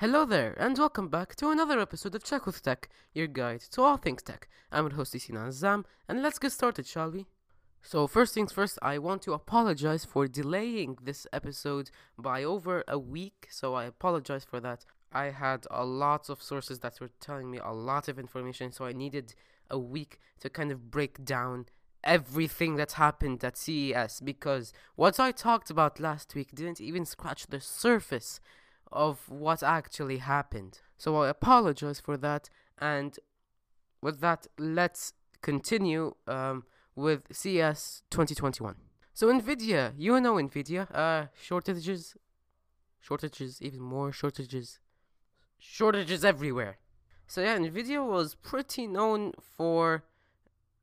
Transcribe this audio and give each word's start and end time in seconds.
Hello 0.00 0.24
there, 0.24 0.54
and 0.58 0.78
welcome 0.78 1.08
back 1.08 1.36
to 1.36 1.50
another 1.50 1.78
episode 1.78 2.14
of 2.14 2.24
Check 2.24 2.46
with 2.46 2.62
Tech, 2.62 2.88
your 3.12 3.26
guide 3.26 3.60
to 3.72 3.82
all 3.82 3.98
things 3.98 4.22
tech. 4.22 4.48
I'm 4.72 4.86
your 4.86 4.94
host 4.94 5.12
Isinan 5.12 5.52
Zam, 5.52 5.84
and 6.08 6.22
let's 6.22 6.38
get 6.38 6.52
started, 6.52 6.86
shall 6.86 7.10
we? 7.10 7.26
So, 7.82 8.06
first 8.06 8.32
things 8.32 8.50
first, 8.50 8.78
I 8.80 8.96
want 8.96 9.20
to 9.24 9.34
apologize 9.34 10.06
for 10.06 10.26
delaying 10.26 10.96
this 11.02 11.26
episode 11.34 11.90
by 12.18 12.42
over 12.42 12.82
a 12.88 12.98
week, 12.98 13.48
so 13.50 13.74
I 13.74 13.84
apologize 13.84 14.42
for 14.42 14.58
that. 14.60 14.86
I 15.12 15.24
had 15.24 15.66
a 15.70 15.84
lot 15.84 16.30
of 16.30 16.42
sources 16.42 16.78
that 16.78 16.98
were 16.98 17.10
telling 17.20 17.50
me 17.50 17.58
a 17.58 17.74
lot 17.74 18.08
of 18.08 18.18
information, 18.18 18.72
so 18.72 18.86
I 18.86 18.92
needed 18.92 19.34
a 19.68 19.78
week 19.78 20.18
to 20.40 20.48
kind 20.48 20.72
of 20.72 20.90
break 20.90 21.26
down 21.26 21.66
everything 22.02 22.76
that 22.76 22.92
happened 22.92 23.44
at 23.44 23.58
CES 23.58 24.20
because 24.20 24.72
what 24.96 25.20
I 25.20 25.30
talked 25.30 25.68
about 25.68 26.00
last 26.00 26.34
week 26.34 26.54
didn't 26.54 26.80
even 26.80 27.04
scratch 27.04 27.48
the 27.48 27.60
surface 27.60 28.40
of 28.92 29.28
what 29.28 29.62
actually 29.62 30.18
happened. 30.18 30.80
So 30.96 31.16
I 31.16 31.28
apologize 31.28 32.00
for 32.00 32.16
that. 32.18 32.48
And 32.78 33.18
with 34.02 34.20
that, 34.20 34.46
let's 34.58 35.12
continue 35.42 36.14
um, 36.26 36.64
with 36.94 37.24
CS 37.32 38.02
2021. 38.10 38.74
So 39.12 39.28
Nvidia, 39.32 39.92
you 39.96 40.20
know 40.20 40.34
Nvidia, 40.34 40.86
uh, 40.94 41.26
shortages, 41.40 42.16
shortages, 43.00 43.60
even 43.60 43.80
more 43.80 44.12
shortages, 44.12 44.78
shortages 45.58 46.24
everywhere. 46.24 46.78
So 47.26 47.42
yeah, 47.42 47.58
Nvidia 47.58 48.04
was 48.06 48.34
pretty 48.34 48.86
known 48.86 49.32
for 49.40 50.04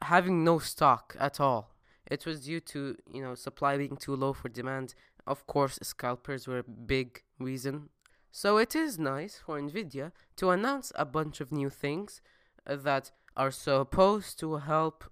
having 0.01 0.43
no 0.43 0.59
stock 0.59 1.15
at 1.19 1.39
all. 1.39 1.75
It 2.05 2.25
was 2.25 2.45
due 2.45 2.59
to 2.61 2.95
you 3.11 3.21
know 3.21 3.35
supply 3.35 3.77
being 3.77 3.97
too 3.97 4.15
low 4.15 4.33
for 4.33 4.49
demand. 4.49 4.93
Of 5.25 5.45
course, 5.45 5.77
scalpers 5.81 6.47
were 6.47 6.59
a 6.59 6.63
big 6.63 7.23
reason 7.39 7.89
so 8.31 8.57
it 8.57 8.75
is 8.75 8.99
nice 8.99 9.39
for 9.45 9.59
Nvidia 9.59 10.11
to 10.37 10.49
announce 10.49 10.91
a 10.95 11.05
bunch 11.05 11.41
of 11.41 11.51
new 11.51 11.69
things 11.69 12.21
uh, 12.65 12.75
that 12.75 13.11
are 13.35 13.51
supposed 13.51 14.39
to 14.39 14.57
help 14.57 15.03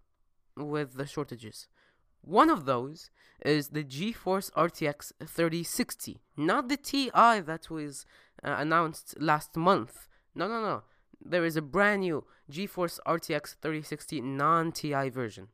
with 0.57 0.95
the 0.95 1.05
shortages. 1.05 1.67
One 2.21 2.49
of 2.49 2.65
those 2.65 3.11
is 3.43 3.69
the 3.69 3.83
GeForce 3.83 4.51
RTX 4.53 5.11
3060, 5.23 6.21
not 6.35 6.69
the 6.69 6.77
TI 6.77 7.11
that 7.41 7.69
was 7.69 8.05
uh, 8.43 8.55
announced 8.57 9.15
last 9.19 9.55
month. 9.55 10.07
No, 10.33 10.47
no, 10.47 10.61
no. 10.61 10.83
There 11.23 11.45
is 11.45 11.55
a 11.55 11.61
brand 11.61 12.01
new 12.01 12.25
GeForce 12.51 12.99
RTX 13.05 13.55
3060 13.61 14.21
non 14.21 14.71
TI 14.71 15.09
version, 15.09 15.47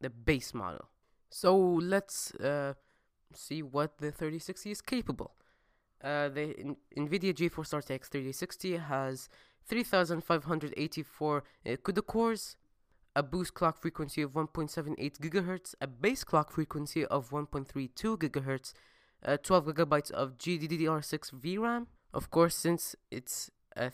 the 0.00 0.10
base 0.10 0.54
model. 0.54 0.88
So 1.30 1.56
let's 1.56 2.32
uh, 2.36 2.74
see 3.32 3.62
what 3.62 3.98
the 3.98 4.12
3060 4.12 4.70
is 4.70 4.80
capable. 4.80 5.34
Uh, 6.04 6.28
the 6.28 6.60
in- 6.60 6.76
NVIDIA 6.98 7.32
GeForce 7.32 7.72
RTX 7.72 8.08
3060 8.08 8.76
has 8.76 9.30
3584 9.66 11.44
uh, 11.66 11.70
CUDA 11.82 12.06
cores, 12.06 12.56
a 13.16 13.22
boost 13.22 13.54
clock 13.54 13.78
frequency 13.80 14.20
of 14.20 14.32
1.78 14.32 15.18
GHz, 15.18 15.74
a 15.80 15.86
base 15.86 16.22
clock 16.22 16.50
frequency 16.50 17.06
of 17.06 17.30
1.32 17.30 18.18
GHz, 18.18 18.74
uh, 19.24 19.38
12 19.42 19.64
gigabytes 19.66 20.10
of 20.10 20.36
GDDR6 20.36 21.32
VRAM. 21.40 21.86
Of 22.12 22.30
course, 22.30 22.54
since 22.54 22.94
it's 23.10 23.50
a 23.74 23.90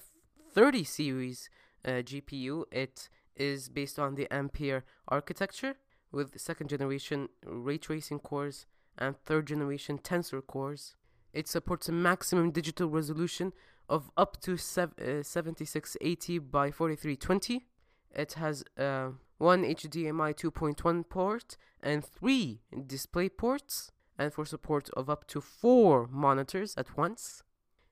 30 0.53 0.83
series 0.83 1.49
uh, 1.85 2.03
GPU, 2.03 2.65
it 2.73 3.09
is 3.37 3.69
based 3.69 4.01
on 4.01 4.17
the 4.17 4.27
Ampere 4.33 4.85
architecture 5.07 5.77
with 6.11 6.41
second 6.41 6.69
generation 6.69 7.29
ray 7.47 7.79
tracing 7.79 8.19
cores 8.19 8.67
and 8.99 9.17
third 9.17 9.47
generation 9.47 9.99
tensor 9.99 10.45
cores. 10.45 10.97
It 11.33 11.49
supports 11.49 11.89
a 11.89 11.93
maximum 11.93 12.51
digital 12.51 12.89
resolution 12.89 13.53
of 13.89 14.11
up 14.17 14.41
to 14.43 14.55
uh, 14.55 15.23
7680 15.23 16.39
by 16.39 16.71
4320. 16.71 17.67
It 18.13 18.35
has 18.35 18.63
uh, 18.79 19.11
one 19.39 19.65
HDMI 19.65 20.35
2.1 20.35 21.09
port 21.09 21.57
and 21.83 22.05
three 22.05 22.61
display 22.87 23.29
ports, 23.29 23.91
and 24.19 24.33
for 24.33 24.45
support 24.45 24.91
of 24.91 25.09
up 25.09 25.27
to 25.29 25.41
four 25.41 26.09
monitors 26.11 26.75
at 26.77 26.97
once. 26.97 27.45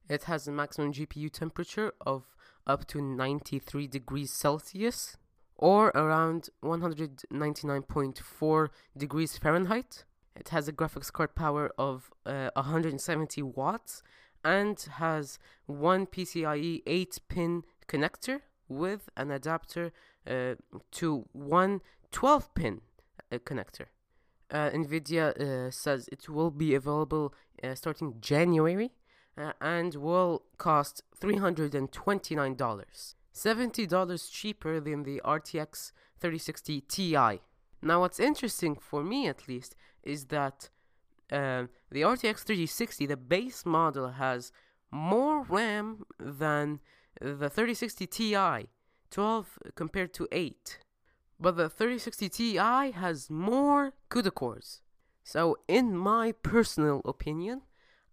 It 0.08 0.24
has 0.24 0.48
a 0.48 0.52
maximum 0.52 0.92
GPU 0.92 1.32
temperature 1.32 1.92
of 2.00 2.34
up 2.66 2.86
to 2.88 3.00
93 3.00 3.86
degrees 3.86 4.32
Celsius 4.32 5.16
or 5.56 5.88
around 5.88 6.50
199.4 6.62 8.68
degrees 8.96 9.38
Fahrenheit. 9.38 10.04
It 10.38 10.50
has 10.50 10.68
a 10.68 10.72
graphics 10.72 11.12
card 11.12 11.34
power 11.34 11.72
of 11.76 12.12
uh, 12.24 12.50
170 12.54 13.42
watts 13.42 14.02
and 14.44 14.78
has 14.92 15.38
one 15.66 16.06
PCIe 16.06 16.82
8 16.86 17.18
pin 17.28 17.64
connector 17.88 18.42
with 18.68 19.08
an 19.16 19.30
adapter 19.30 19.92
uh, 20.26 20.54
to 20.92 21.26
one 21.32 21.80
12 22.12 22.54
pin 22.54 22.80
uh, 23.32 23.38
connector. 23.38 23.86
Uh, 24.50 24.70
Nvidia 24.70 25.38
uh, 25.38 25.70
says 25.70 26.08
it 26.10 26.28
will 26.28 26.50
be 26.50 26.74
available 26.74 27.34
uh, 27.62 27.74
starting 27.74 28.14
January 28.20 28.92
and 29.60 29.94
will 29.94 30.42
cost 30.56 31.02
$329. 31.20 33.14
$70 33.34 34.32
cheaper 34.32 34.80
than 34.80 35.04
the 35.04 35.20
RTX 35.24 35.92
3060 36.18 36.80
Ti. 36.80 37.40
Now, 37.80 38.00
what's 38.00 38.18
interesting 38.18 38.74
for 38.74 39.04
me 39.04 39.28
at 39.28 39.46
least 39.46 39.76
is 40.08 40.24
that 40.26 40.70
uh, 41.30 41.64
the 41.90 42.02
RTX 42.02 42.38
3060, 42.40 43.06
the 43.06 43.16
base 43.16 43.66
model, 43.66 44.08
has 44.12 44.50
more 44.90 45.42
RAM 45.42 46.04
than 46.18 46.80
the 47.20 47.50
3060 47.50 48.06
Ti, 48.06 48.68
12 49.10 49.58
compared 49.74 50.14
to 50.14 50.26
8. 50.32 50.78
But 51.38 51.56
the 51.56 51.68
3060 51.68 52.28
Ti 52.30 52.56
has 52.56 53.30
more 53.30 53.92
CUDA 54.10 54.34
cores. 54.34 54.80
So, 55.22 55.58
in 55.68 55.96
my 55.96 56.32
personal 56.32 57.02
opinion, 57.04 57.62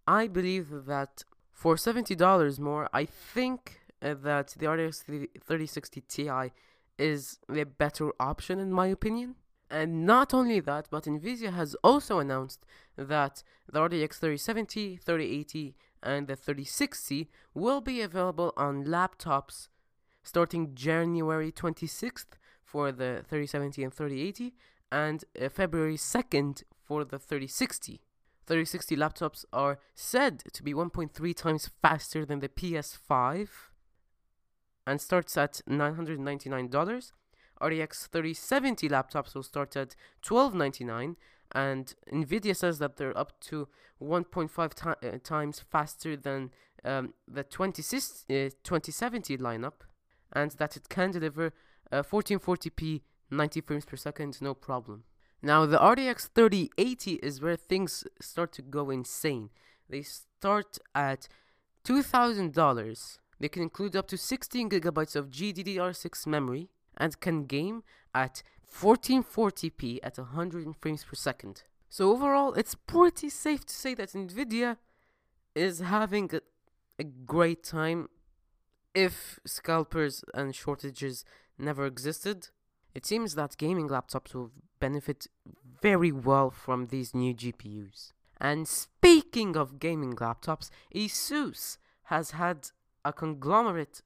I 0.06 0.26
believe 0.26 0.68
that 0.86 1.24
for 1.52 1.76
$70 1.76 2.58
more, 2.58 2.88
I 2.92 3.06
think 3.06 3.80
uh, 4.02 4.14
that 4.22 4.54
the 4.58 4.66
RTX 4.66 5.04
3060 5.04 6.00
Ti 6.02 6.52
is 6.98 7.38
the 7.48 7.64
better 7.64 8.12
option, 8.20 8.58
in 8.58 8.70
my 8.72 8.88
opinion. 8.88 9.36
And 9.70 10.06
not 10.06 10.32
only 10.32 10.60
that, 10.60 10.88
but 10.90 11.04
Nvidia 11.04 11.52
has 11.52 11.74
also 11.82 12.18
announced 12.18 12.64
that 12.96 13.42
the 13.70 13.80
RTX 13.80 14.14
3070, 14.14 14.96
3080, 14.96 15.74
and 16.02 16.28
the 16.28 16.36
3060 16.36 17.28
will 17.52 17.80
be 17.80 18.00
available 18.00 18.52
on 18.56 18.84
laptops 18.84 19.68
starting 20.22 20.74
January 20.74 21.52
26th 21.52 22.38
for 22.64 22.90
the 22.92 23.24
3070 23.28 23.84
and 23.84 23.94
3080, 23.94 24.54
and 24.90 25.24
uh, 25.40 25.48
February 25.48 25.96
2nd 25.96 26.62
for 26.82 27.04
the 27.04 27.18
3060. 27.18 28.02
3060 28.46 28.96
laptops 28.96 29.44
are 29.52 29.78
said 29.94 30.42
to 30.52 30.62
be 30.62 30.72
1.3 30.72 31.36
times 31.36 31.70
faster 31.82 32.24
than 32.24 32.40
the 32.40 32.48
PS5 32.48 33.48
and 34.86 35.00
starts 35.00 35.36
at 35.36 35.60
$999 35.68 37.12
RTX 37.60 38.08
3070 38.08 38.88
laptops 38.88 39.34
will 39.34 39.42
start 39.42 39.76
at 39.76 39.94
$12.99 40.24 41.16
and 41.52 41.94
Nvidia 42.12 42.56
says 42.56 42.78
that 42.78 42.96
they're 42.96 43.16
up 43.16 43.38
to 43.40 43.68
1.5 44.02 44.74
ti- 44.74 45.08
uh, 45.08 45.18
times 45.22 45.64
faster 45.70 46.16
than 46.16 46.50
um, 46.84 47.14
the 47.26 47.42
20, 47.42 47.82
uh, 47.82 48.50
2070 48.62 49.38
lineup 49.38 49.84
and 50.32 50.52
that 50.52 50.76
it 50.76 50.88
can 50.88 51.10
deliver 51.10 51.52
uh, 51.92 52.02
1440p 52.02 53.02
90 53.30 53.60
frames 53.60 53.84
per 53.84 53.96
second 53.96 54.40
no 54.40 54.54
problem. 54.54 55.04
Now 55.42 55.66
the 55.66 55.78
RTX 55.78 56.30
3080 56.34 57.14
is 57.14 57.40
where 57.40 57.56
things 57.56 58.04
start 58.20 58.52
to 58.52 58.62
go 58.62 58.90
insane. 58.90 59.50
They 59.88 60.02
start 60.02 60.78
at 60.94 61.28
$2,000. 61.84 63.18
They 63.38 63.48
can 63.48 63.62
include 63.62 63.96
up 63.96 64.08
to 64.08 64.16
16 64.16 64.70
gigabytes 64.70 65.14
of 65.14 65.30
GDDR6 65.30 66.26
memory, 66.26 66.70
and 66.96 67.20
can 67.20 67.44
game 67.44 67.82
at 68.14 68.42
1440p 68.72 70.00
at 70.02 70.18
100 70.18 70.74
frames 70.80 71.04
per 71.04 71.14
second. 71.14 71.62
So 71.88 72.10
overall, 72.10 72.52
it's 72.54 72.74
pretty 72.74 73.28
safe 73.28 73.64
to 73.66 73.74
say 73.74 73.94
that 73.94 74.10
Nvidia 74.10 74.76
is 75.54 75.80
having 75.80 76.30
a, 76.34 76.40
a 76.98 77.04
great 77.04 77.62
time 77.62 78.08
if 78.94 79.38
scalpers 79.46 80.24
and 80.34 80.54
shortages 80.54 81.24
never 81.58 81.86
existed. 81.86 82.48
It 82.94 83.06
seems 83.06 83.34
that 83.34 83.56
gaming 83.56 83.88
laptops 83.88 84.34
will 84.34 84.50
benefit 84.80 85.26
very 85.80 86.12
well 86.12 86.50
from 86.50 86.86
these 86.86 87.14
new 87.14 87.34
GPUs. 87.34 88.12
And 88.38 88.66
speaking 88.68 89.56
of 89.56 89.78
gaming 89.78 90.14
laptops, 90.16 90.70
ASUS 90.94 91.78
has 92.04 92.32
had 92.32 92.70
a 93.04 93.12
conglomerate 93.12 94.02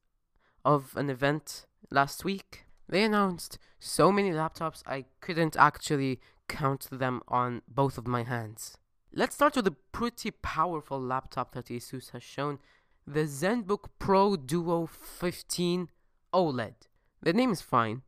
of 0.64 0.96
an 0.96 1.10
event 1.10 1.66
last 1.90 2.25
week 2.25 2.66
they 2.90 3.04
announced 3.04 3.58
so 3.78 4.10
many 4.10 4.31
laptops 4.31 4.82
I 4.87 5.04
couldn't 5.20 5.56
actually 5.56 6.20
count 6.48 6.88
them 6.90 7.22
on 7.28 7.62
both 7.69 7.96
of 7.96 8.06
my 8.06 8.25
hands. 8.25 8.76
Let's 9.14 9.37
start 9.37 9.56
with 9.56 9.66
a 9.69 9.76
pretty 9.92 10.32
powerful 10.32 11.00
laptop 11.00 11.54
that 11.54 11.66
Asus 11.66 12.10
has 12.10 12.22
shown. 12.22 12.58
the 13.06 13.25
ZenBook 13.25 13.87
Pro 13.98 14.37
Duo 14.37 14.87
15 14.87 15.88
OLED. 16.32 16.75
The 17.22 17.32
name 17.32 17.50
is 17.50 17.60
fine. 17.60 18.02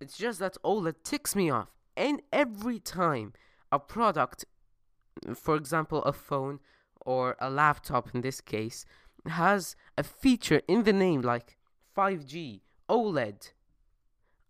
It's 0.00 0.18
just 0.18 0.40
that 0.40 0.56
OLED 0.64 0.96
ticks 1.04 1.34
me 1.34 1.48
off. 1.48 1.68
And 1.96 2.20
every 2.32 2.78
time 2.78 3.32
a 3.72 3.78
product, 3.78 4.44
for 5.34 5.56
example, 5.56 6.02
a 6.02 6.12
phone 6.12 6.60
or 7.00 7.36
a 7.40 7.48
laptop 7.48 8.14
in 8.14 8.20
this 8.20 8.40
case, 8.40 8.84
has 9.26 9.76
a 9.96 10.02
feature 10.02 10.60
in 10.68 10.82
the 10.82 10.92
name 10.92 11.22
like 11.22 11.56
5G, 11.96 12.60
OLED, 12.88 13.52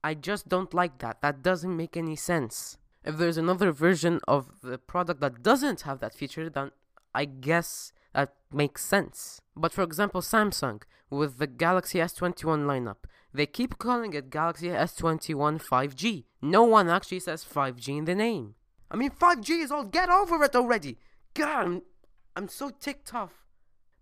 I 0.07 0.15
just 0.15 0.49
don't 0.49 0.73
like 0.73 0.99
that. 0.99 1.21
That 1.21 1.43
doesn't 1.43 1.77
make 1.77 1.97
any 1.97 2.15
sense. 2.15 2.79
If 3.05 3.17
there's 3.17 3.37
another 3.37 3.73
version 3.73 4.21
of 4.29 4.61
the 4.63 4.79
product 4.79 5.21
that 5.21 5.43
doesn't 5.43 5.81
have 5.81 5.99
that 5.99 6.15
feature, 6.15 6.49
then 6.49 6.71
I 7.13 7.25
guess 7.25 7.93
that 8.15 8.33
makes 8.53 8.85
sense. 8.85 9.41
But 9.57 9.73
for 9.73 9.83
example, 9.83 10.21
Samsung 10.21 10.83
with 11.11 11.39
the 11.39 11.49
Galaxy 11.49 11.99
S21 11.99 12.67
lineup, 12.73 13.01
they 13.35 13.47
keep 13.47 13.79
calling 13.79 14.13
it 14.15 14.31
Galaxy 14.31 14.69
S21 14.69 15.61
5G. 15.73 16.23
No 16.41 16.63
one 16.63 16.89
actually 16.89 17.19
says 17.19 17.45
5G 17.45 17.99
in 17.99 18.05
the 18.05 18.15
name. 18.15 18.55
I 18.93 18.95
mean, 18.95 19.11
5G 19.11 19.65
is 19.65 19.73
old. 19.73 19.91
Get 19.91 20.09
over 20.09 20.41
it 20.45 20.55
already. 20.55 20.99
God, 21.35 21.49
I'm, 21.49 21.83
I'm 22.37 22.49
so 22.49 22.71
ticked 22.71 23.13
off. 23.13 23.45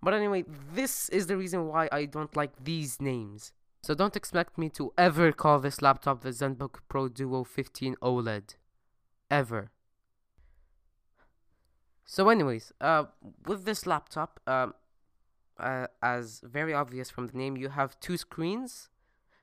But 0.03 0.13
anyway, 0.13 0.45
this 0.75 1.09
is 1.09 1.29
the 1.29 1.39
reason 1.39 1.67
why 1.67 1.89
I 1.91 2.05
don't 2.05 2.37
like 2.37 2.53
these 2.63 3.01
names. 3.01 3.55
So 3.85 3.93
don't 3.93 4.17
expect 4.17 4.57
me 4.57 4.71
to 4.71 4.95
ever 4.97 5.31
call 5.31 5.59
this 5.59 5.83
laptop 5.83 6.23
the 6.23 6.31
ZenBook 6.31 6.77
Pro 6.89 7.07
Duo 7.07 7.45
15 7.45 7.97
OLED. 8.01 8.55
Ever. 9.31 9.73
So 12.07 12.31
anyways, 12.31 12.73
uh, 12.81 13.05
with 13.45 13.67
this 13.67 13.87
laptop, 13.87 14.41
um, 14.47 14.73
uh, 15.59 15.89
as 16.03 16.41
very 16.43 16.73
obvious 16.73 17.11
from 17.11 17.27
the 17.27 17.37
name, 17.37 17.59
you 17.59 17.69
have 17.69 18.01
two 18.01 18.17
screens, 18.17 18.89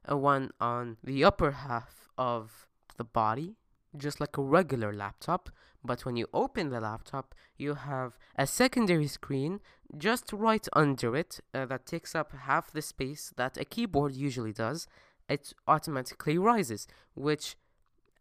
uh, 0.09 0.17
one 0.17 0.49
on 0.59 0.97
the 1.03 1.23
upper 1.23 1.51
half 1.51 2.09
of 2.17 2.67
the 2.97 3.03
body, 3.03 3.57
just 3.95 4.19
like 4.19 4.39
a 4.39 4.41
regular 4.41 4.91
laptop. 4.91 5.51
But 5.83 6.05
when 6.05 6.15
you 6.15 6.27
open 6.33 6.69
the 6.69 6.79
laptop, 6.79 7.33
you 7.57 7.73
have 7.73 8.17
a 8.35 8.45
secondary 8.45 9.07
screen 9.07 9.59
just 9.97 10.31
right 10.31 10.67
under 10.73 11.15
it 11.15 11.39
uh, 11.53 11.65
that 11.65 11.85
takes 11.85 12.15
up 12.15 12.31
half 12.31 12.71
the 12.71 12.81
space 12.81 13.33
that 13.35 13.57
a 13.57 13.65
keyboard 13.65 14.13
usually 14.13 14.53
does. 14.53 14.87
It 15.27 15.53
automatically 15.67 16.37
rises, 16.37 16.87
which 17.15 17.55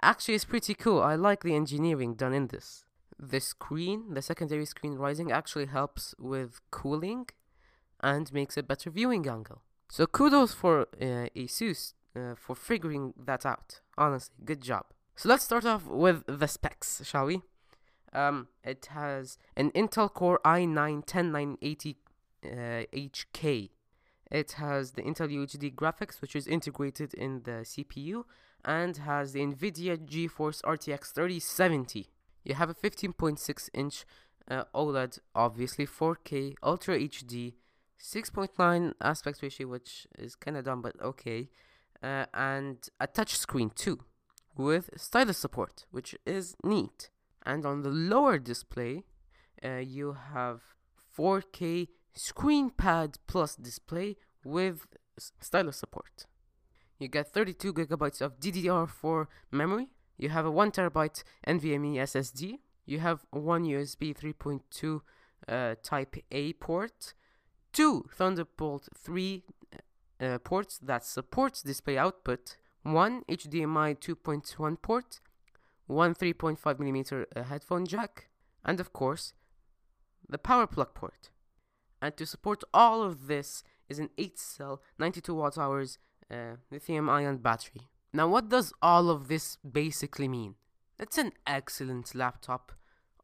actually 0.01 0.35
is 0.35 0.45
pretty 0.45 0.75
cool. 0.75 1.03
I 1.03 1.17
like 1.17 1.43
the 1.43 1.55
engineering 1.55 2.15
done 2.15 2.33
in 2.33 2.47
this. 2.47 2.85
The 3.19 3.41
screen, 3.41 4.15
the 4.15 4.23
secondary 4.23 4.65
screen 4.65 4.95
rising, 4.95 5.31
actually 5.31 5.67
helps 5.67 6.15
with 6.19 6.61
cooling 6.71 7.27
and 8.03 8.33
makes 8.33 8.56
a 8.56 8.63
better 8.63 8.91
viewing 8.91 9.29
angle. 9.29 9.61
So 9.91 10.06
kudos 10.06 10.55
for 10.55 10.83
uh, 11.01 11.29
Asus 11.37 11.93
uh, 12.17 12.35
for 12.37 12.55
figuring 12.55 13.13
that 13.23 13.45
out. 13.45 13.81
Honestly, 13.99 14.35
good 14.45 14.63
job. 14.63 14.87
So 15.17 15.29
let's 15.29 15.45
start 15.45 15.67
off 15.67 15.87
with 15.87 16.25
the 16.27 16.49
specs, 16.49 17.03
shall 17.05 17.27
we? 17.27 17.43
Um, 18.12 18.49
it 18.65 18.87
has 18.91 19.39
an 19.57 19.71
Intel 19.71 20.12
Core 20.12 20.41
i9 20.45 21.07
10980 21.07 21.97
uh. 22.45 23.69
It 24.31 24.53
has 24.53 24.93
the 24.93 25.03
Intel 25.03 25.29
UHD 25.29 25.75
graphics, 25.75 26.21
which 26.21 26.37
is 26.37 26.47
integrated 26.47 27.15
in 27.15 27.43
the 27.43 27.65
CPU, 27.65 28.25
and 28.65 28.97
has 28.99 29.33
the 29.33 29.41
NVIDIA 29.41 29.99
GeForce 29.99 30.62
RTX 30.62 31.12
3070. 31.12 32.09
You 32.45 32.55
have 32.55 32.71
a 32.71 32.75
15.6 32.75 33.69
inch 33.75 34.05
uh, 34.49 34.65
OLED, 34.75 35.19
obviously 35.35 35.87
4K, 35.87 36.55
Ultra 36.63 36.99
HD, 36.99 37.55
6.9 38.01 38.95
aspect 39.01 39.43
ratio, 39.43 39.67
which 39.67 40.06
is 40.19 40.35
kind 40.37 40.56
of 40.56 40.65
dumb, 40.65 40.83
but 40.83 41.01
okay, 41.03 41.49
uh, 42.03 42.27
and 42.33 42.89
a 42.99 43.06
touch 43.06 43.37
screen 43.37 43.71
too, 43.75 44.01
with 44.56 44.91
stylus 44.97 45.39
support, 45.39 45.87
which 45.91 46.15
is 46.25 46.56
neat. 46.65 47.11
And 47.45 47.65
on 47.65 47.83
the 47.83 47.91
lower 47.91 48.39
display, 48.39 49.05
uh, 49.65 49.77
you 49.77 50.17
have 50.35 50.61
4K 51.17 51.89
ScreenPad 52.17 53.17
Plus 53.27 53.57
display 53.57 54.17
with 54.45 54.87
stylus 55.19 55.77
support. 55.77 56.27
You 56.99 57.09
get 57.09 57.33
32 57.33 57.73
gigabytes 57.73 58.21
of 58.21 58.39
DDR4 58.39 59.27
memory. 59.51 59.89
You 60.19 60.29
have 60.29 60.45
a 60.45 60.51
1 60.51 60.73
terabyte 60.73 61.23
NVMe 61.47 61.95
SSD. 61.95 62.59
You 62.85 62.99
have 62.99 63.25
one 63.31 63.65
USB 63.65 64.15
3.2 64.15 65.01
uh, 65.49 65.75
Type 65.83 66.17
A 66.31 66.53
port, 66.55 67.15
two 67.73 68.05
Thunderbolt 68.13 68.89
3 68.97 69.45
uh, 70.21 70.39
ports 70.39 70.79
that 70.83 71.05
supports 71.05 71.63
display 71.63 71.97
output, 71.97 72.57
one 72.83 73.23
HDMI 73.29 73.99
2.1 73.99 74.83
port, 74.83 75.21
one 75.91 76.15
3.5mm 76.15 77.27
uh, 77.35 77.43
headphone 77.43 77.85
jack, 77.85 78.29
and 78.65 78.79
of 78.81 78.93
course, 78.93 79.35
the 80.29 80.39
power 80.39 80.67
plug 80.67 80.95
port. 80.95 81.31
And 82.01 82.17
to 82.17 82.25
support 82.27 82.63
all 82.73 83.03
of 83.03 83.27
this 83.27 83.63
is 83.89 83.99
an 83.99 84.11
8 84.17 84.39
cell 84.39 84.83
92 84.99 85.35
watt 85.35 85.59
hours 85.59 85.99
uh, 86.31 86.57
lithium 86.71 87.11
ion 87.11 87.39
battery. 87.39 87.91
Now, 88.13 88.29
what 88.29 88.49
does 88.49 88.73
all 88.81 89.11
of 89.11 89.29
this 89.29 89.57
basically 89.57 90.29
mean? 90.29 90.55
It's 90.99 91.19
an 91.19 91.33
excellent 91.47 92.15
laptop 92.15 92.73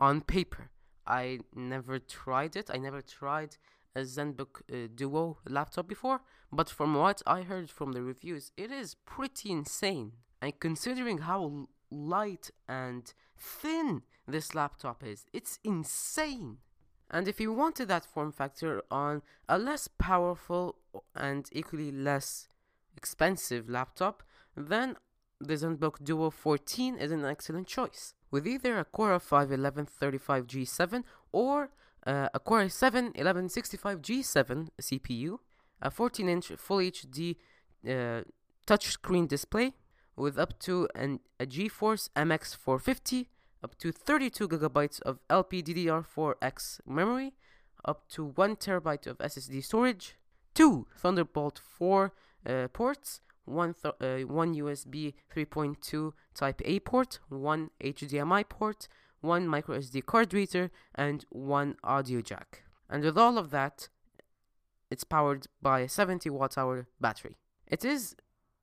on 0.00 0.20
paper. 0.20 0.70
I 1.06 1.40
never 1.54 1.98
tried 1.98 2.56
it. 2.56 2.70
I 2.72 2.78
never 2.78 3.00
tried 3.00 3.56
a 3.94 4.00
ZenBook 4.00 4.62
uh, 4.70 4.88
Duo 4.94 5.38
laptop 5.48 5.88
before, 5.88 6.20
but 6.52 6.68
from 6.68 6.94
what 6.94 7.22
I 7.26 7.42
heard 7.42 7.70
from 7.70 7.92
the 7.92 8.02
reviews, 8.02 8.50
it 8.56 8.70
is 8.70 8.96
pretty 9.06 9.50
insane. 9.50 10.12
And 10.42 10.58
considering 10.60 11.18
how 11.18 11.68
light 11.90 12.50
and 12.68 13.12
thin 13.36 14.02
this 14.26 14.54
laptop 14.54 15.04
is, 15.04 15.24
it's 15.32 15.58
insane. 15.64 16.58
And 17.10 17.28
if 17.28 17.40
you 17.40 17.52
wanted 17.52 17.88
that 17.88 18.04
form 18.04 18.32
factor 18.32 18.82
on 18.90 19.22
a 19.48 19.58
less 19.58 19.88
powerful 19.88 20.76
and 21.14 21.48
equally 21.52 21.92
less 21.92 22.48
expensive 22.96 23.68
laptop, 23.68 24.22
then 24.56 24.96
the 25.40 25.54
ZenBook 25.54 26.02
Duo 26.02 26.30
14 26.30 26.96
is 26.96 27.12
an 27.12 27.24
excellent 27.24 27.68
choice. 27.68 28.14
With 28.30 28.46
either 28.46 28.78
a 28.78 28.84
Core 28.84 29.18
i5 29.18 29.48
1135G7 29.48 31.04
or 31.30 31.70
uh, 32.06 32.28
a 32.34 32.40
Core 32.40 32.64
i7 32.64 33.14
1165G7 33.16 34.68
CPU, 34.80 35.38
a 35.80 35.90
14 35.90 36.28
inch 36.28 36.52
Full 36.56 36.78
HD 36.78 37.36
uh, 37.86 38.22
touchscreen 38.66 39.28
display 39.28 39.74
with 40.16 40.38
up 40.38 40.58
to 40.60 40.88
an, 40.94 41.20
a 41.38 41.46
GeForce 41.46 42.08
MX 42.16 42.56
450, 42.56 43.28
up 43.62 43.76
to 43.78 43.92
32 43.92 44.48
gigabytes 44.48 45.00
of 45.02 45.18
LPDDR4X 45.28 46.80
memory, 46.86 47.34
up 47.84 48.08
to 48.08 48.24
1 48.24 48.56
terabyte 48.56 49.06
of 49.06 49.18
SSD 49.18 49.62
storage, 49.62 50.16
two 50.54 50.86
Thunderbolt 50.96 51.58
4 51.58 52.12
uh, 52.46 52.68
ports, 52.68 53.20
one, 53.44 53.74
th- 53.74 53.94
uh, 54.00 54.26
one 54.26 54.54
USB 54.54 55.14
3.2 55.34 56.12
Type 56.34 56.60
A 56.64 56.80
port, 56.80 57.20
one 57.28 57.70
HDMI 57.82 58.48
port, 58.48 58.88
one 59.20 59.48
micro 59.48 59.78
SD 59.78 60.04
card 60.04 60.34
reader, 60.34 60.70
and 60.94 61.24
one 61.30 61.76
audio 61.82 62.20
jack. 62.20 62.62
And 62.90 63.02
with 63.02 63.16
all 63.16 63.38
of 63.38 63.50
that, 63.50 63.88
it's 64.90 65.04
powered 65.04 65.46
by 65.62 65.80
a 65.80 65.88
70 65.88 66.30
watt 66.30 66.58
hour 66.58 66.86
battery. 67.00 67.36
It 67.66 67.84
is 67.84 68.14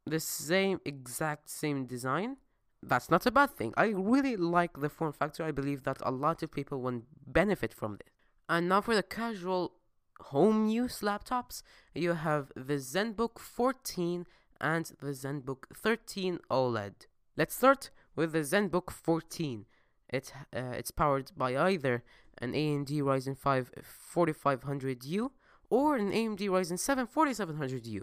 the 0.05 0.19
same 0.19 0.79
exact 0.85 1.49
same 1.49 1.85
design. 1.85 2.37
That's 2.81 3.09
not 3.09 3.25
a 3.25 3.31
bad 3.31 3.51
thing. 3.51 3.73
I 3.77 3.87
really 3.87 4.35
like 4.35 4.79
the 4.79 4.89
form 4.89 5.13
factor. 5.13 5.43
I 5.43 5.51
believe 5.51 5.83
that 5.83 5.97
a 6.01 6.11
lot 6.11 6.43
of 6.43 6.51
people 6.51 6.81
will 6.81 7.03
benefit 7.25 7.73
from 7.73 7.93
this. 7.93 8.13
And 8.49 8.67
now 8.67 8.81
for 8.81 8.93
the 8.93 9.03
casual 9.03 9.73
home 10.19 10.67
use 10.67 10.99
laptops, 10.99 11.63
you 11.93 12.13
have 12.13 12.51
the 12.55 12.75
ZenBook 12.75 13.39
14 13.39 14.25
and 14.59 14.91
the 14.99 15.11
ZenBook 15.11 15.63
13 15.75 16.39
OLED. 16.49 17.07
Let's 17.37 17.55
start 17.55 17.89
with 18.15 18.33
the 18.33 18.39
ZenBook 18.39 18.91
14. 18.91 19.65
It, 20.09 20.33
uh, 20.55 20.59
it's 20.77 20.91
powered 20.91 21.31
by 21.35 21.57
either 21.57 22.03
an 22.39 22.53
AMD 22.53 22.89
Ryzen 22.89 23.37
5 23.37 23.71
4500U 24.15 25.29
or 25.69 25.95
an 25.95 26.11
AMD 26.11 26.41
Ryzen 26.41 26.77
7 26.77 27.07
4700U. 27.07 28.01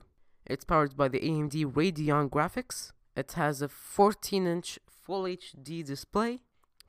It's 0.50 0.64
powered 0.64 0.97
by 0.97 1.07
the 1.07 1.21
AMD 1.21 1.75
Radeon 1.75 2.28
graphics. 2.28 2.90
It 3.14 3.30
has 3.33 3.62
a 3.62 3.69
14 3.69 4.49
inch 4.49 4.80
Full 4.88 5.23
HD 5.23 5.85
display 5.85 6.40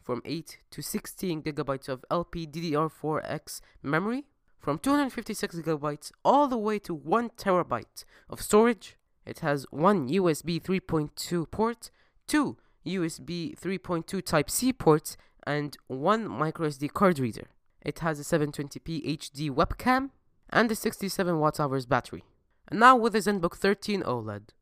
from 0.01 0.23
8 0.25 0.57
to 0.71 0.81
16 0.81 1.43
gigabytes 1.43 1.87
of 1.87 2.03
LPDDR4X 2.09 3.61
memory, 3.83 4.25
from 4.57 4.79
256 4.79 5.57
gigabytes 5.57 6.11
all 6.25 6.47
the 6.47 6.57
way 6.57 6.79
to 6.79 6.95
1 6.95 7.29
terabyte 7.37 8.03
of 8.31 8.41
storage. 8.41 8.97
It 9.27 9.41
has 9.41 9.67
one 9.69 10.09
USB 10.09 10.59
3.2 10.59 11.51
port, 11.51 11.91
two 12.25 12.57
USB 12.83 13.55
3.2 13.55 14.25
Type 14.25 14.49
C 14.49 14.73
ports, 14.73 15.17
and 15.45 15.77
one 15.85 16.27
microSD 16.27 16.91
card 16.93 17.19
reader. 17.19 17.49
It 17.83 17.99
has 17.99 18.19
a 18.19 18.23
720p 18.23 19.05
HD 19.19 19.51
webcam, 19.51 20.09
and 20.49 20.71
a 20.71 20.75
67 20.75 21.37
watt 21.37 21.59
hours 21.59 21.85
battery. 21.85 22.23
And 22.71 22.79
now 22.79 22.95
with 22.95 23.11
the 23.11 23.19
ZenBook 23.19 23.57
13 23.57 24.01
OLED. 24.03 24.53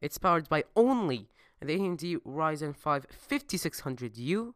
It's 0.00 0.18
powered 0.18 0.48
by 0.48 0.62
only 0.76 1.28
the 1.60 1.76
AMD 1.76 2.20
Ryzen 2.24 2.76
5 2.76 3.06
5600U, 3.28 4.54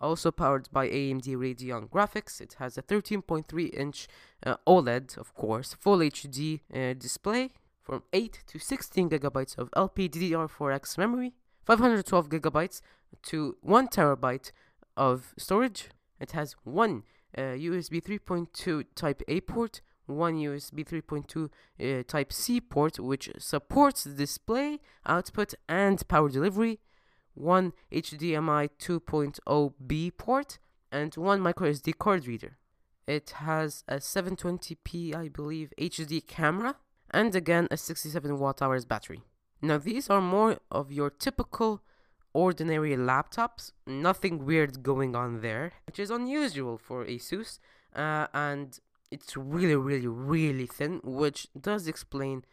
also 0.00 0.32
powered 0.32 0.68
by 0.72 0.88
AMD 0.88 1.24
Radeon 1.36 1.88
graphics. 1.88 2.40
It 2.40 2.56
has 2.58 2.76
a 2.76 2.82
13.3 2.82 3.72
inch 3.72 4.08
uh, 4.44 4.56
OLED, 4.66 5.16
of 5.16 5.34
course, 5.34 5.74
full 5.74 5.98
HD 5.98 6.62
uh, 6.74 6.94
display 6.94 7.50
from 7.80 8.02
8 8.12 8.42
to 8.48 8.58
16 8.58 9.08
gigabytes 9.08 9.56
of 9.56 9.70
LPDDR4X 9.70 10.98
memory, 10.98 11.34
512 11.64 12.28
gigabytes 12.28 12.80
to 13.22 13.56
1 13.60 13.86
terabyte 13.86 14.50
of 14.96 15.32
storage. 15.38 15.90
It 16.18 16.32
has 16.32 16.56
one 16.64 17.04
uh, 17.36 17.54
USB 17.54 18.02
3.2 18.02 18.84
Type 18.96 19.22
A 19.28 19.42
port, 19.42 19.80
one 20.08 20.36
USB 20.36 20.84
3.2 20.84 22.00
uh, 22.00 22.02
Type 22.06 22.32
C 22.32 22.60
port, 22.60 22.98
which 22.98 23.30
supports 23.38 24.04
display, 24.04 24.80
output, 25.06 25.54
and 25.68 26.06
power 26.08 26.28
delivery, 26.28 26.80
one 27.34 27.72
HDMI 27.92 28.70
2.0B 28.78 30.16
port, 30.16 30.58
and 30.90 31.14
one 31.16 31.40
microSD 31.40 31.96
card 31.98 32.26
reader. 32.26 32.58
It 33.06 33.30
has 33.36 33.84
a 33.88 33.96
720p, 33.96 35.14
I 35.14 35.28
believe, 35.28 35.72
HD 35.78 36.26
camera, 36.26 36.76
and 37.10 37.34
again 37.34 37.68
a 37.70 37.76
67 37.76 38.38
watt 38.38 38.60
hours 38.60 38.84
battery. 38.84 39.22
Now, 39.62 39.78
these 39.78 40.10
are 40.10 40.20
more 40.20 40.58
of 40.70 40.92
your 40.92 41.10
typical 41.10 41.82
ordinary 42.32 42.96
laptops, 42.96 43.72
nothing 43.86 44.44
weird 44.44 44.82
going 44.82 45.16
on 45.16 45.40
there, 45.40 45.72
which 45.86 45.98
is 45.98 46.10
unusual 46.10 46.78
for 46.78 47.04
Asus, 47.04 47.58
uh, 47.96 48.26
and 48.32 48.78
it's 49.10 49.36
really, 49.36 49.76
really, 49.76 50.06
really 50.06 50.66
thin, 50.66 51.00
which 51.04 51.48
does 51.58 51.86
explain 51.88 52.44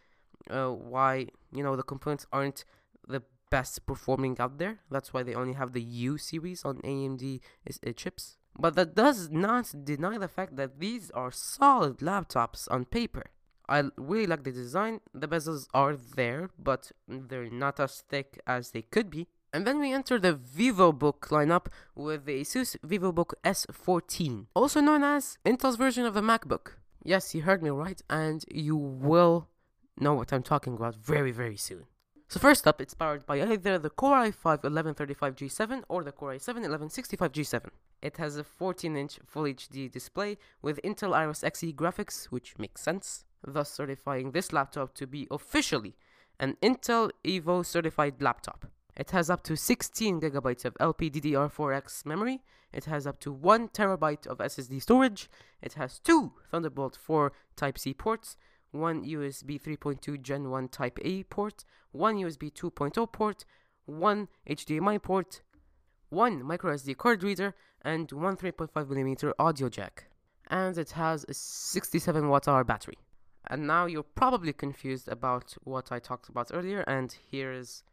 uh, 0.49 0.69
why 0.69 1.27
you 1.51 1.63
know 1.63 1.75
the 1.75 1.83
components 1.83 2.25
aren't 2.31 2.65
the 3.07 3.21
best 3.49 3.85
performing 3.85 4.39
out 4.39 4.57
there. 4.57 4.79
That's 4.89 5.13
why 5.13 5.23
they 5.23 5.35
only 5.35 5.53
have 5.53 5.73
the 5.73 5.81
U 5.81 6.17
series 6.17 6.65
on 6.65 6.77
AMD 6.77 7.41
uh, 7.67 7.91
chips. 7.93 8.37
But 8.57 8.75
that 8.75 8.95
does 8.95 9.29
not 9.29 9.73
deny 9.83 10.17
the 10.17 10.27
fact 10.27 10.55
that 10.55 10.79
these 10.79 11.11
are 11.11 11.31
solid 11.31 11.97
laptops 11.97 12.67
on 12.71 12.85
paper. 12.85 13.25
I 13.67 13.83
really 13.97 14.27
like 14.27 14.43
the 14.43 14.51
design. 14.51 15.01
The 15.13 15.27
bezels 15.27 15.67
are 15.73 15.95
there, 15.95 16.51
but 16.57 16.91
they're 17.07 17.49
not 17.49 17.79
as 17.79 18.03
thick 18.07 18.39
as 18.47 18.71
they 18.71 18.83
could 18.83 19.09
be. 19.09 19.27
And 19.55 19.65
then 19.65 19.79
we 19.79 19.93
enter 19.93 20.19
the 20.19 20.33
VivoBook 20.33 21.29
lineup 21.29 21.67
with 21.95 22.25
the 22.25 22.41
Asus 22.41 22.75
VivoBook 22.85 23.35
S14, 23.45 24.47
also 24.53 24.81
known 24.81 25.01
as 25.01 25.37
Intel's 25.45 25.77
version 25.77 26.05
of 26.05 26.13
the 26.13 26.19
MacBook. 26.19 26.73
Yes, 27.05 27.33
you 27.33 27.43
heard 27.43 27.63
me 27.63 27.69
right, 27.69 28.01
and 28.09 28.43
you 28.51 28.75
will 28.75 29.47
know 29.97 30.13
what 30.13 30.33
I'm 30.33 30.43
talking 30.43 30.73
about 30.73 30.93
very, 30.97 31.31
very 31.31 31.55
soon. 31.55 31.85
So 32.27 32.37
first 32.37 32.67
up, 32.67 32.81
it's 32.81 32.93
powered 32.93 33.25
by 33.25 33.41
either 33.41 33.79
the 33.79 33.89
Core 33.89 34.25
i5-1135G7 34.29 35.83
or 35.87 36.03
the 36.03 36.11
Core 36.11 36.33
i7-1165G7. 36.33 37.69
It 38.01 38.17
has 38.17 38.35
a 38.35 38.43
14-inch 38.43 39.19
Full 39.25 39.43
HD 39.43 39.89
display 39.89 40.37
with 40.61 40.81
Intel 40.83 41.15
Iris 41.15 41.43
Xe 41.43 41.73
graphics, 41.73 42.25
which 42.25 42.59
makes 42.59 42.81
sense, 42.81 43.23
thus 43.41 43.71
certifying 43.71 44.31
this 44.31 44.51
laptop 44.51 44.93
to 44.95 45.07
be 45.07 45.29
officially 45.31 45.95
an 46.41 46.57
Intel 46.61 47.11
Evo 47.23 47.65
certified 47.65 48.21
laptop. 48.21 48.65
It 48.95 49.11
has 49.11 49.29
up 49.29 49.43
to 49.43 49.57
16 49.57 50.21
gigabytes 50.21 50.63
of 50.63 50.73
LPDDR4X 50.75 52.05
memory. 52.05 52.43
It 52.71 52.85
has 52.85 53.05
up 53.05 53.19
to 53.21 53.31
1 53.31 53.69
terabyte 53.69 54.25
of 54.25 54.37
SSD 54.37 54.81
storage. 54.81 55.29
It 55.61 55.73
has 55.73 55.99
two 55.99 56.33
Thunderbolt 56.49 56.97
4 57.01 57.33
Type-C 57.55 57.93
ports, 57.93 58.37
one 58.71 59.03
USB 59.03 59.61
3.2 59.61 60.21
Gen 60.21 60.49
1 60.49 60.67
Type 60.69 60.99
A 61.03 61.23
port, 61.23 61.65
one 61.91 62.17
USB 62.17 62.51
2.0 62.53 63.11
port, 63.11 63.45
one 63.85 64.27
HDMI 64.49 65.01
port, 65.01 65.41
one 66.09 66.41
microSD 66.43 66.95
card 66.95 67.23
reader, 67.23 67.53
and 67.81 68.11
one 68.11 68.37
3.5mm 68.37 69.33
audio 69.37 69.69
jack. 69.69 70.05
And 70.47 70.77
it 70.77 70.91
has 70.91 71.25
a 71.27 71.33
67 71.33 72.29
watt 72.29 72.47
hour 72.47 72.63
battery. 72.63 72.97
And 73.47 73.67
now 73.67 73.85
you're 73.85 74.03
probably 74.03 74.53
confused 74.53 75.07
about 75.07 75.55
what 75.63 75.91
I 75.91 75.99
talked 75.99 76.29
about 76.29 76.51
earlier, 76.53 76.81
and 76.87 77.15
here 77.29 77.51
is 77.51 77.83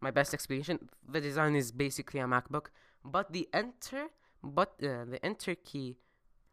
my 0.00 0.10
best 0.10 0.34
explanation. 0.34 0.88
The 1.08 1.20
design 1.20 1.56
is 1.56 1.72
basically 1.72 2.20
a 2.20 2.24
MacBook, 2.24 2.66
but 3.04 3.32
the 3.32 3.48
enter 3.52 4.08
but 4.42 4.74
uh, 4.82 5.04
the 5.04 5.18
enter 5.24 5.54
key 5.54 5.96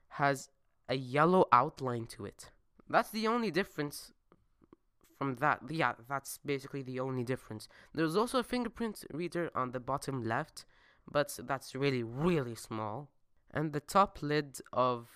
has 0.10 0.50
a 0.90 0.96
yellow 0.96 1.46
outline 1.52 2.06
to 2.08 2.26
it. 2.26 2.50
That's 2.90 3.10
the 3.12 3.28
only 3.28 3.52
difference 3.52 4.12
from 5.18 5.36
that. 5.36 5.62
Yeah, 5.70 5.94
that's 6.10 6.40
basically 6.46 6.82
the 6.82 7.00
only 7.00 7.24
difference. 7.24 7.68
There's 7.94 8.16
also 8.16 8.40
a 8.40 8.44
fingerprint 8.44 9.06
reader 9.12 9.52
on 9.56 9.72
the 9.72 9.80
bottom 9.80 10.24
left, 10.24 10.66
but 11.10 11.38
that's 11.44 11.76
really 11.76 12.04
really 12.04 12.56
small. 12.56 13.10
And 13.52 13.72
the 13.72 13.80
top 13.80 14.20
lid 14.22 14.60
of 14.72 15.08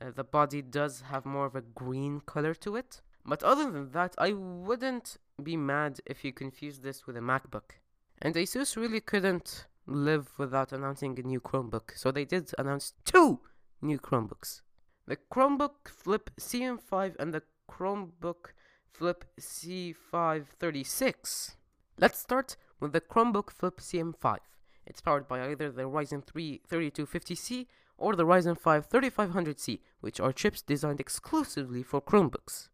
uh, 0.00 0.10
the 0.14 0.24
body 0.24 0.62
does 0.62 1.02
have 1.10 1.24
more 1.24 1.46
of 1.46 1.56
a 1.56 1.62
green 1.62 2.20
color 2.20 2.54
to 2.54 2.76
it. 2.76 3.00
But 3.24 3.42
other 3.42 3.70
than 3.70 3.90
that, 3.92 4.14
I 4.18 4.32
wouldn't 4.32 5.16
be 5.42 5.56
mad 5.56 6.00
if 6.06 6.24
you 6.24 6.32
confuse 6.32 6.78
this 6.80 7.06
with 7.06 7.16
a 7.16 7.20
MacBook. 7.20 7.78
And 8.20 8.34
Asus 8.34 8.76
really 8.76 9.00
couldn't 9.00 9.66
live 9.86 10.36
without 10.38 10.72
announcing 10.72 11.16
a 11.18 11.22
new 11.22 11.40
Chromebook, 11.40 11.96
so 11.96 12.10
they 12.10 12.24
did 12.24 12.50
announce 12.58 12.94
two 13.04 13.40
new 13.80 13.98
Chromebooks. 13.98 14.62
The 15.06 15.16
Chromebook 15.32 15.88
Flip 15.88 16.30
CM5 16.38 17.16
and 17.18 17.32
the 17.32 17.42
Chromebook 17.70 18.52
Flip 18.92 19.24
C536. 19.40 21.54
Let's 21.98 22.18
start 22.18 22.56
with 22.80 22.92
the 22.92 23.00
Chromebook 23.00 23.50
Flip 23.50 23.78
CM5. 23.78 24.38
It's 24.86 25.00
powered 25.00 25.28
by 25.28 25.50
either 25.50 25.70
the 25.70 25.82
Ryzen 25.82 26.26
3 26.26 26.62
3250C 26.68 27.66
or 27.96 28.16
the 28.16 28.26
Ryzen 28.26 28.58
5 28.58 28.88
3500C, 28.88 29.80
which 30.00 30.18
are 30.20 30.32
chips 30.32 30.62
designed 30.62 31.00
exclusively 31.00 31.82
for 31.82 32.00
Chromebooks. 32.00 32.68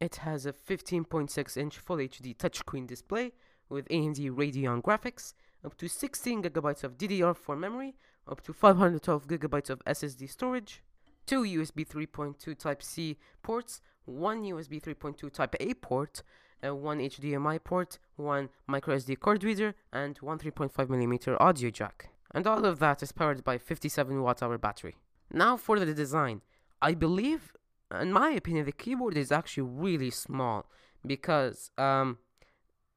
It 0.00 0.16
has 0.16 0.46
a 0.46 0.52
15.6 0.52 1.56
inch 1.58 1.78
Full 1.78 1.98
HD 1.98 2.34
touchscreen 2.34 2.86
display 2.86 3.32
with 3.68 3.86
AMD 3.88 4.30
Radeon 4.30 4.82
graphics, 4.82 5.34
up 5.64 5.76
to 5.76 5.88
16 5.88 6.42
GB 6.42 6.84
of 6.84 6.96
DDR4 6.96 7.58
memory, 7.58 7.94
up 8.26 8.40
to 8.42 8.54
512 8.54 9.26
GB 9.26 9.70
of 9.70 9.84
SSD 9.84 10.30
storage, 10.30 10.82
two 11.26 11.42
USB 11.42 11.86
3.2 11.86 12.58
Type-C 12.58 13.18
ports, 13.42 13.82
one 14.06 14.42
USB 14.42 14.82
3.2 14.82 15.30
Type-A 15.30 15.74
port, 15.74 16.22
uh, 16.66 16.74
one 16.74 16.98
HDMI 16.98 17.62
port, 17.62 17.98
one 18.16 18.48
microSD 18.68 19.20
card 19.20 19.44
reader, 19.44 19.74
and 19.92 20.16
one 20.18 20.38
3.5mm 20.38 21.36
audio 21.38 21.70
jack. 21.70 22.08
And 22.34 22.46
all 22.46 22.64
of 22.64 22.78
that 22.78 23.02
is 23.02 23.12
powered 23.12 23.44
by 23.44 23.58
57 23.58 24.22
watt 24.22 24.42
hour 24.42 24.56
battery. 24.56 24.96
Now 25.30 25.56
for 25.56 25.78
the 25.78 25.92
design. 25.92 26.40
I 26.82 26.94
believe 26.94 27.54
in 28.00 28.12
my 28.12 28.30
opinion, 28.30 28.66
the 28.66 28.72
keyboard 28.72 29.16
is 29.16 29.32
actually 29.32 29.64
really 29.64 30.10
small 30.10 30.66
because 31.06 31.70
um, 31.78 32.18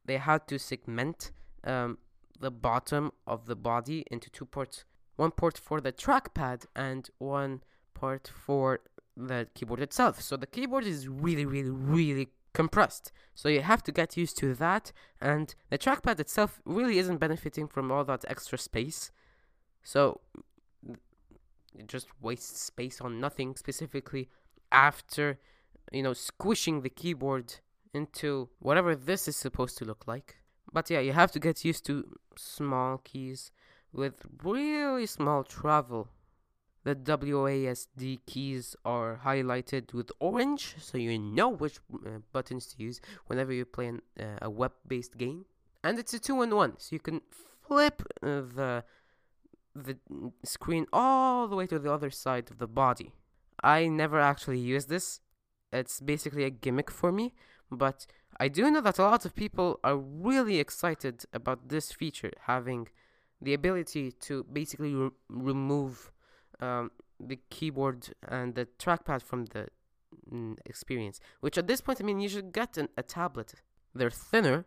they 0.06 0.18
had 0.18 0.48
to 0.48 0.60
segment 0.60 1.32
um, 1.64 1.98
the 2.40 2.52
bottom 2.52 3.12
of 3.26 3.46
the 3.46 3.56
body 3.56 4.06
into 4.12 4.30
two 4.30 4.46
ports 4.46 4.86
one 5.16 5.32
port 5.32 5.58
for 5.58 5.80
the 5.80 5.92
trackpad 5.92 6.66
and 6.76 7.10
one 7.20 7.62
port 7.94 8.32
for 8.34 8.80
the 9.16 9.48
keyboard 9.54 9.80
itself. 9.80 10.22
So 10.22 10.36
the 10.36 10.48
keyboard 10.48 10.86
is 10.86 11.08
really, 11.08 11.46
really, 11.46 11.70
really 11.70 12.30
compressed. 12.54 13.12
So 13.36 13.50
you 13.50 13.62
have 13.62 13.84
to 13.84 13.92
get 13.92 14.18
used 14.18 14.38
to 14.40 14.56
that. 14.56 14.92
And 15.22 15.54
the 15.70 15.78
trackpad 15.78 16.20
itself 16.20 16.62
really 16.66 16.98
isn't 16.98 17.18
benefiting 17.18 17.68
from 17.68 17.92
all 17.92 18.04
that 18.06 18.26
extra 18.28 18.58
space. 18.58 19.12
So 19.84 20.22
it 21.78 21.88
just 21.88 22.08
wastes 22.22 22.62
space 22.62 23.02
on 23.02 23.20
nothing 23.20 23.56
specifically 23.56 24.30
after 24.74 25.40
you 25.92 26.04
know 26.04 26.14
squishing 26.14 26.82
the 26.82 26.90
keyboard 26.90 27.56
into 27.94 28.50
whatever 28.60 28.96
this 28.96 29.28
is 29.28 29.36
supposed 29.36 29.78
to 29.78 29.86
look 29.86 30.08
like. 30.08 30.38
But 30.74 30.90
yeah, 30.90 31.00
you 31.00 31.14
have 31.14 31.32
to 31.34 31.40
get 31.40 31.64
used 31.64 31.86
to 31.86 32.04
small 32.36 32.98
keys 32.98 33.52
with 33.94 34.26
really 34.44 35.06
small 35.06 35.44
travel. 35.44 36.10
The 36.84 36.96
WASD 36.96 38.20
keys 38.26 38.76
are 38.84 39.22
highlighted 39.24 39.94
with 39.94 40.12
orange, 40.20 40.76
so 40.80 40.98
you 40.98 41.18
know 41.18 41.48
which 41.48 41.80
uh, 41.94 42.20
buttons 42.34 42.66
to 42.68 42.84
use 42.84 43.00
whenever 43.28 43.54
you 43.54 43.64
play 43.64 43.88
an, 43.88 44.02
uh, 44.20 44.40
a 44.42 44.50
web-based 44.50 45.18
game. 45.18 45.46
And 45.84 45.98
it's 45.98 46.14
a 46.14 46.20
two-in-one, 46.20 46.80
so 46.80 46.94
you 46.94 47.00
can 47.00 47.22
flip 47.62 48.02
uh, 48.22 48.42
the 48.42 48.84
the 49.76 49.98
screen 50.44 50.86
all 50.94 51.48
the 51.48 51.56
way 51.56 51.66
to 51.66 51.80
the 51.80 51.92
other 51.92 52.12
side 52.12 52.52
of 52.52 52.60
the 52.60 52.68
body. 52.68 53.14
I 53.62 53.88
never 53.88 54.20
actually 54.20 54.60
use 54.60 54.86
this. 54.86 55.20
It's 55.72 56.00
basically 56.00 56.44
a 56.44 56.50
gimmick 56.50 56.92
for 56.92 57.12
me, 57.12 57.34
but 57.72 58.06
I 58.40 58.48
do 58.48 58.70
know 58.70 58.82
that 58.82 59.00
a 59.00 59.04
lot 59.04 59.26
of 59.26 59.36
people 59.36 59.80
are 59.84 59.98
really 59.98 60.60
excited 60.60 61.26
about 61.34 61.70
this 61.70 61.92
feature, 61.92 62.32
having 62.42 62.88
the 63.42 63.54
ability 63.54 64.12
to 64.12 64.44
basically 64.52 64.94
re- 64.94 65.10
remove 65.30 66.12
um, 66.60 66.92
the 67.20 67.40
keyboard 67.50 68.10
and 68.28 68.56
the 68.56 68.68
trackpad 68.80 69.22
from 69.22 69.46
the 69.46 69.68
mm, 70.32 70.58
experience. 70.66 71.20
Which 71.42 71.58
at 71.58 71.68
this 71.68 71.82
point, 71.82 72.00
I 72.02 72.04
mean, 72.04 72.20
you 72.20 72.30
should 72.30 72.54
get 72.54 72.78
an, 72.78 72.90
a 72.98 73.04
tablet. 73.04 73.56
They're 73.94 74.10
thinner, 74.10 74.66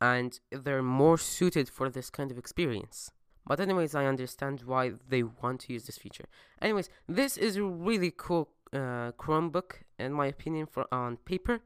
and 0.00 0.38
they're 0.50 0.82
more 0.82 1.18
suited 1.18 1.68
for 1.68 1.90
this 1.90 2.10
kind 2.10 2.30
of 2.30 2.38
experience. 2.38 3.10
But 3.46 3.60
anyways, 3.60 3.94
I 3.94 4.06
understand 4.06 4.62
why 4.64 4.92
they 5.08 5.22
want 5.22 5.60
to 5.62 5.72
use 5.72 5.84
this 5.84 5.98
feature. 5.98 6.24
Anyways, 6.62 6.88
this 7.08 7.36
is 7.36 7.56
a 7.56 7.62
really 7.62 8.12
cool 8.16 8.48
uh, 8.72 9.12
Chromebook, 9.18 9.82
in 9.98 10.12
my 10.12 10.26
opinion, 10.26 10.66
for 10.66 10.86
on 10.92 11.18
paper. 11.18 11.60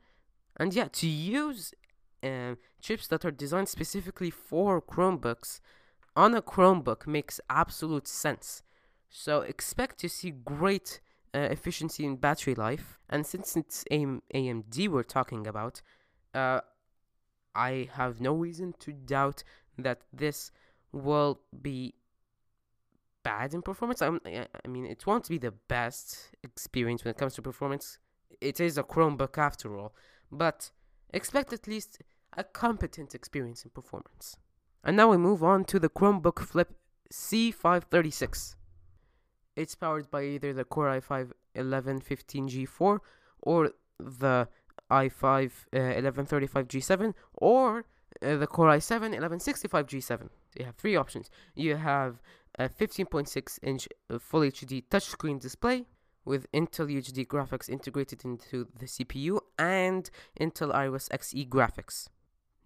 And 0.56 0.74
yeah, 0.74 0.88
to 0.88 1.06
use 1.06 1.72
uh, 2.22 2.56
chips 2.80 3.06
that 3.08 3.24
are 3.24 3.30
designed 3.30 3.68
specifically 3.68 4.30
for 4.30 4.82
Chromebooks 4.82 5.60
on 6.16 6.34
a 6.34 6.42
Chromebook 6.42 7.06
makes 7.06 7.40
absolute 7.48 8.08
sense. 8.08 8.62
So 9.08 9.42
expect 9.42 9.98
to 10.00 10.08
see 10.08 10.30
great 10.30 11.00
uh, 11.32 11.38
efficiency 11.38 12.04
in 12.04 12.16
battery 12.16 12.54
life. 12.54 12.98
And 13.08 13.24
since 13.24 13.56
it's 13.56 13.84
AM- 13.90 14.22
AMD 14.34 14.88
we're 14.88 15.04
talking 15.04 15.46
about, 15.46 15.80
uh, 16.34 16.60
I 17.54 17.88
have 17.92 18.20
no 18.20 18.34
reason 18.34 18.74
to 18.80 18.92
doubt 18.92 19.44
that 19.78 20.02
this 20.12 20.50
will 20.92 21.40
be 21.62 21.94
bad 23.22 23.54
in 23.54 23.62
performance. 23.62 24.00
I'm, 24.02 24.20
I 24.24 24.68
mean, 24.68 24.86
it 24.86 25.06
won't 25.06 25.28
be 25.28 25.38
the 25.38 25.52
best 25.68 26.30
experience 26.42 27.04
when 27.04 27.10
it 27.10 27.18
comes 27.18 27.34
to 27.34 27.42
performance. 27.42 27.98
It 28.40 28.60
is 28.60 28.78
a 28.78 28.82
Chromebook 28.82 29.36
after 29.38 29.76
all, 29.76 29.94
but 30.30 30.70
expect 31.12 31.52
at 31.52 31.66
least 31.66 32.02
a 32.36 32.44
competent 32.44 33.14
experience 33.14 33.64
in 33.64 33.70
performance. 33.70 34.36
And 34.84 34.96
now 34.96 35.10
we 35.10 35.16
move 35.16 35.42
on 35.42 35.64
to 35.66 35.78
the 35.78 35.88
Chromebook 35.88 36.38
Flip 36.38 36.70
C536. 37.12 38.54
It's 39.56 39.74
powered 39.74 40.10
by 40.10 40.22
either 40.24 40.52
the 40.52 40.64
Core 40.64 41.00
i5 41.00 41.32
1115G4 41.56 42.98
or 43.42 43.72
the 43.98 44.48
i5 44.90 45.52
uh, 45.72 45.76
1135G7 45.76 47.14
or 47.34 47.84
uh, 48.22 48.36
the 48.36 48.46
Core 48.46 48.68
i7 48.68 49.14
1165G7. 49.18 50.28
You 50.56 50.64
have 50.64 50.76
three 50.76 50.96
options. 50.96 51.30
You 51.54 51.76
have 51.76 52.20
a 52.58 52.68
15.6 52.68 53.58
inch 53.62 53.88
uh, 54.10 54.18
Full 54.18 54.40
HD 54.40 54.84
touchscreen 54.90 55.40
display 55.40 55.86
with 56.24 56.50
Intel 56.52 56.92
UHD 56.92 57.26
graphics 57.26 57.68
integrated 57.68 58.24
into 58.24 58.66
the 58.78 58.86
CPU 58.86 59.40
and 59.58 60.10
Intel 60.38 60.74
Iris 60.74 61.08
Xe 61.08 61.48
graphics. 61.48 62.08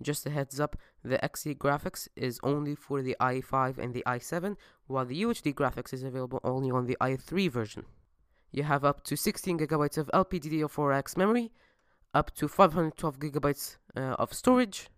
Just 0.02 0.26
a 0.26 0.30
heads 0.30 0.58
up, 0.58 0.76
the 1.04 1.18
Xe 1.18 1.56
graphics 1.56 2.08
is 2.16 2.40
only 2.42 2.74
for 2.74 3.02
the 3.02 3.16
i5 3.20 3.78
and 3.78 3.94
the 3.94 4.02
i7, 4.06 4.56
while 4.88 5.04
the 5.04 5.22
UHD 5.22 5.54
graphics 5.54 5.92
is 5.92 6.02
available 6.02 6.40
only 6.42 6.70
on 6.70 6.86
the 6.86 6.96
i3 7.00 7.50
version. 7.50 7.84
You 8.50 8.64
have 8.64 8.84
up 8.84 9.04
to 9.04 9.14
16GB 9.14 9.96
of 9.96 10.10
LPDDR4X 10.12 11.16
memory, 11.16 11.52
up 12.12 12.34
to 12.34 12.48
512 12.48 13.18
gigabytes 13.18 13.76
uh, 13.96 14.16
of 14.18 14.32
storage, 14.34 14.90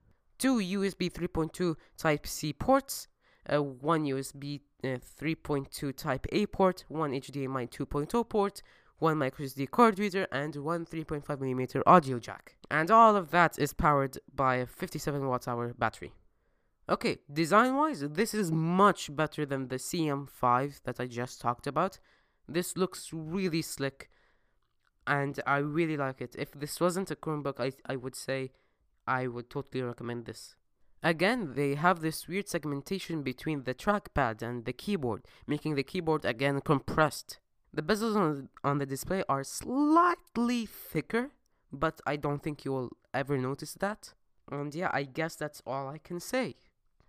two 0.44 0.58
USB 0.58 1.10
3.2 1.10 1.74
Type 1.96 2.26
C 2.26 2.52
ports, 2.52 3.08
uh, 3.50 3.62
one 3.62 4.04
USB 4.04 4.60
uh, 4.84 4.98
3.2 5.18 5.96
Type 5.96 6.26
A 6.32 6.44
port, 6.44 6.84
one 6.88 7.12
HDMI 7.12 7.70
2.0 7.70 8.28
port, 8.28 8.60
one 8.98 9.16
microSD 9.16 9.70
card 9.70 9.98
reader, 9.98 10.26
and 10.30 10.54
one 10.56 10.84
3.5mm 10.84 11.82
audio 11.86 12.18
jack. 12.18 12.56
And 12.70 12.90
all 12.90 13.16
of 13.16 13.30
that 13.30 13.58
is 13.58 13.72
powered 13.72 14.18
by 14.34 14.56
a 14.56 14.66
57 14.66 15.26
watt 15.26 15.48
hour 15.48 15.72
battery. 15.72 16.12
Okay, 16.90 17.16
design 17.32 17.74
wise, 17.74 18.00
this 18.00 18.34
is 18.34 18.52
much 18.52 19.16
better 19.16 19.46
than 19.46 19.68
the 19.68 19.76
CM5 19.76 20.82
that 20.82 21.00
I 21.00 21.06
just 21.06 21.40
talked 21.40 21.66
about. 21.66 21.98
This 22.46 22.76
looks 22.76 23.08
really 23.14 23.62
slick 23.62 24.10
and 25.06 25.40
I 25.46 25.56
really 25.56 25.96
like 25.96 26.20
it. 26.20 26.36
If 26.38 26.52
this 26.52 26.82
wasn't 26.82 27.10
a 27.10 27.16
Chromebook, 27.16 27.60
I, 27.60 27.72
I 27.90 27.96
would 27.96 28.14
say 28.14 28.52
I 29.06 29.26
would 29.26 29.50
totally 29.50 29.82
recommend 29.82 30.26
this. 30.26 30.56
Again, 31.02 31.52
they 31.54 31.74
have 31.74 32.00
this 32.00 32.26
weird 32.26 32.48
segmentation 32.48 33.22
between 33.22 33.64
the 33.64 33.74
trackpad 33.74 34.40
and 34.40 34.64
the 34.64 34.72
keyboard, 34.72 35.26
making 35.46 35.74
the 35.74 35.82
keyboard 35.82 36.24
again 36.24 36.60
compressed. 36.62 37.38
The 37.74 37.82
bezels 37.82 38.16
on, 38.16 38.48
on 38.62 38.78
the 38.78 38.86
display 38.86 39.22
are 39.28 39.44
slightly 39.44 40.64
thicker, 40.64 41.30
but 41.70 42.00
I 42.06 42.16
don't 42.16 42.42
think 42.42 42.64
you 42.64 42.72
will 42.72 42.92
ever 43.12 43.36
notice 43.36 43.74
that. 43.74 44.14
And 44.50 44.74
yeah, 44.74 44.90
I 44.92 45.02
guess 45.02 45.36
that's 45.36 45.62
all 45.66 45.88
I 45.88 45.98
can 45.98 46.20
say. 46.20 46.56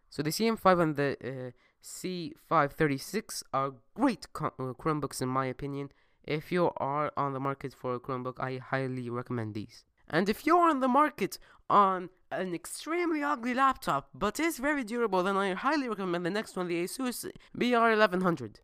So 0.10 0.24
the 0.24 0.30
CM5 0.30 0.82
and 0.82 0.96
the 0.96 1.18
uh, 1.24 1.52
C536 1.84 3.44
are 3.54 3.74
great 3.94 4.28
uh, 4.36 4.50
Chromebooks 4.74 5.22
in 5.22 5.30
my 5.30 5.46
opinion. 5.46 5.92
If 6.24 6.52
you 6.52 6.72
are 6.78 7.12
on 7.16 7.34
the 7.34 7.40
market 7.40 7.74
for 7.74 7.96
a 7.96 8.00
Chromebook, 8.00 8.40
I 8.40 8.58
highly 8.58 9.10
recommend 9.10 9.54
these. 9.54 9.86
And 10.10 10.30
if 10.30 10.46
you're 10.46 10.70
on 10.70 10.80
the 10.80 10.88
market 10.88 11.38
on 11.70 12.10
an 12.32 12.54
extremely 12.54 13.24
ugly 13.24 13.54
laptop 13.54 14.10
but 14.14 14.40
is 14.40 14.58
very 14.58 14.84
durable, 14.84 15.24
then 15.24 15.38
I 15.38 15.54
highly 15.54 15.90
recommend 15.90 16.26
the 16.26 16.30
next 16.30 16.56
one, 16.56 16.68
the 16.68 16.84
Asus 16.84 17.30
BR1100. 17.58 18.58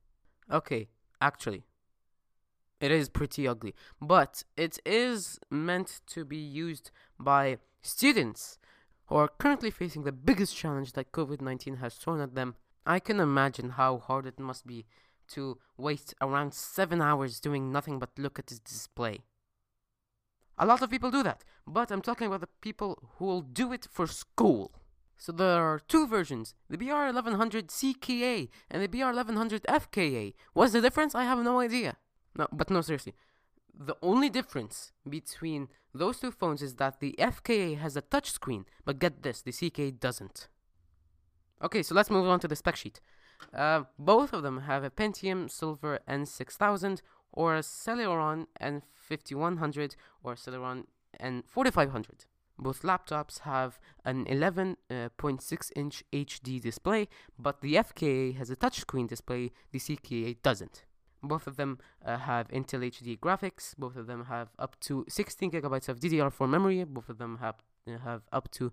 Okay, 0.52 0.90
actually, 1.22 1.64
it 2.80 2.92
is 2.92 3.10
pretty 3.10 3.48
ugly, 3.48 3.76
but 4.02 4.44
it 4.58 4.80
is 4.86 5.40
meant 5.50 6.02
to 6.08 6.26
be 6.26 6.38
used 6.38 6.92
by 7.20 7.58
students 7.82 8.58
who 9.06 9.16
are 9.16 9.28
currently 9.28 9.72
facing 9.72 10.04
the 10.04 10.12
biggest 10.12 10.56
challenge 10.56 10.94
that 10.94 11.12
COVID 11.12 11.42
19 11.42 11.78
has 11.78 11.96
thrown 11.96 12.22
at 12.22 12.36
them. 12.36 12.56
I 12.86 13.00
can 13.00 13.20
imagine 13.20 13.72
how 13.72 14.00
hard 14.00 14.26
it 14.26 14.40
must 14.40 14.66
be 14.66 14.86
to 15.30 15.60
waste 15.78 16.14
around 16.22 16.54
7 16.54 17.02
hours 17.02 17.40
doing 17.40 17.72
nothing 17.72 18.00
but 18.00 18.10
look 18.18 18.40
at 18.40 18.48
this 18.48 18.60
display. 18.60 19.22
A 20.58 20.66
lot 20.66 20.82
of 20.82 20.90
people 20.90 21.12
do 21.12 21.24
that, 21.24 21.44
but 21.66 21.92
I'm 21.92 22.02
talking 22.02 22.28
about 22.28 22.42
the 22.42 22.50
people 22.62 23.10
who 23.16 23.26
will 23.26 23.42
do 23.42 23.74
it 23.74 23.88
for 23.90 24.08
school. 24.08 24.72
So 25.18 25.32
there 25.32 25.62
are 25.62 25.80
two 25.80 26.08
versions, 26.08 26.56
the 26.70 26.78
BR1100 26.78 27.68
CKA 27.68 28.50
and 28.70 28.82
the 28.82 28.88
BR1100 28.88 29.62
FKA. 29.62 30.34
What's 30.54 30.74
the 30.74 30.82
difference? 30.82 31.14
I 31.14 31.24
have 31.24 31.40
no 31.40 31.60
idea. 31.60 31.98
No, 32.36 32.48
but 32.52 32.70
no, 32.70 32.82
seriously. 32.82 33.14
The 33.74 33.96
only 34.02 34.30
difference 34.30 34.92
between 35.08 35.70
those 35.94 36.20
two 36.20 36.32
phones 36.32 36.62
is 36.62 36.76
that 36.76 37.00
the 37.00 37.16
FKA 37.20 37.78
has 37.78 37.96
a 37.96 38.02
touchscreen, 38.02 38.66
but 38.86 39.00
get 39.00 39.24
this, 39.24 39.42
the 39.42 39.52
CKA 39.52 40.00
doesn't. 40.00 40.48
Okay, 41.64 41.84
so 41.84 41.94
let's 41.94 42.10
move 42.10 42.28
on 42.28 42.40
to 42.40 42.48
the 42.48 42.56
spec 42.56 42.76
sheet. 42.76 43.00
Uh, 43.54 43.84
both 44.00 44.34
of 44.34 44.44
them 44.44 44.62
have 44.62 44.84
a 44.84 44.90
Pentium 44.90 45.50
Silver 45.50 46.00
N6000 46.08 47.02
or 47.34 47.56
a 47.56 47.60
Celeron 47.60 48.48
N5100 48.62 49.96
or 50.24 50.36
Celeron 50.36 50.86
N4500. 51.20 52.26
Both 52.58 52.84
laptops 52.84 53.40
have 53.40 53.80
an 54.06 54.26
11.6 54.26 54.78
uh, 54.92 55.80
inch 55.80 56.04
HD 56.14 56.62
display, 56.62 57.08
but 57.40 57.62
the 57.62 57.74
FKA 57.76 58.36
has 58.38 58.52
a 58.52 58.56
touchscreen 58.56 59.08
display, 59.08 59.52
the 59.72 59.80
CKA 59.80 60.38
doesn't. 60.44 60.84
Both 61.24 61.48
of 61.48 61.56
them 61.56 61.80
uh, 62.06 62.18
have 62.18 62.48
Intel 62.50 62.84
HD 62.84 63.20
graphics, 63.20 63.76
both 63.78 63.96
of 63.96 64.06
them 64.08 64.26
have 64.26 64.50
up 64.60 64.80
to 64.82 65.06
16 65.08 65.52
gigabytes 65.52 65.90
of 65.90 66.00
DDR4 66.00 66.50
memory, 66.50 66.84
both 66.84 67.10
of 67.10 67.18
them 67.18 67.38
have, 67.42 67.56
uh, 67.88 67.98
have 68.00 68.22
up 68.32 68.52
to 68.52 68.72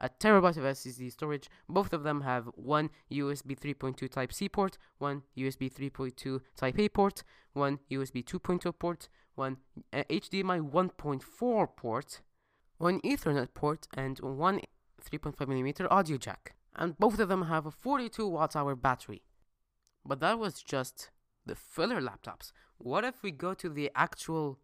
a 0.00 0.08
terabyte 0.08 0.56
of 0.56 0.64
SSD 0.64 1.10
storage. 1.12 1.48
Both 1.68 1.92
of 1.92 2.02
them 2.02 2.20
have 2.22 2.46
one 2.54 2.90
USB 3.10 3.58
3.2 3.58 4.10
Type 4.10 4.32
C 4.32 4.48
port, 4.48 4.78
one 4.98 5.22
USB 5.36 5.72
3.2 5.72 6.40
Type 6.56 6.78
A 6.78 6.88
port, 6.88 7.22
one 7.52 7.78
USB 7.90 8.24
2.0 8.24 8.78
port, 8.78 9.08
one 9.34 9.56
uh, 9.92 10.02
HDMI 10.10 10.70
1.4 10.70 11.68
port, 11.76 12.20
one 12.78 13.00
Ethernet 13.00 13.48
port, 13.54 13.88
and 13.94 14.18
one 14.20 14.60
3.5mm 15.02 15.86
audio 15.90 16.16
jack. 16.16 16.54
And 16.76 16.96
both 16.98 17.18
of 17.18 17.28
them 17.28 17.42
have 17.42 17.66
a 17.66 17.70
42 17.70 18.28
watt 18.28 18.54
hour 18.54 18.76
battery. 18.76 19.22
But 20.04 20.20
that 20.20 20.38
was 20.38 20.62
just 20.62 21.10
the 21.44 21.56
filler 21.56 22.00
laptops. 22.00 22.52
What 22.78 23.04
if 23.04 23.22
we 23.22 23.32
go 23.32 23.54
to 23.54 23.68
the 23.68 23.90
actual 23.96 24.58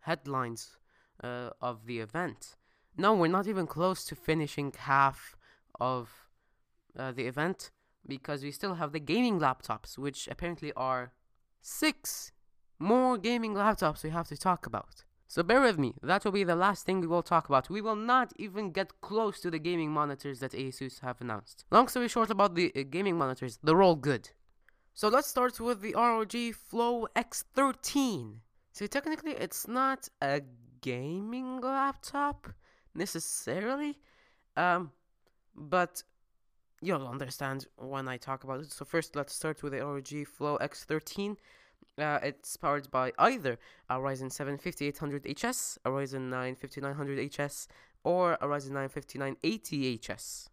headlines 0.00 0.76
uh, 1.22 1.50
of 1.60 1.86
the 1.86 2.00
event? 2.00 2.56
No, 2.96 3.14
we're 3.14 3.28
not 3.28 3.48
even 3.48 3.66
close 3.66 4.04
to 4.06 4.14
finishing 4.14 4.72
half 4.76 5.36
of 5.80 6.28
uh, 6.96 7.12
the 7.12 7.26
event 7.26 7.70
because 8.06 8.42
we 8.42 8.52
still 8.52 8.74
have 8.74 8.92
the 8.92 9.00
gaming 9.00 9.40
laptops, 9.40 9.98
which 9.98 10.28
apparently 10.28 10.72
are 10.76 11.12
six 11.60 12.32
more 12.78 13.18
gaming 13.18 13.54
laptops 13.54 14.04
we 14.04 14.10
have 14.10 14.28
to 14.28 14.36
talk 14.36 14.66
about. 14.66 15.04
So 15.26 15.42
bear 15.42 15.60
with 15.60 15.78
me, 15.78 15.94
that 16.02 16.24
will 16.24 16.32
be 16.32 16.44
the 16.44 16.54
last 16.54 16.86
thing 16.86 17.00
we 17.00 17.08
will 17.08 17.22
talk 17.22 17.48
about. 17.48 17.68
We 17.68 17.80
will 17.80 17.96
not 17.96 18.32
even 18.36 18.70
get 18.70 19.00
close 19.00 19.40
to 19.40 19.50
the 19.50 19.58
gaming 19.58 19.90
monitors 19.90 20.38
that 20.40 20.52
Asus 20.52 21.00
have 21.00 21.20
announced. 21.20 21.64
Long 21.72 21.88
story 21.88 22.08
short 22.08 22.30
about 22.30 22.54
the 22.54 22.70
uh, 22.76 22.82
gaming 22.88 23.16
monitors, 23.16 23.58
they're 23.62 23.82
all 23.82 23.96
good. 23.96 24.30
So 24.92 25.08
let's 25.08 25.26
start 25.26 25.58
with 25.58 25.80
the 25.80 25.94
ROG 25.94 26.54
Flow 26.54 27.08
X13. 27.16 28.36
So 28.72 28.86
technically 28.86 29.32
it's 29.32 29.66
not 29.66 30.08
a 30.22 30.42
gaming 30.82 31.60
laptop 31.60 32.52
necessarily. 32.94 33.98
Um, 34.56 34.92
but 35.54 36.02
you'll 36.80 37.06
understand 37.06 37.66
when 37.76 38.08
I 38.08 38.16
talk 38.16 38.44
about 38.44 38.60
it. 38.60 38.72
So 38.72 38.84
first, 38.84 39.16
let's 39.16 39.34
start 39.34 39.62
with 39.62 39.72
the 39.72 39.84
ROG 39.84 40.26
Flow 40.26 40.58
X13. 40.58 41.36
Uh, 41.96 42.18
it's 42.22 42.56
powered 42.56 42.90
by 42.90 43.12
either 43.18 43.58
a 43.88 43.96
Ryzen 43.96 44.30
7 44.32 44.58
5800HS, 44.58 45.78
a 45.84 45.90
Ryzen 45.90 46.28
9 46.28 46.56
5900HS, 46.56 47.68
or 48.02 48.34
a 48.34 48.46
Ryzen 48.46 48.72
9 48.72 48.88
5980HS. 48.88 50.48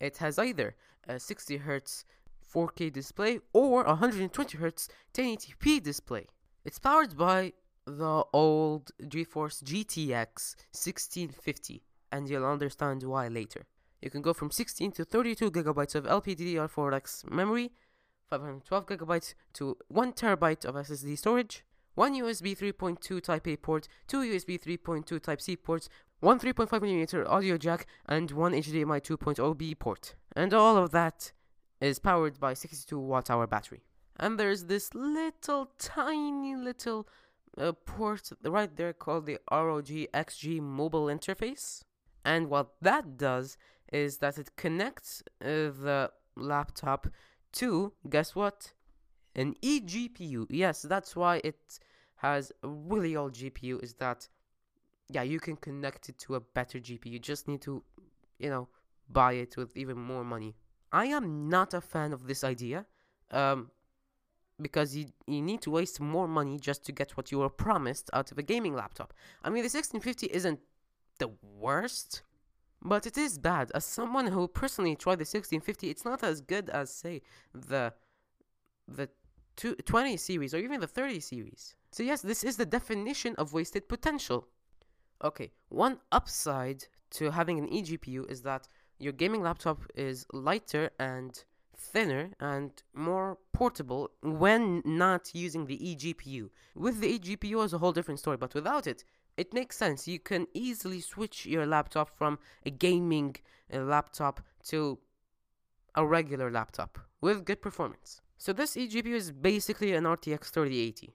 It 0.00 0.18
has 0.18 0.38
either 0.38 0.74
a 1.08 1.14
60Hz 1.14 2.04
4K 2.52 2.92
display 2.92 3.40
or 3.52 3.82
a 3.84 3.96
120Hz 3.96 4.88
1080p 5.14 5.82
display. 5.82 6.26
It's 6.64 6.78
powered 6.78 7.16
by 7.16 7.52
the 7.86 8.24
old 8.32 8.90
GeForce 9.02 9.62
GTX 9.62 10.56
1650, 10.72 11.82
and 12.10 12.28
you'll 12.28 12.46
understand 12.46 13.02
why 13.02 13.28
later. 13.28 13.66
You 14.00 14.10
can 14.10 14.22
go 14.22 14.32
from 14.32 14.50
16 14.50 14.92
to 14.92 15.04
32 15.04 15.50
gigabytes 15.50 15.94
of 15.94 16.04
LPDDR4X 16.04 17.30
memory, 17.30 17.72
512 18.28 18.86
gigabytes 18.86 19.34
to 19.54 19.76
1 19.88 20.12
terabyte 20.12 20.64
of 20.64 20.74
SSD 20.74 21.16
storage, 21.18 21.64
one 21.94 22.14
USB 22.14 22.56
3.2 22.56 23.22
Type 23.22 23.46
A 23.46 23.56
port, 23.56 23.88
two 24.06 24.22
USB 24.22 24.60
3.2 24.60 25.20
Type 25.20 25.40
C 25.40 25.56
ports, 25.56 25.88
one 26.20 26.38
3.5mm 26.38 27.28
audio 27.28 27.58
jack, 27.58 27.86
and 28.06 28.30
one 28.30 28.52
HDMI 28.52 29.00
2.0B 29.00 29.78
port. 29.78 30.14
And 30.34 30.54
all 30.54 30.76
of 30.76 30.90
that 30.92 31.32
is 31.80 31.98
powered 31.98 32.40
by 32.40 32.54
62 32.54 32.98
watt 32.98 33.28
hour 33.28 33.46
battery. 33.46 33.82
And 34.18 34.38
there's 34.38 34.64
this 34.64 34.94
little 34.94 35.70
tiny 35.78 36.54
little 36.54 37.06
uh, 37.58 37.72
port 37.72 38.30
right 38.44 38.74
there 38.76 38.92
called 38.92 39.26
the 39.26 39.38
ROG 39.50 39.86
XG 39.86 40.60
mobile 40.60 41.06
interface. 41.06 41.82
And 42.24 42.48
what 42.48 42.74
that 42.80 43.16
does 43.16 43.56
is 43.92 44.18
that 44.18 44.38
it 44.38 44.56
connects 44.56 45.22
uh, 45.42 45.46
the 45.46 46.10
laptop 46.36 47.08
to, 47.52 47.92
guess 48.08 48.34
what? 48.34 48.72
An 49.34 49.54
eGPU. 49.62 50.46
Yes, 50.50 50.82
that's 50.82 51.16
why 51.16 51.40
it 51.44 51.78
has 52.16 52.52
a 52.62 52.68
really 52.68 53.16
old 53.16 53.34
GPU, 53.34 53.82
is 53.82 53.94
that, 53.94 54.28
yeah, 55.10 55.22
you 55.22 55.40
can 55.40 55.56
connect 55.56 56.08
it 56.08 56.18
to 56.18 56.36
a 56.36 56.40
better 56.40 56.78
GPU. 56.78 57.06
You 57.06 57.18
just 57.18 57.48
need 57.48 57.60
to, 57.62 57.82
you 58.38 58.50
know, 58.50 58.68
buy 59.10 59.34
it 59.34 59.56
with 59.56 59.76
even 59.76 59.98
more 59.98 60.24
money. 60.24 60.54
I 60.92 61.06
am 61.06 61.48
not 61.48 61.74
a 61.74 61.80
fan 61.80 62.12
of 62.12 62.26
this 62.26 62.44
idea. 62.44 62.86
Um, 63.30 63.70
because 64.62 64.96
you, 64.96 65.06
you 65.26 65.42
need 65.42 65.60
to 65.62 65.70
waste 65.70 66.00
more 66.00 66.28
money 66.28 66.58
just 66.58 66.84
to 66.86 66.92
get 66.92 67.16
what 67.16 67.30
you 67.32 67.38
were 67.38 67.48
promised 67.48 68.10
out 68.12 68.30
of 68.32 68.38
a 68.38 68.42
gaming 68.42 68.74
laptop. 68.74 69.12
I 69.42 69.48
mean, 69.48 69.62
the 69.62 69.70
1650 69.70 70.26
isn't 70.26 70.60
the 71.18 71.30
worst, 71.58 72.22
but 72.80 73.06
it 73.06 73.18
is 73.18 73.38
bad. 73.38 73.70
As 73.74 73.84
someone 73.84 74.28
who 74.28 74.48
personally 74.48 74.96
tried 74.96 75.16
the 75.16 75.28
1650, 75.28 75.90
it's 75.90 76.04
not 76.04 76.22
as 76.22 76.40
good 76.40 76.70
as, 76.70 76.90
say, 76.90 77.22
the 77.54 77.92
the 78.88 79.08
two, 79.56 79.74
20 79.74 80.16
series 80.16 80.54
or 80.54 80.58
even 80.58 80.80
the 80.80 80.86
30 80.86 81.20
series. 81.20 81.76
So 81.92 82.02
yes, 82.02 82.22
this 82.22 82.42
is 82.42 82.56
the 82.56 82.66
definition 82.66 83.34
of 83.36 83.52
wasted 83.52 83.88
potential. 83.88 84.48
Okay, 85.22 85.52
one 85.68 85.98
upside 86.10 86.84
to 87.12 87.30
having 87.30 87.58
an 87.58 87.68
eGPU 87.68 88.28
is 88.30 88.42
that 88.42 88.68
your 88.98 89.12
gaming 89.12 89.42
laptop 89.42 89.80
is 89.94 90.26
lighter 90.32 90.90
and 90.98 91.44
thinner 91.82 92.30
and 92.40 92.70
more 92.94 93.38
portable 93.52 94.10
when 94.22 94.82
not 94.84 95.34
using 95.34 95.66
the 95.66 95.78
eGPU. 95.78 96.50
With 96.74 97.00
the 97.00 97.18
eGPU 97.18 97.64
is 97.64 97.72
a 97.72 97.78
whole 97.78 97.92
different 97.92 98.20
story, 98.20 98.36
but 98.36 98.54
without 98.54 98.86
it, 98.86 99.04
it 99.36 99.52
makes 99.52 99.76
sense. 99.76 100.06
You 100.06 100.18
can 100.18 100.46
easily 100.54 101.00
switch 101.00 101.46
your 101.46 101.66
laptop 101.66 102.08
from 102.18 102.38
a 102.64 102.70
gaming 102.70 103.36
uh, 103.72 103.80
laptop 103.80 104.40
to 104.68 104.98
a 105.94 106.06
regular 106.06 106.50
laptop 106.50 106.98
with 107.20 107.44
good 107.44 107.60
performance. 107.62 108.20
So 108.38 108.52
this 108.52 108.76
eGPU 108.76 109.14
is 109.14 109.30
basically 109.30 109.92
an 109.94 110.04
RTX 110.04 110.50
3080. 110.50 111.14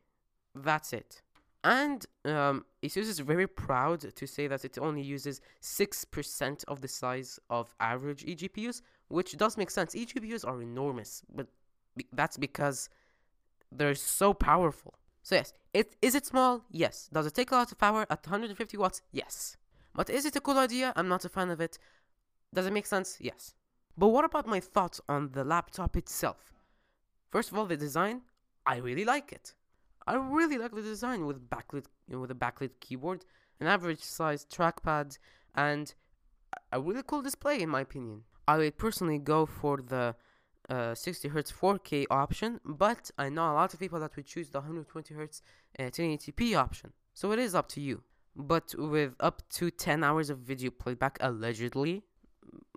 That's 0.56 0.94
it. 0.94 1.22
And 1.64 2.06
um, 2.24 2.66
ASUS 2.84 3.10
is 3.10 3.20
very 3.20 3.48
proud 3.48 4.00
to 4.16 4.28
say 4.28 4.48
that 4.48 4.64
it 4.64 4.78
only 4.78 5.02
uses 5.02 5.42
6% 5.62 6.64
of 6.68 6.82
the 6.82 6.88
size 6.88 7.40
of 7.50 7.76
average 7.80 8.26
eGPUs, 8.26 8.82
which 9.08 9.38
does 9.38 9.58
make 9.58 9.72
sense. 9.72 9.96
Each 9.96 10.14
eGPUs 10.16 10.46
are 10.46 10.62
enormous, 10.62 11.24
but 11.34 11.48
that's 12.14 12.38
because 12.38 12.90
they're 13.72 13.96
so 13.96 14.34
powerful. 14.34 14.96
So 15.24 15.36
yes, 15.36 15.54
it 15.74 15.96
is 16.02 16.16
it 16.16 16.26
small? 16.26 16.64
Yes. 16.72 17.10
Does 17.12 17.26
it 17.26 17.34
take 17.34 17.52
a 17.52 17.56
lot 17.56 17.72
of 17.72 17.78
power 17.78 18.06
at 18.10 18.26
150 18.26 18.78
watts? 18.78 19.02
Yes. 19.12 19.58
But 19.94 20.10
is 20.10 20.26
it 20.26 20.36
a 20.36 20.42
cool 20.42 20.58
idea? 20.58 20.94
I'm 20.96 21.08
not 21.08 21.26
a 21.26 21.30
fan 21.30 21.50
of 21.50 21.60
it. 21.60 21.78
Does 22.54 22.66
it 22.66 22.74
make 22.74 22.86
sense? 22.86 23.18
Yes. 23.20 23.54
But 23.98 24.10
what 24.10 24.26
about 24.26 24.48
my 24.48 24.60
thoughts 24.60 25.02
on 25.10 25.32
the 25.32 25.44
laptop 25.44 25.98
itself? 25.98 26.54
First 27.30 27.52
of 27.52 27.58
all, 27.58 27.66
the 27.66 27.76
design, 27.76 28.22
I 28.66 28.78
really 28.78 29.04
like 29.04 29.32
it. 29.32 29.54
I 30.06 30.16
really 30.16 30.58
like 30.58 30.74
the 30.74 30.82
design 30.82 31.26
with 31.26 31.50
backlit 31.50 31.86
you 32.08 32.16
know, 32.16 32.22
with 32.22 32.32
a 32.32 32.36
backlit 32.36 32.72
keyboard, 32.80 33.26
an 33.60 33.68
average 33.68 34.04
sized 34.04 34.50
trackpad, 34.50 35.18
and 35.56 35.94
a 36.72 36.80
really 36.80 37.04
cool 37.06 37.22
display 37.22 37.62
in 37.62 37.70
my 37.70 37.82
opinion. 37.82 38.24
I 38.48 38.58
would 38.58 38.78
personally 38.78 39.20
go 39.20 39.46
for 39.46 39.78
the 39.78 40.16
uh, 40.70 40.96
60 40.96 41.30
Hz 41.30 41.54
4K 41.54 42.06
option, 42.10 42.60
but 42.66 43.12
I 43.18 43.30
know 43.30 43.52
a 43.52 43.54
lot 43.54 43.74
of 43.74 43.80
people 43.80 44.00
that 44.00 44.16
would 44.16 44.26
choose 44.26 44.50
the 44.50 44.60
120 44.60 45.14
Hz 45.14 45.42
uh, 45.80 45.84
1080p 45.84 46.56
option. 46.58 46.94
So 47.14 47.32
it 47.32 47.40
is 47.40 47.56
up 47.56 47.68
to 47.70 47.82
you. 47.82 48.04
But 48.36 48.76
with 48.78 49.16
up 49.20 49.42
to 49.54 49.72
10 49.72 50.04
hours 50.04 50.30
of 50.30 50.40
video 50.40 50.70
playback 50.70 51.18
allegedly, 51.22 52.04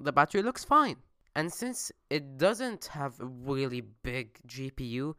the 0.01 0.13
battery 0.13 0.43
looks 0.43 0.65
fine. 0.65 0.97
And 1.37 1.53
since 1.53 1.93
it 2.09 2.39
doesn't 2.39 2.87
have 2.87 3.21
a 3.21 3.27
really 3.27 3.83
big 4.03 4.41
GPU 4.47 5.15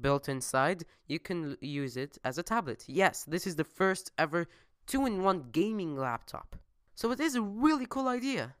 built 0.00 0.28
inside, 0.28 0.84
you 1.08 1.18
can 1.18 1.56
use 1.60 1.96
it 1.96 2.18
as 2.24 2.38
a 2.38 2.42
tablet. 2.42 2.84
Yes, 2.86 3.24
this 3.24 3.46
is 3.46 3.56
the 3.56 3.64
first 3.64 4.12
ever 4.18 4.46
two 4.86 5.06
in 5.06 5.22
one 5.22 5.46
gaming 5.52 5.96
laptop. 5.96 6.56
So 6.94 7.10
it 7.12 7.20
is 7.20 7.34
a 7.34 7.42
really 7.42 7.86
cool 7.86 8.08
idea. 8.08 8.54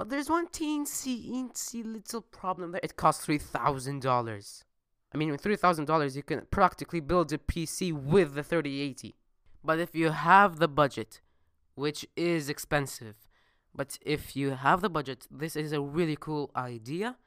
But 0.00 0.08
there's 0.08 0.30
one 0.30 0.46
teensy, 0.46 1.30
teensy 1.30 1.84
little 1.84 2.22
problem 2.22 2.72
there. 2.72 2.80
It 2.82 2.96
costs 2.96 3.26
$3,000. 3.26 4.64
I 5.12 5.18
mean, 5.18 5.30
with 5.30 5.42
$3,000, 5.42 6.16
you 6.16 6.22
can 6.22 6.46
practically 6.50 7.00
build 7.00 7.30
a 7.34 7.36
PC 7.36 7.92
with 7.92 8.32
the 8.32 8.42
3080. 8.42 9.14
But 9.62 9.78
if 9.78 9.94
you 9.94 10.12
have 10.12 10.58
the 10.58 10.68
budget, 10.68 11.20
which 11.74 12.06
is 12.16 12.48
expensive, 12.48 13.16
but 13.74 13.98
if 14.00 14.34
you 14.34 14.52
have 14.52 14.80
the 14.80 14.88
budget, 14.88 15.26
this 15.30 15.54
is 15.54 15.70
a 15.70 15.82
really 15.82 16.16
cool 16.18 16.50
idea 16.56 17.18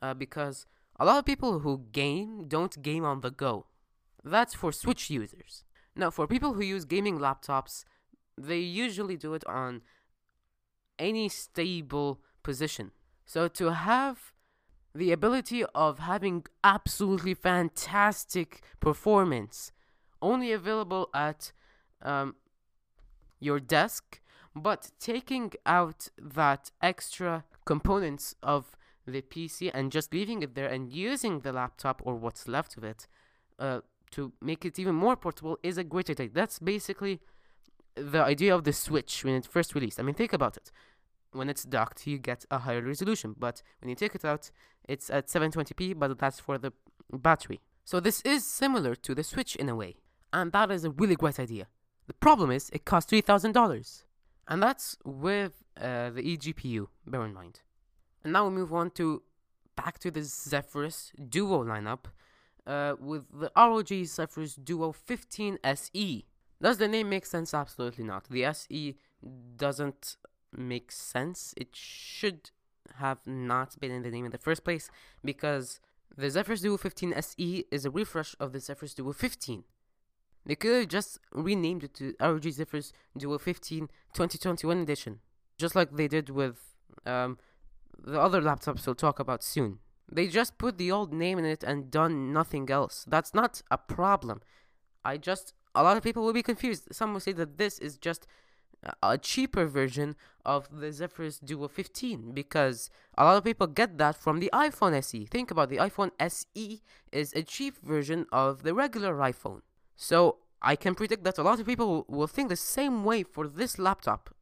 uh, 0.00 0.14
because 0.14 0.66
a 1.00 1.04
lot 1.04 1.18
of 1.18 1.24
people 1.24 1.58
who 1.58 1.86
game 1.90 2.46
don't 2.46 2.80
game 2.80 3.04
on 3.04 3.22
the 3.22 3.32
go. 3.32 3.66
That's 4.22 4.54
for 4.54 4.70
Switch 4.70 5.10
users. 5.10 5.64
Now, 5.96 6.12
for 6.12 6.28
people 6.28 6.52
who 6.52 6.62
use 6.62 6.84
gaming 6.84 7.18
laptops, 7.18 7.84
they 8.38 8.60
usually 8.60 9.16
do 9.16 9.34
it 9.34 9.44
on 9.48 9.82
any 11.00 11.28
stable 11.28 12.20
position. 12.42 12.92
So 13.26 13.48
to 13.48 13.72
have 13.72 14.32
the 14.94 15.12
ability 15.12 15.64
of 15.74 16.00
having 16.00 16.44
absolutely 16.64 17.34
fantastic 17.34 18.60
performance 18.80 19.72
only 20.20 20.52
available 20.52 21.08
at 21.14 21.52
um, 22.02 22.34
your 23.38 23.60
desk, 23.60 24.20
but 24.54 24.90
taking 24.98 25.52
out 25.64 26.08
that 26.18 26.70
extra 26.82 27.44
components 27.64 28.34
of 28.42 28.76
the 29.06 29.22
PC 29.22 29.70
and 29.72 29.92
just 29.92 30.12
leaving 30.12 30.42
it 30.42 30.54
there 30.54 30.68
and 30.68 30.92
using 30.92 31.40
the 31.40 31.52
laptop 31.52 32.02
or 32.04 32.14
what's 32.16 32.48
left 32.48 32.76
of 32.76 32.84
it 32.84 33.06
uh, 33.58 33.80
to 34.10 34.32
make 34.40 34.64
it 34.64 34.78
even 34.78 34.94
more 34.94 35.16
portable 35.16 35.58
is 35.62 35.78
a 35.78 35.84
great 35.84 36.10
idea. 36.10 36.28
That's 36.32 36.58
basically 36.58 37.20
the 37.94 38.22
idea 38.22 38.54
of 38.54 38.64
the 38.64 38.72
Switch 38.72 39.24
when 39.24 39.34
it 39.34 39.46
first 39.46 39.74
released. 39.74 39.98
I 40.00 40.02
mean, 40.02 40.14
think 40.14 40.32
about 40.32 40.56
it 40.56 40.70
when 41.32 41.48
it's 41.48 41.64
docked, 41.64 42.06
you 42.06 42.18
get 42.18 42.44
a 42.50 42.58
higher 42.58 42.82
resolution. 42.82 43.34
But 43.38 43.62
when 43.80 43.88
you 43.88 43.94
take 43.94 44.14
it 44.14 44.24
out, 44.24 44.50
it's 44.88 45.10
at 45.10 45.28
720p, 45.28 45.98
but 45.98 46.18
that's 46.18 46.40
for 46.40 46.58
the 46.58 46.72
battery. 47.12 47.60
So 47.84 48.00
this 48.00 48.20
is 48.22 48.44
similar 48.44 48.94
to 48.94 49.14
the 49.14 49.24
Switch 49.24 49.56
in 49.56 49.68
a 49.68 49.76
way. 49.76 49.96
And 50.32 50.52
that 50.52 50.70
is 50.70 50.84
a 50.84 50.90
really 50.90 51.16
great 51.16 51.40
idea. 51.40 51.66
The 52.06 52.14
problem 52.14 52.50
is 52.50 52.70
it 52.72 52.84
costs 52.84 53.12
$3,000. 53.12 54.04
And 54.48 54.62
that's 54.62 54.96
with 55.04 55.62
uh, 55.80 56.10
the 56.10 56.22
eGPU, 56.22 56.88
bear 57.06 57.24
in 57.24 57.34
mind. 57.34 57.60
And 58.24 58.32
now 58.32 58.48
we 58.48 58.54
move 58.54 58.72
on 58.72 58.90
to 58.92 59.22
back 59.76 59.98
to 60.00 60.10
the 60.10 60.22
Zephyrus 60.22 61.12
Duo 61.28 61.64
lineup 61.64 62.06
uh, 62.66 62.94
with 62.98 63.24
the 63.32 63.50
ROG 63.56 63.88
Zephyrus 64.04 64.54
Duo 64.56 64.92
15 64.92 65.58
SE. 65.64 66.26
Does 66.60 66.78
the 66.78 66.88
name 66.88 67.08
make 67.08 67.26
sense? 67.26 67.54
Absolutely 67.54 68.04
not. 68.04 68.28
The 68.28 68.44
SE 68.44 68.96
doesn't 69.56 70.16
makes 70.56 70.96
sense. 70.96 71.54
It 71.56 71.74
should 71.74 72.50
have 72.96 73.26
not 73.26 73.78
been 73.80 73.90
in 73.90 74.02
the 74.02 74.10
name 74.10 74.24
in 74.24 74.30
the 74.30 74.38
first 74.38 74.64
place 74.64 74.90
because 75.24 75.80
the 76.16 76.30
Zephyrus 76.30 76.60
Duo 76.60 76.76
15 76.76 77.12
SE 77.14 77.64
is 77.70 77.84
a 77.84 77.90
refresh 77.90 78.34
of 78.40 78.52
the 78.52 78.60
Zephyrus 78.60 78.94
Duo 78.94 79.12
15. 79.12 79.64
They 80.46 80.54
could 80.54 80.74
have 80.74 80.88
just 80.88 81.18
renamed 81.32 81.84
it 81.84 81.94
to 81.94 82.14
ROG 82.20 82.42
Zephyrus 82.42 82.92
Duo 83.16 83.38
15 83.38 83.88
2021 84.14 84.78
edition, 84.78 85.20
just 85.58 85.74
like 85.74 85.92
they 85.92 86.08
did 86.08 86.30
with 86.30 86.58
um, 87.06 87.38
the 88.02 88.20
other 88.20 88.40
laptops 88.40 88.86
we'll 88.86 88.94
talk 88.94 89.18
about 89.18 89.44
soon. 89.44 89.78
They 90.10 90.26
just 90.26 90.58
put 90.58 90.78
the 90.78 90.90
old 90.90 91.12
name 91.12 91.38
in 91.38 91.44
it 91.44 91.62
and 91.62 91.90
done 91.90 92.32
nothing 92.32 92.68
else. 92.70 93.04
That's 93.06 93.32
not 93.32 93.62
a 93.70 93.78
problem. 93.78 94.40
I 95.04 95.18
just 95.18 95.54
a 95.74 95.82
lot 95.82 95.96
of 95.96 96.02
people 96.02 96.24
will 96.24 96.32
be 96.32 96.42
confused. 96.42 96.88
Some 96.92 97.12
will 97.12 97.20
say 97.20 97.32
that 97.32 97.58
this 97.58 97.78
is 97.78 97.96
just 97.96 98.26
a 99.02 99.18
cheaper 99.18 99.66
version 99.66 100.16
of 100.44 100.80
the 100.80 100.92
Zephyrus 100.92 101.38
Duo 101.38 101.68
15 101.68 102.32
because 102.32 102.90
a 103.16 103.24
lot 103.24 103.36
of 103.36 103.44
people 103.44 103.66
get 103.66 103.98
that 103.98 104.16
from 104.16 104.40
the 104.40 104.50
iPhone 104.52 104.94
SE. 104.94 105.26
Think 105.26 105.50
about 105.50 105.68
the 105.68 105.76
iPhone 105.76 106.10
SE 106.18 106.82
is 107.12 107.32
a 107.34 107.42
cheap 107.42 107.76
version 107.82 108.26
of 108.32 108.62
the 108.62 108.74
regular 108.74 109.14
iPhone. 109.16 109.60
So 109.96 110.38
I 110.62 110.76
can 110.76 110.94
predict 110.94 111.24
that 111.24 111.38
a 111.38 111.42
lot 111.42 111.60
of 111.60 111.66
people 111.66 112.04
will 112.08 112.26
think 112.26 112.48
the 112.48 112.56
same 112.56 113.04
way 113.04 113.22
for 113.22 113.46
this 113.46 113.78
laptop. 113.78 114.34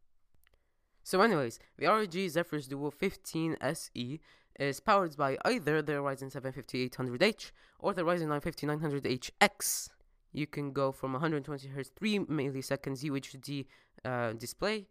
So 1.02 1.20
anyways, 1.20 1.58
the 1.78 1.86
ROG 1.86 2.12
Zephyrus 2.28 2.66
Duo 2.66 2.90
15 2.90 3.56
SE 3.60 4.20
is 4.58 4.80
powered 4.80 5.16
by 5.16 5.38
either 5.44 5.80
the 5.80 5.94
Ryzen 5.94 6.30
7 6.30 6.52
5800H 6.52 7.50
or 7.78 7.94
the 7.94 8.02
Ryzen 8.02 8.28
9 8.28 8.40
5900HX. 8.40 9.88
You 10.32 10.46
can 10.46 10.72
go 10.72 10.92
from 10.92 11.12
120 11.12 11.68
Hz 11.68 11.90
3 11.96 12.18
milliseconds 12.20 13.02
UHD 13.02 13.66
uh, 14.04 14.32
display 14.32 14.86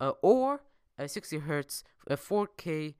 uh, 0.00 0.12
or 0.22 0.62
a 0.98 1.08
60 1.08 1.38
hertz 1.38 1.84
a 2.08 2.16
4K 2.16 2.94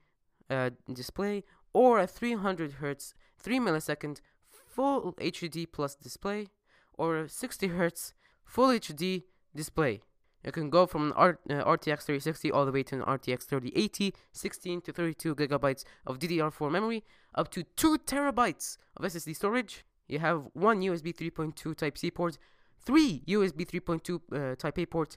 uh, 0.50 0.70
display 0.92 1.44
or 1.72 1.98
a 1.98 2.06
300 2.06 2.72
hertz 2.72 3.14
3 3.38 3.58
millisecond 3.58 4.20
full 4.50 5.12
HD 5.14 5.66
plus 5.70 5.94
display 5.94 6.46
or 6.94 7.18
a 7.18 7.28
60 7.28 7.68
hertz 7.68 8.14
full 8.44 8.68
HD 8.68 9.24
display. 9.54 10.00
You 10.44 10.52
can 10.52 10.70
go 10.70 10.86
from 10.86 11.06
an 11.06 11.12
R- 11.12 11.38
uh, 11.48 11.64
RTX 11.64 12.02
3060 12.02 12.50
all 12.50 12.66
the 12.66 12.72
way 12.72 12.82
to 12.84 12.96
an 12.96 13.02
RTX 13.02 13.44
3080, 13.44 14.14
16 14.32 14.80
to 14.82 14.92
32 14.92 15.34
gigabytes 15.36 15.84
of 16.06 16.18
DDR4 16.18 16.70
memory, 16.70 17.04
up 17.34 17.50
to 17.52 17.62
2 17.62 17.98
terabytes 17.98 18.76
of 18.96 19.04
SSD 19.04 19.36
storage. 19.36 19.84
You 20.08 20.18
have 20.18 20.48
one 20.52 20.80
USB 20.80 21.14
3.2 21.14 21.76
Type 21.76 21.96
C 21.96 22.10
port, 22.10 22.38
three 22.84 23.22
USB 23.28 23.66
3.2 23.66 24.52
uh, 24.52 24.56
Type 24.56 24.78
A 24.78 24.86
ports, 24.86 25.16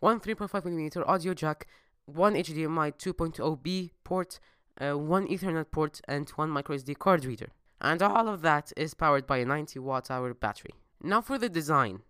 one 0.00 0.20
3.5mm 0.20 1.06
audio 1.06 1.34
jack, 1.34 1.66
one 2.06 2.34
HDMI 2.34 2.92
2.0B 2.96 3.90
port, 4.04 4.38
uh, 4.80 4.96
one 4.96 5.26
Ethernet 5.26 5.70
port, 5.70 6.00
and 6.06 6.28
one 6.30 6.50
microSD 6.50 6.98
card 6.98 7.24
reader. 7.24 7.48
And 7.80 8.02
all 8.02 8.28
of 8.28 8.42
that 8.42 8.72
is 8.76 8.94
powered 8.94 9.26
by 9.26 9.38
a 9.38 9.44
90 9.44 9.78
watt 9.80 10.10
hour 10.10 10.32
battery. 10.34 10.74
Now 11.02 11.20
for 11.20 11.38
the 11.38 11.48
design. 11.48 12.00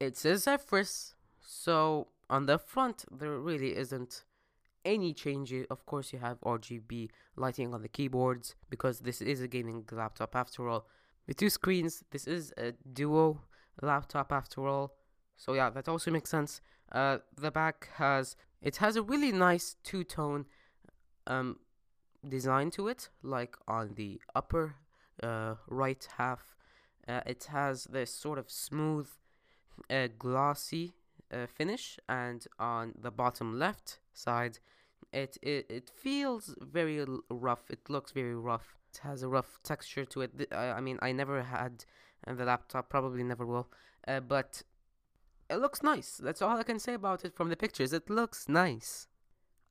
It's 0.00 0.24
a 0.24 0.36
Zephyrus, 0.36 1.14
so 1.40 2.08
on 2.28 2.46
the 2.46 2.58
front 2.58 3.04
there 3.10 3.38
really 3.38 3.76
isn't 3.76 4.24
any 4.84 5.14
changes. 5.14 5.66
Of 5.70 5.86
course, 5.86 6.12
you 6.12 6.18
have 6.18 6.40
RGB 6.40 7.10
lighting 7.36 7.72
on 7.72 7.82
the 7.82 7.88
keyboards 7.88 8.54
because 8.70 9.00
this 9.00 9.20
is 9.20 9.40
a 9.40 9.48
gaming 9.48 9.84
laptop 9.90 10.36
after 10.36 10.68
all. 10.68 10.86
The 11.26 11.34
two 11.34 11.48
screens, 11.48 12.04
this 12.10 12.26
is 12.26 12.52
a 12.58 12.72
duo 12.92 13.40
laptop 13.82 14.32
after 14.32 14.66
all. 14.66 14.94
So 15.36 15.54
yeah, 15.54 15.70
that 15.70 15.88
also 15.88 16.10
makes 16.10 16.30
sense. 16.30 16.60
Uh, 16.92 17.18
the 17.36 17.50
back 17.50 17.90
has 17.94 18.36
it 18.62 18.76
has 18.76 18.96
a 18.96 19.02
really 19.02 19.32
nice 19.32 19.76
two-tone 19.82 20.46
um 21.26 21.58
design 22.26 22.70
to 22.70 22.88
it, 22.88 23.08
like 23.22 23.56
on 23.68 23.94
the 23.94 24.20
upper 24.34 24.76
uh, 25.22 25.54
right 25.68 26.08
half 26.16 26.54
uh, 27.06 27.20
it 27.26 27.44
has 27.50 27.84
this 27.84 28.12
sort 28.12 28.38
of 28.38 28.50
smooth, 28.50 29.08
uh, 29.90 30.08
glossy 30.18 30.94
uh, 31.32 31.46
finish, 31.46 31.98
and 32.08 32.46
on 32.58 32.94
the 33.00 33.10
bottom 33.10 33.58
left 33.58 33.98
side, 34.12 34.58
it, 35.12 35.36
it 35.42 35.66
it 35.68 35.90
feels 35.90 36.54
very 36.60 37.04
rough. 37.30 37.70
It 37.70 37.90
looks 37.90 38.12
very 38.12 38.34
rough. 38.34 38.76
It 38.92 39.00
has 39.02 39.22
a 39.22 39.28
rough 39.28 39.58
texture 39.62 40.04
to 40.06 40.22
it. 40.22 40.52
I 40.52 40.80
mean, 40.80 40.98
I 41.02 41.12
never 41.12 41.42
had 41.42 41.84
the 42.26 42.44
laptop, 42.44 42.88
probably 42.88 43.22
never 43.22 43.44
will, 43.44 43.68
uh, 44.08 44.20
but 44.20 44.62
it 45.50 45.56
looks 45.56 45.82
nice. 45.82 46.16
That's 46.16 46.42
all 46.42 46.56
I 46.56 46.62
can 46.62 46.78
say 46.78 46.94
about 46.94 47.24
it 47.24 47.34
from 47.34 47.48
the 47.48 47.56
pictures. 47.56 47.92
It 47.92 48.08
looks 48.08 48.48
nice. 48.48 49.08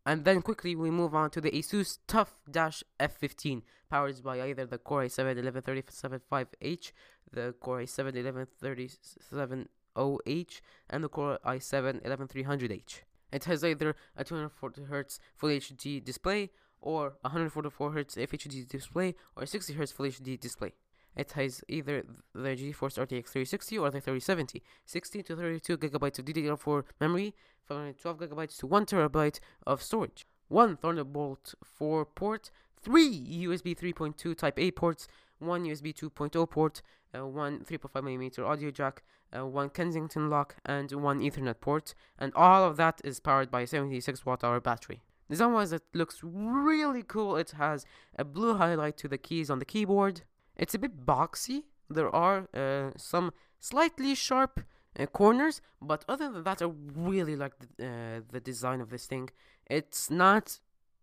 And 0.06 0.26
then 0.26 0.42
quickly 0.42 0.76
we 0.76 0.92
move 0.92 1.16
on 1.16 1.30
to 1.32 1.40
the 1.42 1.52
Asus 1.52 2.00
TUF 2.08 2.34
F15, 2.52 3.62
powered 3.90 4.22
by 4.24 4.42
either 4.42 4.66
the 4.66 4.78
Core 4.78 5.06
i7 5.06 5.42
11375H, 5.42 6.92
the 7.32 7.54
Core 7.60 7.82
i7 7.82 9.68
11370H, 9.96 10.62
and 10.90 11.04
the 11.04 11.10
Core 11.10 11.40
i7 11.46 12.04
11300H. 12.06 13.02
It 13.32 13.46
has 13.46 13.64
either 13.64 13.96
a 14.16 14.24
240Hz 14.24 15.20
Full 15.36 15.50
HD 15.50 16.04
display, 16.04 16.52
or 16.82 17.14
144Hz 17.26 18.18
FHD 18.18 18.68
display, 18.68 19.16
or 19.36 19.44
60Hz 19.44 19.94
Full 19.94 20.06
HD 20.06 20.40
display. 20.40 20.74
It 21.16 21.34
has 21.34 21.64
either 21.68 22.04
the 22.34 22.50
GeForce 22.50 22.98
RTX 22.98 23.28
3060 23.28 23.78
or 23.78 23.90
the 23.90 24.02
3070, 24.02 24.64
16 24.86 25.24
to 25.24 25.36
32 25.36 25.78
gigabytes 25.78 26.20
of 26.20 26.26
DDR4 26.26 26.84
memory, 27.00 27.36
512 27.68 28.18
gigabytes 28.18 28.58
to 28.58 28.68
1 28.68 28.86
terabyte 28.86 29.40
of 29.68 29.82
storage, 29.82 30.26
one 30.48 30.76
Thunderbolt 30.76 31.56
4 31.64 32.06
port, 32.06 32.52
three 32.82 33.46
USB 33.46 33.78
3.2 33.78 34.36
Type 34.36 34.60
A 34.60 34.72
ports, 34.72 35.08
one 35.40 35.66
USB 35.66 35.94
2.0 35.94 36.50
port, 36.50 36.82
uh, 37.16 37.26
one 37.26 37.60
3.5 37.60 38.04
millimeter 38.04 38.46
audio 38.46 38.72
jack, 38.72 39.04
uh, 39.36 39.46
one 39.46 39.70
Kensington 39.70 40.30
lock, 40.30 40.56
and 40.66 40.92
one 40.92 41.20
Ethernet 41.20 41.60
port, 41.60 41.94
and 42.18 42.34
all 42.36 42.64
of 42.64 42.78
that 42.78 43.02
is 43.04 43.20
powered 43.20 43.52
by 43.52 43.62
a 43.62 43.68
76 43.68 44.26
watt 44.26 44.44
hour 44.44 44.60
battery. 44.60 45.04
Design-wise, 45.30 45.72
it 45.72 45.84
looks 45.94 46.20
really 46.22 47.02
cool. 47.02 47.38
It 47.38 47.52
has 47.52 47.86
a 48.18 48.24
blue 48.24 48.56
highlight 48.56 48.98
to 48.98 49.08
the 49.08 49.18
keys 49.18 49.50
on 49.50 49.60
the 49.60 49.66
keyboard. 49.66 50.22
It's 50.56 50.76
a 50.76 50.80
bit 50.80 51.06
boxy. 51.06 51.64
There 51.90 52.14
are 52.14 52.48
uh, 52.54 52.92
some 52.98 53.34
slightly 53.60 54.16
sharp 54.16 54.62
uh, 55.00 55.06
corners, 55.08 55.62
but 55.82 56.06
other 56.08 56.32
than 56.32 56.44
that, 56.44 56.62
I 56.62 56.70
really 56.96 57.36
like 57.36 57.54
the, 57.60 57.86
uh, 57.86 58.22
the 58.32 58.40
design 58.40 58.82
of 58.82 58.90
this 58.90 59.06
thing. 59.06 59.30
It's 59.68 60.10
not 60.10 60.60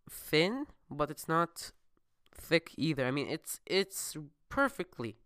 thin, 0.09 0.67
but 0.91 1.11
it's 1.11 1.29
not 1.29 1.73
thick 2.35 2.73
either. 2.77 3.07
I 3.07 3.11
mean, 3.11 3.29
it's 3.29 3.61
it's 3.67 4.17
perfectly, 4.49 5.17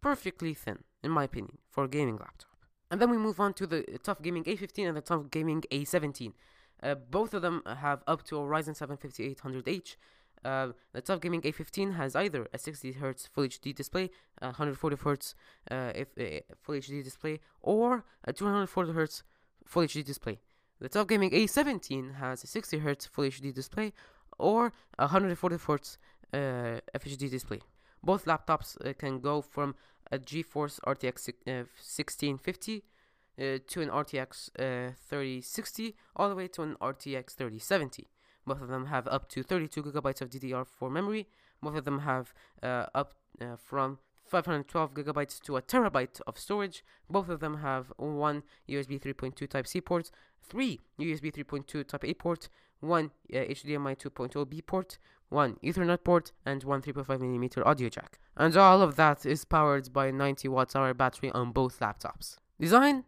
perfectly 0.00 0.54
thin 0.54 0.78
in 1.02 1.10
my 1.10 1.24
opinion 1.24 1.58
for 1.70 1.84
a 1.84 1.88
gaming 1.88 2.16
laptop. 2.16 2.56
And 2.90 3.00
then 3.00 3.10
we 3.10 3.18
move 3.18 3.40
on 3.40 3.52
to 3.54 3.66
the 3.66 3.82
TUF 4.02 4.22
Gaming 4.22 4.44
A15 4.44 4.88
and 4.88 4.96
the 4.96 5.00
TUF 5.00 5.30
Gaming 5.30 5.62
A17. 5.72 6.32
Uh, 6.82 6.94
both 6.94 7.34
of 7.34 7.42
them 7.42 7.62
have 7.66 8.02
up 8.06 8.22
to 8.24 8.36
a 8.36 8.40
Ryzen 8.40 8.76
7 8.76 8.96
5800H 8.96 9.96
uh, 10.44 10.68
the 10.92 11.00
TUF 11.00 11.20
Gaming 11.20 11.42
A15 11.42 11.96
has 11.96 12.14
either 12.14 12.48
a 12.52 12.58
60 12.58 12.94
Hz 12.94 13.28
Full 13.28 13.44
HD 13.44 13.74
display, 13.74 14.10
a 14.40 14.46
140 14.46 14.96
Hz 14.96 15.34
uh, 15.70 15.92
if, 15.94 16.08
uh, 16.18 16.40
Full 16.62 16.76
HD 16.76 17.02
display, 17.02 17.40
or 17.60 18.04
a 18.24 18.32
240 18.32 18.92
Hz 18.92 19.22
Full 19.64 19.82
HD 19.82 20.04
display. 20.04 20.38
The 20.78 20.88
TUF 20.88 21.06
Gaming 21.06 21.30
A17 21.30 22.16
has 22.16 22.44
a 22.44 22.46
60 22.46 22.80
Hz 22.80 23.08
Full 23.08 23.24
HD 23.24 23.52
display 23.52 23.92
or 24.38 24.72
a 24.98 25.04
140 25.04 25.56
Hz 25.56 25.96
uh, 26.32 26.36
FHD 26.94 27.30
display. 27.30 27.60
Both 28.02 28.26
laptops 28.26 28.76
uh, 28.86 28.92
can 28.92 29.20
go 29.20 29.40
from 29.40 29.74
a 30.12 30.18
GeForce 30.18 30.78
RTX 30.80 31.32
1650 31.46 32.84
uh, 33.38 33.42
to 33.66 33.80
an 33.82 33.88
RTX 33.88 34.50
3060 34.54 35.96
all 36.14 36.28
the 36.28 36.34
way 36.34 36.48
to 36.48 36.62
an 36.62 36.76
RTX 36.80 37.34
3070. 37.34 38.06
Both 38.46 38.62
of 38.62 38.68
them 38.68 38.86
have 38.86 39.08
up 39.08 39.28
to 39.30 39.42
32 39.42 39.82
gigabytes 39.82 40.20
of 40.20 40.30
DDR4 40.30 40.90
memory. 40.90 41.28
Both 41.62 41.76
of 41.76 41.84
them 41.84 42.00
have 42.00 42.32
uh, 42.62 42.86
up 42.94 43.14
uh, 43.40 43.56
from 43.56 43.98
512 44.24 44.94
gigabytes 44.94 45.40
to 45.42 45.56
a 45.56 45.62
terabyte 45.62 46.20
of 46.26 46.38
storage. 46.38 46.84
Both 47.10 47.28
of 47.28 47.40
them 47.40 47.58
have 47.58 47.92
one 47.96 48.42
USB 48.68 49.00
3.2 49.00 49.48
Type 49.48 49.66
C 49.66 49.80
port, 49.80 50.10
three 50.42 50.80
USB 51.00 51.32
3.2 51.32 51.86
Type 51.86 52.04
A 52.04 52.14
port, 52.14 52.48
one 52.80 53.10
uh, 53.32 53.36
HDMI 53.36 53.96
2.0 53.96 54.48
B 54.48 54.62
port, 54.62 54.98
one 55.28 55.56
Ethernet 55.62 56.04
port, 56.04 56.32
and 56.44 56.62
one 56.64 56.82
3.5mm 56.82 57.66
audio 57.66 57.88
jack. 57.88 58.18
And 58.36 58.56
all 58.56 58.82
of 58.82 58.96
that 58.96 59.24
is 59.24 59.44
powered 59.44 59.92
by 59.92 60.06
a 60.06 60.12
90 60.12 60.48
watt 60.48 60.76
hour 60.76 60.92
battery 60.94 61.30
on 61.30 61.52
both 61.52 61.80
laptops. 61.80 62.36
Design? 62.60 63.04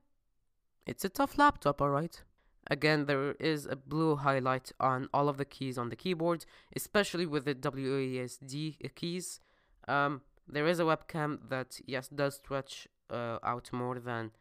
It's 0.87 1.05
a 1.05 1.09
tough 1.09 1.37
laptop, 1.37 1.83
alright. 1.83 2.23
Again, 2.71 3.07
there 3.07 3.33
is 3.33 3.67
a 3.67 3.77
blue 3.77 4.17
highlight 4.17 4.73
on 4.79 5.09
all 5.15 5.29
of 5.29 5.39
the 5.39 5.45
keys 5.45 5.79
on 5.79 5.89
the 5.89 5.97
keyboard, 5.97 6.45
especially 6.77 7.27
with 7.27 7.45
the 7.45 7.55
WASD 7.55 8.95
keys. 8.95 9.41
Um, 9.87 10.21
there 10.47 10.67
is 10.67 10.79
a 10.79 10.85
webcam 10.85 11.39
that, 11.49 11.81
yes, 11.87 12.09
does 12.09 12.37
stretch 12.37 12.87
uh, 13.11 13.39
out 13.43 13.73
more 13.73 13.99
than 13.99 14.33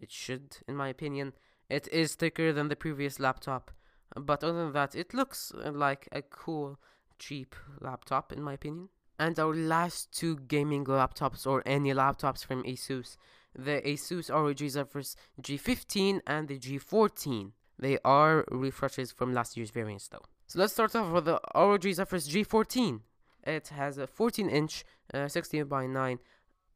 it 0.00 0.10
should, 0.10 0.58
in 0.66 0.76
my 0.76 0.88
opinion. 0.88 1.32
It 1.68 1.88
is 1.92 2.14
thicker 2.14 2.52
than 2.52 2.68
the 2.68 2.76
previous 2.76 3.20
laptop, 3.20 3.70
but 4.14 4.42
other 4.42 4.64
than 4.64 4.72
that, 4.72 4.94
it 4.94 5.14
looks 5.14 5.52
like 5.54 6.08
a 6.12 6.22
cool, 6.22 6.78
cheap 7.18 7.54
laptop, 7.80 8.32
in 8.32 8.42
my 8.42 8.54
opinion. 8.54 8.88
And 9.18 9.38
our 9.38 9.54
last 9.54 10.12
two 10.12 10.36
gaming 10.36 10.84
laptops, 10.84 11.46
or 11.46 11.62
any 11.64 11.92
laptops 11.92 12.44
from 12.44 12.62
Asus, 12.64 13.16
the 13.54 13.80
Asus 13.84 14.30
ROG 14.30 14.58
Zephyrus 14.58 15.16
G15 15.40 16.20
and 16.26 16.48
the 16.48 16.58
G14. 16.58 17.52
They 17.78 17.98
are 18.04 18.44
refreshes 18.50 19.12
from 19.12 19.32
last 19.32 19.56
year's 19.56 19.70
variants 19.70 20.08
though. 20.08 20.24
So 20.46 20.58
let's 20.58 20.72
start 20.72 20.94
off 20.94 21.12
with 21.12 21.24
the 21.26 21.40
ROG 21.54 21.82
Zephyrus 21.82 22.28
G14. 22.28 23.00
it 23.44 23.68
has 23.68 23.98
a 23.98 24.06
14 24.06 24.48
inch 24.48 24.84
uh, 25.12 25.28
16 25.28 25.64
by 25.66 25.86
9 25.86 26.18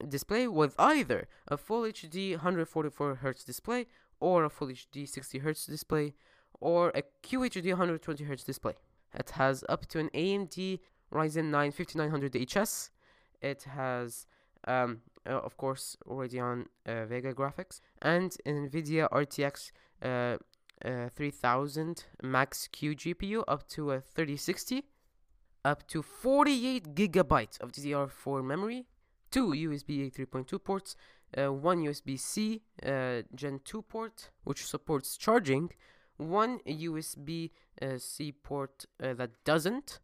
display 0.08 0.48
with 0.48 0.74
either 0.78 1.28
a 1.48 1.56
full 1.56 1.82
HD 1.82 2.32
144 2.32 3.20
Hz 3.22 3.44
display 3.44 3.86
or 4.18 4.44
a 4.44 4.50
full 4.50 4.68
HD 4.68 5.08
60 5.08 5.40
Hz 5.40 5.66
display 5.66 6.14
or 6.60 6.90
a 6.90 7.02
QHD 7.22 7.68
120 7.70 8.24
Hz 8.24 8.44
display. 8.44 8.74
It 9.14 9.30
has 9.30 9.64
up 9.68 9.86
to 9.86 9.98
an 9.98 10.10
AMD 10.14 10.78
Ryzen 11.12 11.50
9 11.50 11.72
5900HS. 11.72 12.90
It 13.40 13.62
has, 13.64 14.26
um, 14.66 15.00
uh, 15.26 15.30
of 15.30 15.56
course, 15.56 15.96
Radeon 16.06 16.66
uh, 16.86 17.06
Vega 17.06 17.32
graphics 17.34 17.80
and 18.02 18.36
NVIDIA 18.46 19.08
RTX 19.10 19.72
uh, 20.02 20.38
uh 20.84 21.08
3000 21.08 22.04
Max 22.22 22.68
Q 22.68 22.94
GPU 22.94 23.44
up 23.46 23.68
to 23.68 23.92
a 23.92 24.00
3060, 24.00 24.84
up 25.64 25.86
to 25.88 26.02
48 26.02 26.94
gigabytes 26.94 27.60
of 27.60 27.72
DDR4 27.72 28.44
memory, 28.44 28.86
two 29.30 29.48
USB 29.48 30.12
3.2 30.12 30.62
ports, 30.62 30.96
uh, 31.36 31.52
one 31.52 31.82
USB-C 31.84 32.62
uh, 32.84 33.22
Gen 33.34 33.60
2 33.64 33.82
port 33.82 34.30
which 34.44 34.64
supports 34.64 35.16
charging, 35.16 35.70
one 36.16 36.58
USB 36.66 37.50
uh, 37.80 37.98
C 37.98 38.32
port 38.32 38.86
uh, 39.02 39.14
that 39.14 39.30
doesn't, 39.44 40.00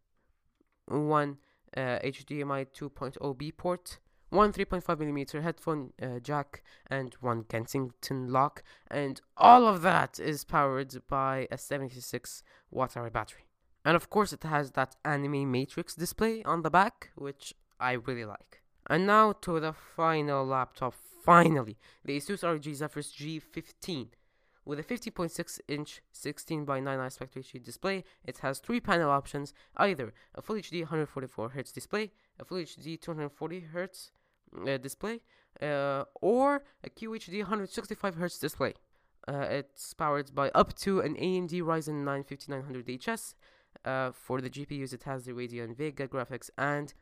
one 0.87 1.37
HDMI 1.75 2.61
uh, 2.61 2.65
2.0 2.73 3.37
B 3.37 3.51
port, 3.51 3.99
one 4.29 4.51
3.5 4.51 4.99
millimeter 4.99 5.41
headphone 5.41 5.93
uh, 6.01 6.19
jack, 6.19 6.63
and 6.87 7.15
one 7.21 7.43
Kensington 7.43 8.27
lock, 8.27 8.63
and 8.89 9.21
all 9.37 9.65
of 9.65 9.81
that 9.81 10.19
is 10.19 10.43
powered 10.43 10.93
by 11.07 11.47
a 11.49 11.57
76 11.57 12.43
watt 12.69 12.97
hour 12.97 13.09
battery. 13.09 13.47
And 13.85 13.95
of 13.95 14.09
course, 14.09 14.33
it 14.33 14.43
has 14.43 14.71
that 14.71 14.97
anime 15.05 15.49
matrix 15.49 15.95
display 15.95 16.43
on 16.43 16.61
the 16.61 16.69
back, 16.69 17.11
which 17.15 17.53
I 17.79 17.93
really 17.93 18.25
like. 18.25 18.61
And 18.89 19.07
now 19.07 19.31
to 19.41 19.59
the 19.59 19.73
final 19.73 20.45
laptop, 20.45 20.93
finally, 21.23 21.77
the 22.03 22.17
Asus 22.17 22.43
ROG 22.43 22.63
Zephyrus 22.63 23.13
G15. 23.13 24.09
With 24.65 24.79
a 24.79 24.83
50.6 24.83 25.61
inch 25.69 26.01
16 26.11 26.65
by 26.65 26.81
9 26.81 26.99
aspect 26.99 27.37
ratio 27.37 27.61
display, 27.61 28.03
it 28.25 28.39
has 28.39 28.59
three 28.59 28.81
panel 28.81 29.09
options 29.09 29.53
either 29.77 30.13
a 30.35 30.41
Full 30.41 30.57
HD 30.57 30.85
144Hz 30.85 31.73
display, 31.73 32.11
a 32.37 32.43
Full 32.43 32.57
HD 32.57 32.99
240Hz 32.99 34.11
uh, 34.67 34.77
display, 34.77 35.21
uh, 35.61 36.03
or 36.21 36.63
a 36.83 36.89
QHD 36.89 37.45
165Hz 37.45 38.39
display. 38.39 38.73
Uh, 39.27 39.45
it's 39.49 39.93
powered 39.93 40.33
by 40.33 40.49
up 40.51 40.73
to 40.75 41.01
an 41.01 41.15
AMD 41.15 41.61
Ryzen 41.61 42.03
9 42.03 42.23
5900HS. 42.23 43.33
Uh, 43.85 44.11
for 44.11 44.41
the 44.41 44.49
GPUs, 44.49 44.93
it 44.93 45.03
has 45.03 45.25
the 45.25 45.33
Radeon 45.33 45.75
Vega 45.75 46.07
graphics 46.07 46.49
and 46.57 46.93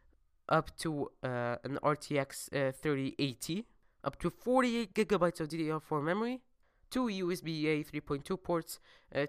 up 0.49 0.75
to 0.77 1.09
uh, 1.23 1.55
an 1.63 1.79
RTX 1.83 2.69
uh, 2.69 2.71
3080, 2.71 3.65
up 4.03 4.19
to 4.19 4.29
48 4.29 4.93
gigabytes 4.93 5.39
of 5.39 5.47
DDR4 5.47 6.03
memory, 6.03 6.41
two 6.89 7.05
USB-A 7.05 7.83
3.2 7.83 8.43
ports, 8.43 8.79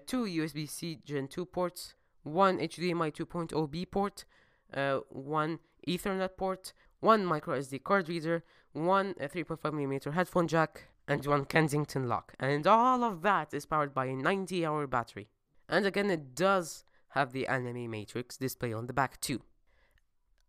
two 0.05 0.25
USB-C 0.25 0.99
Gen 1.05 1.27
2 1.27 1.45
ports, 1.45 1.95
one 2.23 2.59
HDMI 2.59 3.11
2.0B 3.13 3.89
port, 3.89 4.25
uh, 4.73 4.99
one 5.09 5.59
Ethernet 5.87 6.37
port, 6.37 6.73
one 6.99 7.25
micro 7.25 7.59
SD 7.59 7.83
card 7.83 8.09
reader, 8.09 8.43
one 8.73 9.15
uh, 9.19 9.27
3.5mm 9.27 10.13
headphone 10.13 10.47
jack, 10.47 10.87
and 11.07 11.25
one 11.25 11.45
Kensington 11.45 12.07
lock. 12.07 12.33
And 12.39 12.67
all 12.67 13.03
of 13.03 13.21
that 13.21 13.53
is 13.53 13.65
powered 13.65 13.93
by 13.93 14.05
a 14.05 14.15
90 14.15 14.65
hour 14.65 14.87
battery. 14.87 15.29
And 15.69 15.85
again, 15.85 16.09
it 16.09 16.35
does 16.35 16.83
have 17.09 17.31
the 17.31 17.47
anime 17.47 17.89
matrix 17.89 18.37
display 18.37 18.73
on 18.73 18.87
the 18.87 18.93
back 18.93 19.19
too. 19.21 19.41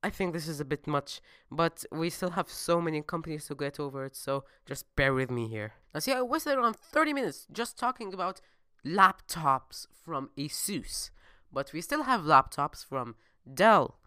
I 0.03 0.11
think 0.11 0.33
this 0.33 0.47
is 0.47 0.61
a 0.61 0.65
bit 0.65 0.87
much, 0.87 1.21
but 1.51 1.85
we 1.91 2.09
still 2.09 2.31
have 2.31 2.49
so 2.49 2.81
many 2.81 3.03
companies 3.03 3.47
to 3.47 3.57
get 3.57 3.81
over 3.81 4.05
it, 4.05 4.15
so 4.15 4.45
just 4.65 4.95
bear 4.95 5.13
with 5.13 5.31
me 5.31 5.49
here. 5.49 5.73
Now, 5.93 6.01
see, 6.01 6.13
I 6.13 6.23
wasted 6.23 6.57
around 6.57 6.77
30 6.77 7.13
minutes 7.13 7.49
just 7.51 7.79
talking 7.79 8.15
about 8.15 8.41
laptops 8.87 9.89
from 10.05 10.31
Asus, 10.39 11.11
but 11.53 11.73
we 11.73 11.81
still 11.81 12.05
have 12.05 12.21
laptops 12.21 12.85
from 12.85 13.17
Dell, 13.53 13.99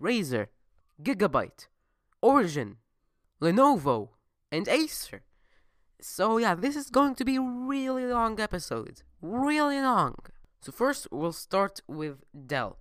Razer, 0.00 0.46
Gigabyte, 1.02 1.66
Origin, 2.24 2.78
Lenovo, 3.42 4.08
and 4.50 4.66
Acer. 4.66 5.24
So 6.00 6.38
yeah, 6.38 6.54
this 6.54 6.74
is 6.74 6.88
going 6.88 7.16
to 7.16 7.24
be 7.24 7.38
really 7.38 8.06
long 8.06 8.40
episode. 8.40 9.02
Really 9.20 9.78
long. 9.78 10.14
So 10.62 10.72
first, 10.72 11.06
we'll 11.10 11.32
start 11.32 11.82
with 11.86 12.24
Dell. 12.46 12.78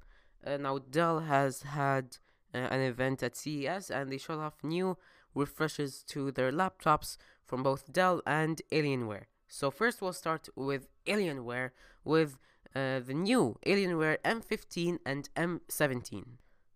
Uh, 0.47 0.56
now, 0.56 0.77
Dell 0.77 1.19
has 1.19 1.63
had 1.63 2.19
uh, 2.56 2.60
an 2.60 2.79
event 2.79 3.21
at 3.21 3.36
CES 3.36 3.89
and 3.91 4.10
they 4.10 4.17
showed 4.17 4.39
off 4.39 4.63
new 4.63 4.97
refreshes 5.36 6.03
to 6.03 6.32
their 6.32 6.53
laptops 6.53 7.17
from 7.43 7.63
both 7.63 7.91
Dell 7.91 8.21
and 8.25 8.62
Alienware. 8.71 9.25
So 9.49 9.69
first 9.69 10.01
we'll 10.01 10.13
start 10.13 10.47
with 10.56 10.88
Alienware 11.06 11.71
with 12.06 12.38
uh, 12.73 12.99
the 12.99 13.13
new 13.13 13.58
Alienware 13.65 14.19
M15 14.23 14.99
and 15.06 15.27
M17. 15.36 16.23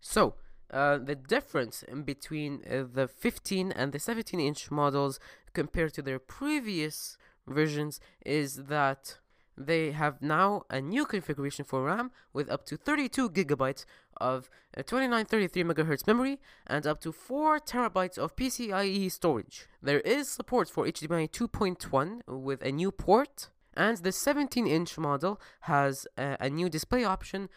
So 0.02 0.34
uh, 0.70 0.98
the 0.98 1.14
difference 1.14 1.82
in 1.82 2.02
between 2.02 2.62
uh, 2.70 2.84
the 2.92 3.08
15 3.08 3.72
and 3.72 3.92
the 3.92 3.98
17 3.98 4.38
inch 4.38 4.70
models 4.70 5.18
compared 5.52 5.94
to 5.94 6.02
their 6.02 6.18
previous 6.18 7.16
versions 7.46 8.00
is 8.24 8.64
that 8.64 9.18
they 9.56 9.90
have 9.90 10.22
now 10.22 10.62
a 10.70 10.80
new 10.80 11.04
configuration 11.04 11.64
for 11.64 11.84
RAM 11.84 12.10
with 12.32 12.48
up 12.50 12.64
to 12.66 12.76
32 12.76 13.30
gigabytes 13.30 13.84
of 14.20 14.48
2933 14.76 15.64
MHz 15.64 16.06
memory 16.06 16.38
and 16.66 16.86
up 16.86 17.00
to 17.00 17.10
4 17.10 17.58
terabytes 17.60 18.18
of 18.18 18.36
PCIe 18.36 19.10
storage. 19.10 19.66
There 19.82 20.00
is 20.00 20.28
support 20.28 20.70
for 20.70 20.86
HDMI 20.86 21.30
2.1 21.30 22.20
with 22.26 22.62
a 22.62 22.70
new 22.70 22.92
port, 22.92 23.48
and 23.74 23.96
the 23.98 24.12
17 24.12 24.66
inch 24.66 24.98
model 24.98 25.40
has 25.62 26.06
a, 26.16 26.36
a 26.40 26.50
new 26.50 26.68
display 26.68 27.04
option 27.04 27.48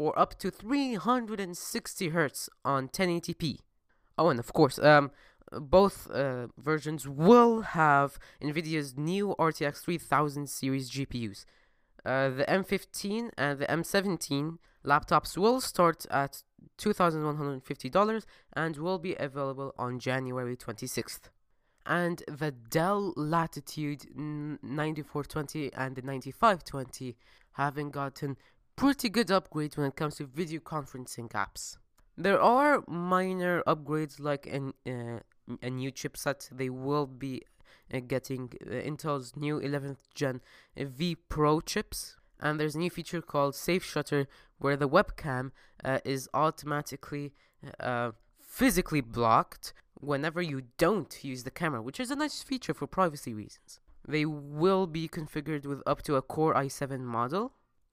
for 0.00 0.18
up 0.18 0.38
to 0.38 0.50
360 0.50 2.10
Hz 2.10 2.48
on 2.64 2.88
1080p. 2.88 3.58
Oh, 4.16 4.30
and 4.30 4.40
of 4.40 4.50
course, 4.54 4.78
um, 4.78 5.10
both 5.52 6.10
uh, 6.10 6.46
versions 6.56 7.06
will 7.06 7.60
have 7.60 8.18
NVIDIA's 8.42 8.96
new 8.96 9.34
RTX 9.38 9.82
3000 9.82 10.48
series 10.48 10.90
GPUs. 10.90 11.44
Uh, 12.02 12.30
the 12.30 12.46
M15 12.48 13.32
and 13.36 13.58
the 13.58 13.66
M17 13.66 14.56
laptops 14.86 15.36
will 15.36 15.60
start 15.60 16.06
at 16.10 16.44
$2,150 16.78 18.24
and 18.54 18.78
will 18.78 18.98
be 18.98 19.14
available 19.16 19.74
on 19.78 19.98
January 19.98 20.56
26th. 20.56 21.28
And 21.84 22.22
the 22.26 22.52
Dell 22.52 23.12
Latitude 23.18 24.06
9420 24.16 25.74
and 25.74 25.94
the 25.94 26.00
9520 26.00 27.18
having 27.52 27.90
gotten 27.90 28.38
pretty 28.80 29.10
good 29.10 29.26
upgrades 29.28 29.76
when 29.76 29.88
it 29.88 29.94
comes 29.94 30.14
to 30.14 30.24
video 30.24 30.58
conferencing 30.58 31.28
apps. 31.32 31.76
There 32.16 32.40
are 32.40 32.82
minor 32.88 33.62
upgrades 33.66 34.18
like 34.18 34.46
an, 34.46 34.72
uh, 34.86 35.18
a 35.62 35.68
new 35.68 35.92
chipset. 35.92 36.48
They 36.50 36.70
will 36.70 37.06
be 37.06 37.42
uh, 37.92 38.00
getting 38.00 38.54
uh, 38.66 38.70
Intel's 38.70 39.36
new 39.36 39.60
11th 39.60 39.98
gen 40.14 40.40
vPro 40.78 41.62
chips. 41.64 42.16
And 42.40 42.58
there's 42.58 42.74
a 42.74 42.78
new 42.78 42.88
feature 42.88 43.20
called 43.20 43.54
Safe 43.54 43.84
Shutter 43.84 44.26
where 44.56 44.78
the 44.78 44.88
webcam 44.88 45.50
uh, 45.84 45.98
is 46.02 46.26
automatically 46.32 47.34
uh, 47.78 48.12
physically 48.40 49.02
blocked 49.02 49.74
whenever 50.00 50.40
you 50.40 50.62
don't 50.78 51.22
use 51.22 51.44
the 51.44 51.50
camera, 51.50 51.82
which 51.82 52.00
is 52.00 52.10
a 52.10 52.16
nice 52.16 52.42
feature 52.42 52.72
for 52.72 52.86
privacy 52.86 53.34
reasons. 53.34 53.78
They 54.08 54.24
will 54.24 54.86
be 54.86 55.06
configured 55.06 55.66
with 55.66 55.82
up 55.86 56.00
to 56.04 56.16
a 56.16 56.22
Core 56.22 56.54
i7 56.54 57.00
model 57.00 57.52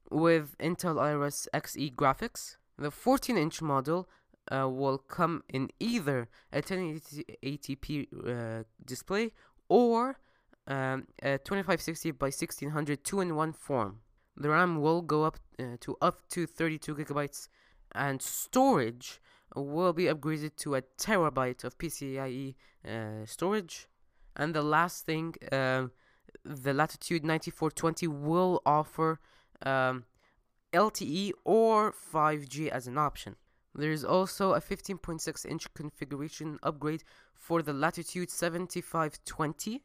with 0.09 0.57
Intel 0.57 1.01
Iris 1.01 1.47
Xe 1.53 1.93
graphics. 1.95 2.57
The 2.77 2.91
14 2.91 3.37
inch 3.37 3.61
model 3.61 4.07
uh, 4.51 4.69
will 4.69 4.97
come 4.97 5.43
in 5.49 5.69
either 5.79 6.29
a 6.53 6.61
1080p 6.61 8.07
uh, 8.13 8.63
display 8.85 9.31
or 9.69 10.19
um, 10.67 11.07
a 11.21 11.37
2560 11.37 12.11
by 12.11 12.27
1600 12.27 13.03
two 13.03 13.21
in 13.21 13.35
one 13.35 13.53
form. 13.53 13.99
The 14.35 14.49
RAM 14.49 14.81
will 14.81 15.01
go 15.01 15.23
up 15.23 15.39
uh, 15.59 15.77
to 15.81 15.97
up 16.01 16.27
to 16.29 16.45
32 16.45 16.95
gigabytes, 16.95 17.47
and 17.93 18.21
storage 18.21 19.19
will 19.55 19.93
be 19.93 20.05
upgraded 20.05 20.55
to 20.57 20.75
a 20.75 20.81
terabyte 20.81 21.63
of 21.63 21.77
PCIe 21.77 22.55
uh, 22.87 23.25
storage. 23.25 23.87
And 24.35 24.53
the 24.53 24.61
last 24.61 25.05
thing, 25.05 25.33
um, 25.51 25.91
the 26.45 26.73
Latitude 26.73 27.23
9420 27.23 28.07
will 28.07 28.61
offer 28.65 29.19
um, 29.65 30.05
LTE 30.73 31.31
or 31.43 31.91
5G 31.91 32.69
as 32.69 32.87
an 32.87 32.97
option. 32.97 33.35
There 33.73 33.91
is 33.91 34.03
also 34.03 34.53
a 34.53 34.61
15.6 34.61 35.45
inch 35.45 35.73
configuration 35.73 36.57
upgrade 36.63 37.03
for 37.33 37.61
the 37.61 37.73
Latitude 37.73 38.31
7520. 38.31 39.83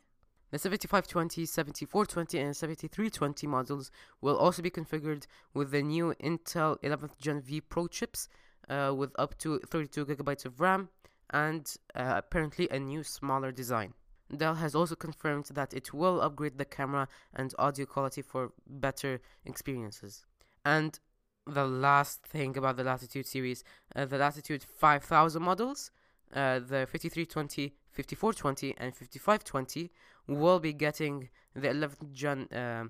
The 0.51 0.59
7520, 0.59 1.47
7420, 1.47 2.39
and 2.39 2.57
7320 2.57 3.47
models 3.47 3.91
will 4.21 4.37
also 4.37 4.63
be 4.63 4.71
configured 4.71 5.27
with 5.55 5.71
the 5.71 5.83
new 5.83 6.15
Intel 6.23 6.79
11th 6.83 7.19
Gen 7.19 7.43
vPro 7.43 7.91
chips 7.91 8.29
uh, 8.69 8.93
with 8.95 9.13
up 9.19 9.39
to 9.39 9.59
32 9.61 10.07
gigabytes 10.07 10.45
of 10.45 10.61
RAM 10.61 10.89
and 11.31 11.75
uh, 11.95 12.15
apparently 12.17 12.69
a 12.71 12.79
new 12.79 13.03
smaller 13.03 13.51
design. 13.51 13.95
Dell 14.37 14.55
has 14.55 14.75
also 14.75 14.95
confirmed 14.95 15.47
that 15.53 15.75
it 15.75 15.93
will 15.93 16.21
upgrade 16.21 16.59
the 16.59 16.65
camera 16.65 17.09
and 17.35 17.55
audio 17.59 17.87
quality 17.87 18.23
for 18.23 18.53
better 18.67 19.21
experiences. 19.45 20.25
And 20.65 20.99
the 21.47 21.67
last 21.67 22.23
thing 22.23 22.57
about 22.57 22.77
the 22.77 22.85
Latitude 22.85 23.27
series, 23.27 23.65
uh, 23.95 24.07
the 24.07 24.19
Latitude 24.19 24.63
5000 24.63 25.43
models, 25.43 25.91
uh, 26.33 26.61
the 26.61 26.87
5320, 26.91 27.75
5420, 27.91 28.75
and 28.79 28.95
5520 28.95 29.91
will 30.29 30.61
be 30.61 30.73
getting 30.73 31.29
the 31.55 31.69
11th 31.69 32.13
gen 32.13 32.49
uh, 32.53 32.85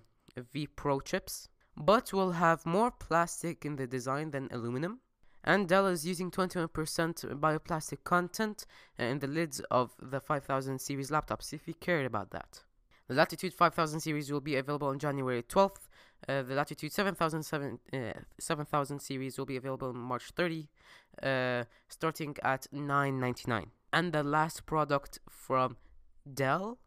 vPro 0.54 1.02
chips, 1.04 1.48
but 1.76 2.12
will 2.12 2.32
have 2.32 2.64
more 2.66 2.90
plastic 2.90 3.64
in 3.64 3.76
the 3.76 3.86
design 3.86 4.30
than 4.30 4.48
aluminum. 4.52 5.00
And 5.44 5.68
Dell 5.68 5.86
is 5.86 6.06
using 6.06 6.30
21% 6.30 6.68
bioplastic 7.40 8.04
content 8.04 8.64
uh, 8.98 9.04
in 9.04 9.18
the 9.18 9.26
lids 9.26 9.60
of 9.70 9.90
the 10.00 10.20
5000 10.20 10.80
series 10.80 11.10
laptops 11.10 11.52
if 11.52 11.66
you 11.66 11.74
care 11.74 12.04
about 12.04 12.30
that. 12.30 12.62
The 13.08 13.14
Latitude 13.14 13.52
5000 13.52 14.00
series 14.00 14.30
will 14.30 14.40
be 14.40 14.56
available 14.56 14.88
on 14.88 14.98
January 14.98 15.42
12th. 15.42 15.88
Uh, 16.28 16.42
the 16.42 16.54
Latitude 16.54 16.92
7000, 16.92 17.42
7, 17.42 17.78
uh, 17.92 17.98
7000 18.38 19.00
series 19.00 19.36
will 19.36 19.46
be 19.46 19.56
available 19.56 19.88
on 19.88 19.98
March 19.98 20.30
30, 20.36 20.68
uh, 21.22 21.64
starting 21.88 22.36
at 22.42 22.68
9.99. 22.72 23.66
And 23.92 24.12
the 24.12 24.22
last 24.22 24.64
product 24.64 25.18
from 25.28 25.76
Dell 26.32 26.78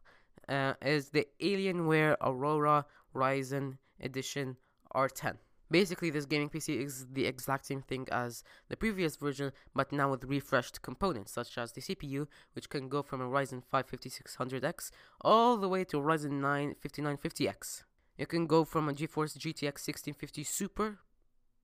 uh, 0.47 0.73
is 0.81 1.09
the 1.09 1.27
Alienware 1.41 2.15
Aurora 2.21 2.85
Ryzen 3.13 3.77
Edition 3.99 4.55
R10. 4.95 5.35
Basically, 5.71 6.09
this 6.09 6.25
gaming 6.25 6.49
PC 6.49 6.79
is 6.79 7.07
the 7.11 7.25
exact 7.25 7.65
same 7.65 7.81
thing 7.81 8.07
as 8.11 8.43
the 8.69 8.77
previous 8.77 9.15
version, 9.15 9.51
but 9.73 9.91
now 9.91 10.11
with 10.11 10.23
refreshed 10.23 10.81
components, 10.81 11.31
such 11.31 11.57
as 11.57 11.71
the 11.71 11.81
CPU, 11.81 12.27
which 12.53 12.69
can 12.69 12.87
go 12.87 13.01
from 13.01 13.21
a 13.21 13.25
Ryzen 13.25 13.63
5 13.63 13.87
5600X 13.87 14.91
all 15.21 15.57
the 15.57 15.69
way 15.69 15.83
to 15.85 15.97
Ryzen 15.97 16.39
9 16.41 16.75
5950X. 16.83 17.83
You 18.17 18.27
can 18.27 18.47
go 18.47 18.63
from 18.63 18.87
a 18.87 18.93
GeForce 18.93 19.37
GTX 19.37 19.81
1650 19.81 20.43
Super, 20.43 20.99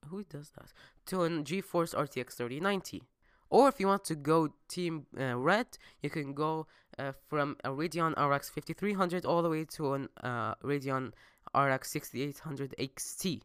who 0.10 0.24
does 0.24 0.52
that, 0.58 0.74
to 1.06 1.24
a 1.24 1.30
GeForce 1.30 1.94
RTX 1.96 2.34
3090. 2.34 3.04
Or 3.50 3.68
if 3.68 3.80
you 3.80 3.88
want 3.88 4.06
to 4.06 4.16
go 4.16 4.50
Team 4.68 5.06
uh, 5.20 5.38
Red, 5.38 5.68
you 6.02 6.10
can 6.10 6.34
go 6.34 6.68
uh, 6.98 7.12
from 7.28 7.58
a 7.64 7.70
Radeon 7.70 8.14
RX 8.18 8.50
5300 8.50 9.26
all 9.26 9.42
the 9.42 9.50
way 9.50 9.66
to 9.66 9.94
an 9.94 10.10
uh, 10.24 10.56
Radeon 10.56 11.12
RX 11.54 11.92
6800 11.92 12.76
XT. 12.80 13.42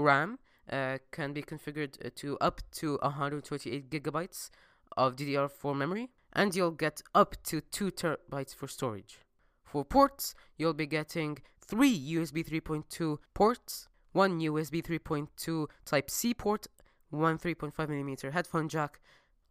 RAM 0.00 0.38
uh, 0.70 0.98
can 1.10 1.32
be 1.32 1.42
configured 1.42 2.04
uh, 2.04 2.10
to 2.16 2.38
up 2.38 2.60
to 2.72 2.98
128 3.02 3.90
gigabytes 3.90 4.50
of 4.96 5.16
DDR4 5.16 5.76
memory, 5.76 6.10
and 6.32 6.54
you'll 6.54 6.70
get 6.70 7.02
up 7.14 7.36
to 7.44 7.60
2 7.60 7.90
terabytes 7.90 8.54
for 8.54 8.68
storage. 8.68 9.18
For 9.64 9.84
ports, 9.84 10.34
you'll 10.58 10.74
be 10.74 10.86
getting 10.86 11.38
3 11.60 12.14
USB 12.14 12.44
3.2 12.44 13.18
ports, 13.34 13.88
1 14.12 14.40
USB 14.40 14.82
3.2 14.82 15.66
Type 15.84 16.10
C 16.10 16.34
port, 16.34 16.66
1 17.10 17.38
3.5mm 17.38 18.32
headphone 18.32 18.68
jack. 18.68 19.00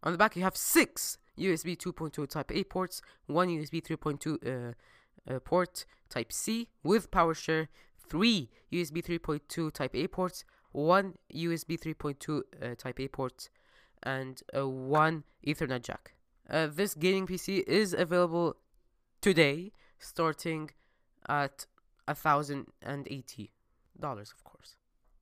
On 0.03 0.11
the 0.11 0.17
back, 0.17 0.35
you 0.35 0.43
have 0.43 0.57
6 0.57 1.17
USB 1.37 1.77
2.2 1.77 2.27
Type 2.27 2.51
A 2.51 2.63
ports, 2.65 3.01
1 3.27 3.47
USB 3.47 3.81
3.2 3.81 4.73
uh, 5.29 5.33
uh, 5.33 5.39
port 5.39 5.85
Type 6.09 6.31
C 6.33 6.67
with 6.83 7.11
PowerShare, 7.11 7.67
three 8.09 8.49
USB 8.71 9.03
3.2 9.03 9.71
Type 9.73 9.95
A 9.95 10.07
ports, 10.07 10.45
one 10.71 11.15
USB 11.33 11.79
3.2 11.79 12.41
uh, 12.61 12.75
Type 12.75 12.99
A 12.99 13.07
port, 13.07 13.49
and 14.03 14.41
uh, 14.55 14.67
one 14.67 15.23
Ethernet 15.45 15.81
jack. 15.81 16.13
Uh, 16.49 16.67
this 16.67 16.95
gaming 16.95 17.27
PC 17.27 17.63
is 17.67 17.93
available 17.93 18.55
today, 19.21 19.71
starting 19.99 20.71
at 21.27 21.65
a 22.07 22.15
thousand 22.15 22.67
and 22.81 23.07
eighty 23.09 23.51
dollars, 23.99 24.33
of 24.35 24.43
course. 24.43 24.75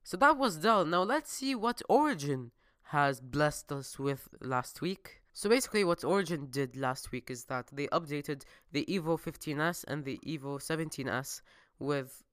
So 0.04 0.16
that 0.16 0.38
was 0.38 0.56
Dell. 0.56 0.86
Now 0.86 1.02
let's 1.02 1.30
see 1.30 1.54
what 1.54 1.82
Origin 1.88 2.52
has 2.84 3.20
blessed 3.20 3.70
us 3.72 3.98
with 3.98 4.28
last 4.40 4.80
week. 4.80 5.20
So 5.34 5.50
basically, 5.50 5.84
what 5.84 6.02
Origin 6.02 6.48
did 6.50 6.76
last 6.76 7.12
week 7.12 7.30
is 7.30 7.44
that 7.44 7.68
they 7.72 7.86
updated 7.88 8.42
the 8.72 8.86
Evo 8.86 9.20
15s 9.20 9.84
and 9.86 10.04
the 10.04 10.18
Evo 10.26 10.58
17s 10.58 11.42
with 11.78 12.24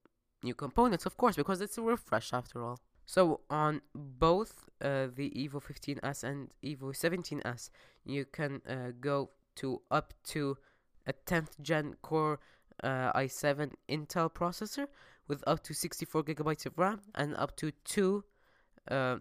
new 0.48 0.54
components, 0.54 1.04
of 1.06 1.14
course, 1.16 1.36
because 1.36 1.60
it's 1.60 1.78
a 1.78 1.82
refresh 1.82 2.32
after 2.40 2.58
all. 2.66 2.78
So 3.14 3.40
on 3.50 3.82
both 3.94 4.52
uh, 4.80 5.06
the 5.18 5.28
Evo 5.42 5.58
15s 5.68 6.24
and 6.24 6.38
Evo 6.64 6.88
17s, 7.04 7.70
you 8.04 8.24
can 8.38 8.52
uh, 8.68 8.92
go 9.00 9.30
to 9.60 9.68
up 9.90 10.08
to 10.32 10.56
a 11.06 11.12
10th 11.12 11.52
gen 11.68 11.86
Core 12.02 12.38
uh, 12.82 13.12
i7 13.24 13.72
Intel 13.88 14.28
processor 14.40 14.86
with 15.28 15.42
up 15.46 15.62
to 15.64 15.72
64 15.74 16.24
gigabytes 16.24 16.66
of 16.66 16.78
RAM 16.78 17.00
and 17.14 17.34
up 17.36 17.56
to 17.56 17.70
two 17.84 18.24
uh, 18.90 19.16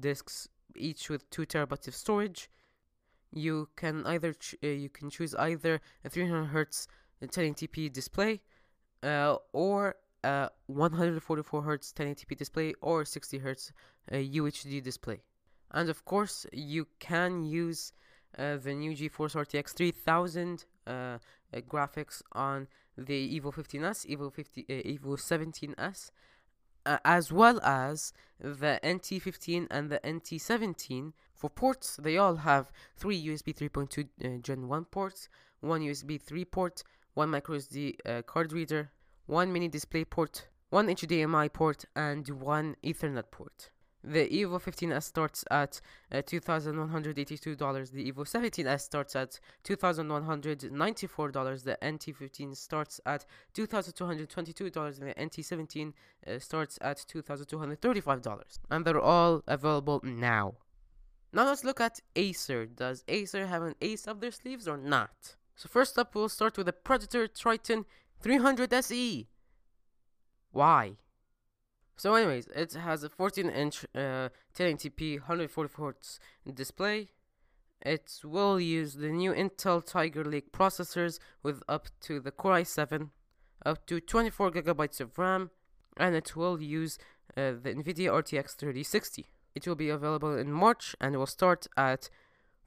disks 0.00 0.48
each 0.74 1.08
with 1.10 1.28
two 1.30 1.46
terabytes 1.46 1.88
of 1.88 1.94
storage. 1.94 2.50
You 3.32 3.68
can 3.76 4.04
either 4.06 4.34
uh, 4.64 4.66
you 4.84 4.88
can 4.88 5.10
choose 5.10 5.34
either 5.34 5.80
a 6.04 6.08
300 6.08 6.46
hertz 6.46 6.88
1080p 7.22 7.92
display 7.92 8.40
uh, 9.02 9.36
or 9.52 9.96
a 10.26 10.50
144 10.66 11.62
Hz 11.62 11.92
1080p 11.94 12.36
display 12.36 12.74
or 12.80 13.04
60 13.04 13.38
Hz 13.38 13.72
uh, 14.10 14.16
UHD 14.16 14.82
display. 14.82 15.20
And 15.70 15.88
of 15.88 16.04
course, 16.04 16.46
you 16.52 16.86
can 16.98 17.44
use 17.44 17.92
uh, 18.38 18.56
the 18.56 18.74
new 18.74 18.92
GeForce 18.92 19.34
RTX 19.34 19.74
3000 19.74 20.64
uh, 20.86 20.90
uh, 20.90 21.18
graphics 21.68 22.22
on 22.32 22.66
the 22.98 23.40
Evo 23.40 23.52
15s, 23.54 24.06
Evo 24.06 24.32
50, 24.32 24.66
uh, 24.68 24.72
Evo 24.72 25.16
17s, 25.16 26.10
uh, 26.86 26.98
as 27.04 27.32
well 27.32 27.60
as 27.62 28.12
the 28.40 28.80
NT15 28.82 29.66
and 29.70 29.90
the 29.90 30.00
NT17. 30.00 31.12
For 31.34 31.50
ports, 31.50 31.98
they 32.02 32.16
all 32.16 32.36
have 32.36 32.72
three 32.96 33.22
USB 33.26 33.54
3.2 33.54 34.42
Gen 34.42 34.68
1 34.68 34.84
ports, 34.86 35.28
one 35.60 35.82
USB 35.82 36.20
3 36.20 36.44
port, 36.46 36.82
one 37.14 37.30
microSD 37.30 38.24
card 38.26 38.52
reader, 38.52 38.90
one 39.26 39.52
mini 39.52 39.68
display 39.68 40.04
port, 40.04 40.48
one 40.70 40.88
HDMI 40.88 41.52
port, 41.52 41.84
and 41.94 42.28
one 42.28 42.76
Ethernet 42.82 43.30
port. 43.30 43.70
The 44.06 44.28
Evo 44.28 44.62
15s 44.62 45.02
starts 45.02 45.44
at 45.50 45.80
uh, 46.12 46.18
$2,182. 46.18 47.90
The 47.90 48.12
Evo 48.12 48.18
17s 48.18 48.80
starts 48.80 49.16
at 49.16 49.40
$2,194. 49.64 51.64
The 51.64 51.76
NT15 51.82 52.56
starts 52.56 53.00
at 53.04 53.26
$2,222. 53.54 55.00
And 55.00 55.08
the 55.08 55.14
NT17 55.14 55.92
uh, 56.24 56.38
starts 56.38 56.78
at 56.80 56.98
$2,235. 56.98 58.58
And 58.70 58.84
they're 58.84 59.00
all 59.00 59.42
available 59.48 60.00
now. 60.04 60.54
Now 61.32 61.46
let's 61.46 61.64
look 61.64 61.80
at 61.80 62.00
Acer. 62.14 62.66
Does 62.66 63.02
Acer 63.08 63.48
have 63.48 63.62
an 63.62 63.74
ace 63.82 64.06
up 64.06 64.20
their 64.20 64.30
sleeves 64.30 64.68
or 64.68 64.76
not? 64.76 65.34
So 65.56 65.68
first 65.68 65.98
up, 65.98 66.14
we'll 66.14 66.28
start 66.28 66.56
with 66.56 66.66
the 66.66 66.72
Predator 66.72 67.26
Triton 67.26 67.86
300 68.20 68.72
SE. 68.72 69.28
Why? 70.52 70.96
So, 71.96 72.14
anyways, 72.14 72.48
it 72.48 72.74
has 72.74 73.02
a 73.04 73.08
14 73.08 73.48
inch 73.48 73.84
uh, 73.94 74.28
1080p 74.54 75.20
144 75.20 75.94
Hz 75.94 76.18
display. 76.54 77.08
It 77.82 78.20
will 78.24 78.60
use 78.60 78.94
the 78.94 79.08
new 79.08 79.32
Intel 79.32 79.84
Tiger 79.84 80.24
Lake 80.24 80.52
processors 80.52 81.18
with 81.42 81.62
up 81.68 81.88
to 82.00 82.20
the 82.20 82.30
Core 82.30 82.60
i7, 82.60 83.10
up 83.64 83.86
to 83.86 84.00
24 84.00 84.50
gigabytes 84.50 85.00
of 85.00 85.16
RAM, 85.18 85.50
and 85.96 86.14
it 86.14 86.36
will 86.36 86.60
use 86.60 86.98
uh, 87.36 87.52
the 87.62 87.74
NVIDIA 87.74 88.10
RTX 88.10 88.56
3060. 88.56 89.26
It 89.54 89.66
will 89.66 89.74
be 89.74 89.88
available 89.88 90.36
in 90.36 90.52
March 90.52 90.94
and 91.00 91.16
will 91.16 91.26
start 91.26 91.66
at 91.76 92.10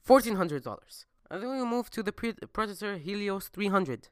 $1,400. 0.08 1.06
And 1.30 1.44
then 1.44 1.52
we 1.52 1.64
move 1.64 1.92
to 1.92 2.02
the 2.02 2.12
Predator 2.12 2.98
Helios 2.98 3.50
300. 3.50 4.10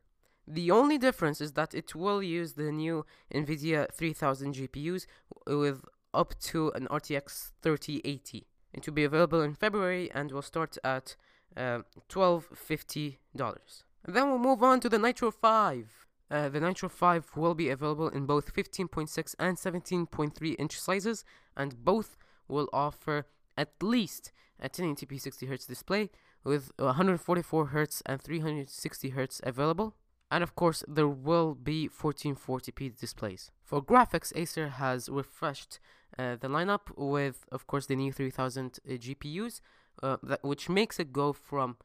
The 0.47 0.71
only 0.71 0.97
difference 0.97 1.41
is 1.41 1.51
that 1.53 1.73
it 1.73 1.93
will 1.93 2.23
use 2.23 2.53
the 2.53 2.71
new 2.71 3.05
NVIDIA 3.33 3.91
3000 3.91 4.55
GPUs 4.55 5.05
with 5.45 5.83
up 6.13 6.39
to 6.39 6.71
an 6.71 6.87
RTX 6.87 7.51
3080. 7.61 8.47
It 8.73 8.85
will 8.85 8.93
be 8.93 9.03
available 9.03 9.41
in 9.41 9.55
February 9.55 10.09
and 10.13 10.31
will 10.31 10.41
start 10.41 10.77
at 10.85 11.17
uh, 11.57 11.79
$1250. 12.09 13.17
then 13.35 14.29
we'll 14.29 14.37
move 14.37 14.63
on 14.63 14.79
to 14.79 14.87
the 14.87 14.97
Nitro 14.97 15.31
5. 15.31 16.07
Uh, 16.29 16.49
the 16.49 16.59
Nitro 16.61 16.87
5 16.87 17.31
will 17.35 17.55
be 17.55 17.69
available 17.69 18.07
in 18.07 18.25
both 18.25 18.53
15.6 18.53 19.35
and 19.39 19.57
17.3 19.57 20.55
inch 20.57 20.79
sizes, 20.79 21.25
and 21.55 21.83
both 21.83 22.17
will 22.47 22.69
offer 22.71 23.25
at 23.57 23.71
least 23.81 24.31
a 24.61 24.69
1080p 24.69 25.21
60Hz 25.21 25.67
display 25.67 26.09
with 26.43 26.75
144Hz 26.77 28.01
and 28.05 28.21
360Hz 28.21 29.41
available. 29.43 29.95
And 30.29 30.43
of 30.43 30.55
course, 30.55 30.83
there 30.87 31.07
will 31.07 31.55
be 31.55 31.89
1440p 31.89 32.99
displays. 32.99 33.51
For 33.63 33.81
graphics, 33.81 34.33
Acer 34.35 34.69
has 34.69 35.09
refreshed 35.09 35.79
uh, 36.17 36.35
the 36.35 36.49
lineup 36.49 36.91
with, 36.97 37.45
of 37.51 37.67
course, 37.67 37.85
the 37.85 37.95
new 37.95 38.11
3000 38.11 38.79
uh, 38.85 38.91
GPUs, 38.91 39.61
uh, 40.03 40.17
that, 40.23 40.43
which 40.43 40.69
makes 40.69 40.99
it 40.99 41.13
go 41.13 41.31
from 41.33 41.77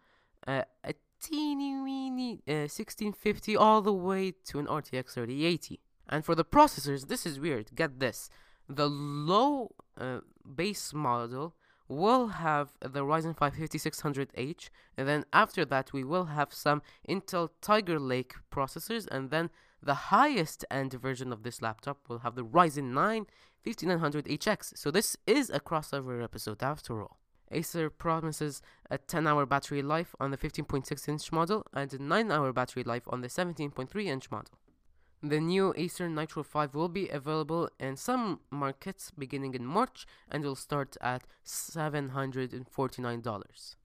uh, 0.46 0.62
a 0.84 0.94
teeny 1.20 1.80
weeny 1.80 2.42
1650 2.46 3.56
uh, 3.56 3.60
all 3.60 3.80
the 3.80 3.92
way 3.92 4.32
to 4.44 4.58
an 4.58 4.66
RTX 4.66 5.14
3080. 5.14 5.80
And 6.08 6.24
for 6.24 6.34
the 6.34 6.44
processors, 6.44 7.06
this 7.06 7.24
is 7.24 7.38
weird. 7.38 7.74
Get 7.74 8.00
this. 8.00 8.28
The 8.68 8.88
low 8.88 9.72
uh, 9.98 10.20
base 10.56 10.92
model 10.92 11.54
will 11.88 12.28
have 12.28 12.72
the 12.80 13.04
Ryzen 13.04 13.36
5 13.36 13.54
5600H, 13.54 14.70
and 14.96 15.08
then 15.08 15.24
after 15.32 15.64
that, 15.64 15.92
we 15.92 16.04
will 16.04 16.26
have 16.26 16.52
some 16.52 16.82
Intel 17.08 17.50
Tiger 17.60 17.98
Lake 17.98 18.34
processors, 18.50 19.06
and 19.08 19.30
then 19.30 19.50
the 19.82 19.94
highest 19.94 20.64
end 20.70 20.92
version 20.94 21.32
of 21.32 21.42
this 21.42 21.60
laptop 21.60 21.98
will 22.08 22.20
have 22.20 22.34
the 22.34 22.44
Ryzen 22.44 22.92
9 22.92 23.26
5900HX. 23.64 24.76
So, 24.76 24.90
this 24.90 25.16
is 25.26 25.50
a 25.50 25.60
crossover 25.60 26.22
episode 26.22 26.62
after 26.62 27.00
all. 27.00 27.18
Acer 27.52 27.90
promises 27.90 28.62
a 28.90 28.98
10 28.98 29.26
hour 29.26 29.46
battery 29.46 29.82
life 29.82 30.14
on 30.18 30.30
the 30.30 30.36
15.6 30.36 31.08
inch 31.08 31.30
model 31.30 31.66
and 31.72 31.92
a 31.92 32.02
9 32.02 32.32
hour 32.32 32.52
battery 32.52 32.82
life 32.82 33.02
on 33.08 33.20
the 33.20 33.28
17.3 33.28 34.06
inch 34.06 34.30
model. 34.30 34.54
The 35.24 35.38
new 35.38 35.72
Acer 35.76 36.08
Nitro 36.08 36.42
5 36.42 36.74
will 36.74 36.88
be 36.88 37.08
available 37.08 37.70
in 37.78 37.94
some 37.96 38.40
markets 38.50 39.12
beginning 39.16 39.54
in 39.54 39.64
March 39.64 40.04
and 40.28 40.42
will 40.42 40.56
start 40.56 40.96
at 41.00 41.22
$749. 41.46 43.76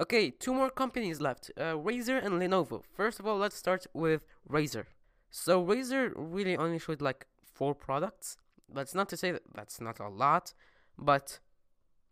Okay, 0.00 0.30
two 0.30 0.54
more 0.54 0.70
companies 0.70 1.20
left 1.20 1.50
uh, 1.56 1.74
Razer 1.74 2.24
and 2.24 2.34
Lenovo. 2.34 2.84
First 2.84 3.18
of 3.18 3.26
all, 3.26 3.36
let's 3.36 3.56
start 3.56 3.88
with 3.92 4.24
Razer. 4.48 4.84
So, 5.28 5.64
Razer 5.64 6.12
really 6.14 6.56
only 6.56 6.78
showed 6.78 7.02
like 7.02 7.26
four 7.42 7.74
products. 7.74 8.36
That's 8.72 8.94
not 8.94 9.08
to 9.08 9.16
say 9.16 9.32
that 9.32 9.42
that's 9.52 9.80
not 9.80 9.98
a 9.98 10.08
lot, 10.08 10.54
but 10.96 11.40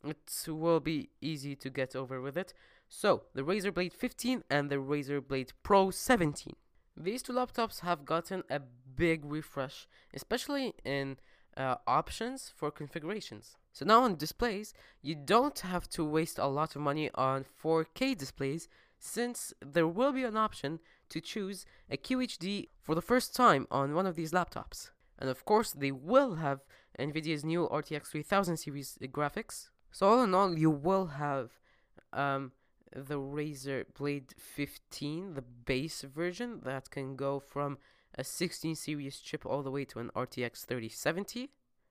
it 0.04 0.48
will 0.48 0.80
be 0.80 1.10
easy 1.20 1.54
to 1.54 1.70
get 1.70 1.94
over 1.94 2.20
with 2.20 2.36
it. 2.36 2.52
So, 2.88 3.22
the 3.34 3.42
Razer 3.42 3.72
Blade 3.72 3.92
15 3.92 4.42
and 4.50 4.68
the 4.68 4.76
Razer 4.76 5.24
Blade 5.24 5.52
Pro 5.62 5.92
17. 5.92 6.56
These 6.96 7.22
two 7.22 7.32
laptops 7.32 7.80
have 7.80 8.04
gotten 8.04 8.42
a 8.48 8.60
big 8.60 9.24
refresh, 9.24 9.86
especially 10.14 10.74
in 10.84 11.18
uh, 11.56 11.76
options 11.86 12.52
for 12.54 12.70
configurations. 12.70 13.56
So 13.72 13.84
now 13.84 14.02
on 14.02 14.16
displays, 14.16 14.72
you 15.02 15.14
don't 15.14 15.58
have 15.60 15.88
to 15.90 16.04
waste 16.04 16.38
a 16.38 16.46
lot 16.46 16.74
of 16.74 16.82
money 16.82 17.10
on 17.14 17.44
4K 17.44 18.16
displays 18.16 18.68
since 18.98 19.52
there 19.60 19.86
will 19.86 20.12
be 20.12 20.24
an 20.24 20.36
option 20.36 20.80
to 21.10 21.20
choose 21.20 21.66
a 21.90 21.96
QHD 21.96 22.68
for 22.80 22.94
the 22.94 23.02
first 23.02 23.34
time 23.34 23.66
on 23.70 23.94
one 23.94 24.06
of 24.06 24.16
these 24.16 24.32
laptops. 24.32 24.90
And 25.18 25.28
of 25.28 25.44
course, 25.44 25.72
they 25.72 25.92
will 25.92 26.36
have 26.36 26.60
NVIDIA's 26.98 27.44
new 27.44 27.68
RTX 27.68 28.06
3000 28.06 28.56
series 28.56 28.98
graphics. 29.02 29.68
So 29.92 30.08
all 30.08 30.22
in 30.22 30.34
all, 30.34 30.58
you 30.58 30.70
will 30.70 31.06
have 31.06 31.50
um, 32.12 32.52
the 32.96 33.18
Razer 33.18 33.84
Blade 33.96 34.34
15, 34.38 35.34
the 35.34 35.42
base 35.42 36.02
version 36.02 36.60
that 36.64 36.90
can 36.90 37.14
go 37.14 37.38
from 37.38 37.78
a 38.16 38.24
16 38.24 38.74
series 38.74 39.18
chip 39.18 39.44
all 39.44 39.62
the 39.62 39.70
way 39.70 39.84
to 39.84 39.98
an 39.98 40.10
RTX 40.16 40.64
3070 40.64 41.50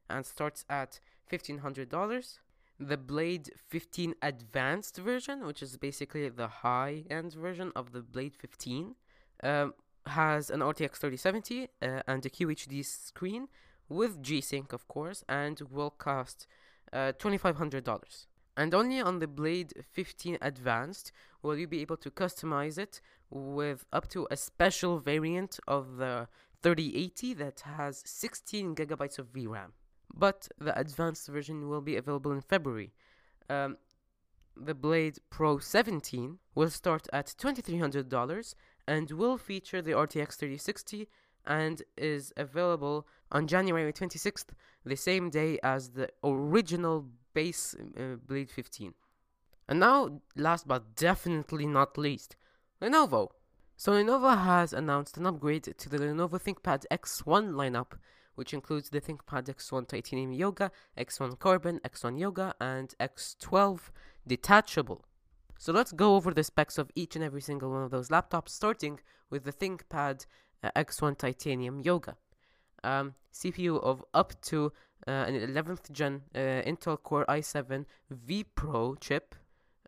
and 0.10 0.26
starts 0.26 0.66
at 0.70 0.99
$1500. 1.32 2.39
The 2.80 2.97
Blade 2.97 3.51
15 3.68 4.16
Advanced 4.22 4.97
version, 4.97 5.45
which 5.45 5.62
is 5.62 5.78
basically 5.78 6.28
the 6.30 6.47
high 6.47 7.03
end 7.10 7.34
version 7.34 7.72
of 7.76 7.91
the 7.91 8.01
Blade 8.01 8.36
15, 8.36 8.95
um, 9.43 9.74
has 10.08 10.49
an 10.49 10.60
RTX 10.60 10.97
3070 10.97 11.70
uh, 11.82 12.01
and 12.08 12.26
a 12.26 12.30
QHD 12.30 12.84
screen 12.84 13.47
with 13.88 14.22
G 14.22 14.41
Sync, 14.41 14.74
of 14.74 14.88
course, 14.88 15.24
and 15.30 15.62
will 15.72 15.91
cost 15.91 16.47
uh, 16.91 17.14
$2,500. 17.18 18.26
And 18.58 18.74
only 18.74 19.01
on 19.01 19.20
the 19.20 19.28
Blade 19.28 19.74
15 19.93 20.38
Advanced 20.41 21.12
will 21.41 21.58
you 21.58 21.68
be 21.68 21.82
able 21.82 21.97
to 21.97 22.10
customize 22.10 22.78
it 22.78 23.01
with 23.30 23.86
up 23.91 24.08
to 24.10 24.28
a 24.32 24.38
special 24.38 24.99
variant 24.99 25.60
of 25.68 25.97
the 25.97 26.28
3080 26.62 27.34
that 27.36 27.60
has 27.62 28.01
16 28.06 28.76
gigabytes 28.76 29.20
of 29.20 29.32
VRAM. 29.34 29.72
But 30.14 30.47
the 30.58 30.78
advanced 30.80 31.28
version 31.28 31.68
will 31.68 31.82
be 31.82 31.97
available 31.97 32.32
in 32.32 32.41
February. 32.41 32.93
Um, 33.49 33.78
the 34.56 34.74
Blade 34.74 35.20
Pro 35.30 35.58
17 35.58 36.39
will 36.56 36.70
start 36.70 37.08
at 37.12 37.28
$2,300 37.38 38.56
and 38.88 39.12
will 39.12 39.38
feature 39.38 39.82
the 39.82 39.91
RTX 39.91 40.36
3060 40.36 41.10
and 41.45 41.84
is 41.97 42.34
available 42.38 43.06
on 43.32 43.47
January 43.47 43.91
26th, 43.91 44.45
the 44.86 44.95
same 44.95 45.30
day 45.30 45.60
as 45.62 45.89
the 45.89 46.10
original 46.24 47.06
base 47.36 47.75
uh, 47.75 48.15
Blade 48.27 48.49
15. 48.49 48.95
And 49.67 49.79
now, 49.79 50.21
last 50.36 50.67
but 50.67 50.95
definitely 50.95 51.67
not 51.67 51.97
least, 51.97 52.36
Lenovo. 52.81 53.29
So 53.77 53.91
Lenovo 53.91 54.43
has 54.43 54.73
announced 54.73 55.17
an 55.17 55.27
upgrade 55.27 55.63
to 55.77 55.89
the 55.89 55.97
Lenovo 55.97 56.41
ThinkPad 56.41 56.86
X1 56.89 57.51
lineup, 57.51 57.97
which 58.36 58.53
includes 58.53 58.89
the 58.89 59.01
ThinkPad 59.01 59.45
X1 59.53 59.88
Titanium 59.88 60.31
Yoga, 60.31 60.71
X1 60.97 61.38
Carbon, 61.39 61.79
X1 61.86 62.19
Yoga, 62.19 62.55
and 62.59 62.95
X12 62.99 63.79
Detachable. 64.25 65.03
So 65.57 65.73
let's 65.73 65.91
go 65.91 66.15
over 66.15 66.33
the 66.33 66.43
specs 66.43 66.77
of 66.77 66.91
each 66.95 67.15
and 67.15 67.23
every 67.23 67.41
single 67.41 67.71
one 67.71 67.83
of 67.83 67.91
those 67.91 68.09
laptops, 68.09 68.49
starting 68.49 68.99
with 69.29 69.43
the 69.43 69.53
ThinkPad 69.53 70.25
uh, 70.63 70.71
X1 70.75 71.17
Titanium 71.17 71.79
Yoga. 71.81 72.15
Um, 72.83 73.15
CPU 73.33 73.81
of 73.81 74.03
up 74.13 74.39
to 74.43 74.71
an 75.12 75.36
11th 75.36 75.91
gen 75.91 76.24
uh, 76.34 76.39
Intel 76.66 77.01
Core 77.01 77.26
i7 77.30 77.86
vPro 78.28 78.99
chip, 78.99 79.36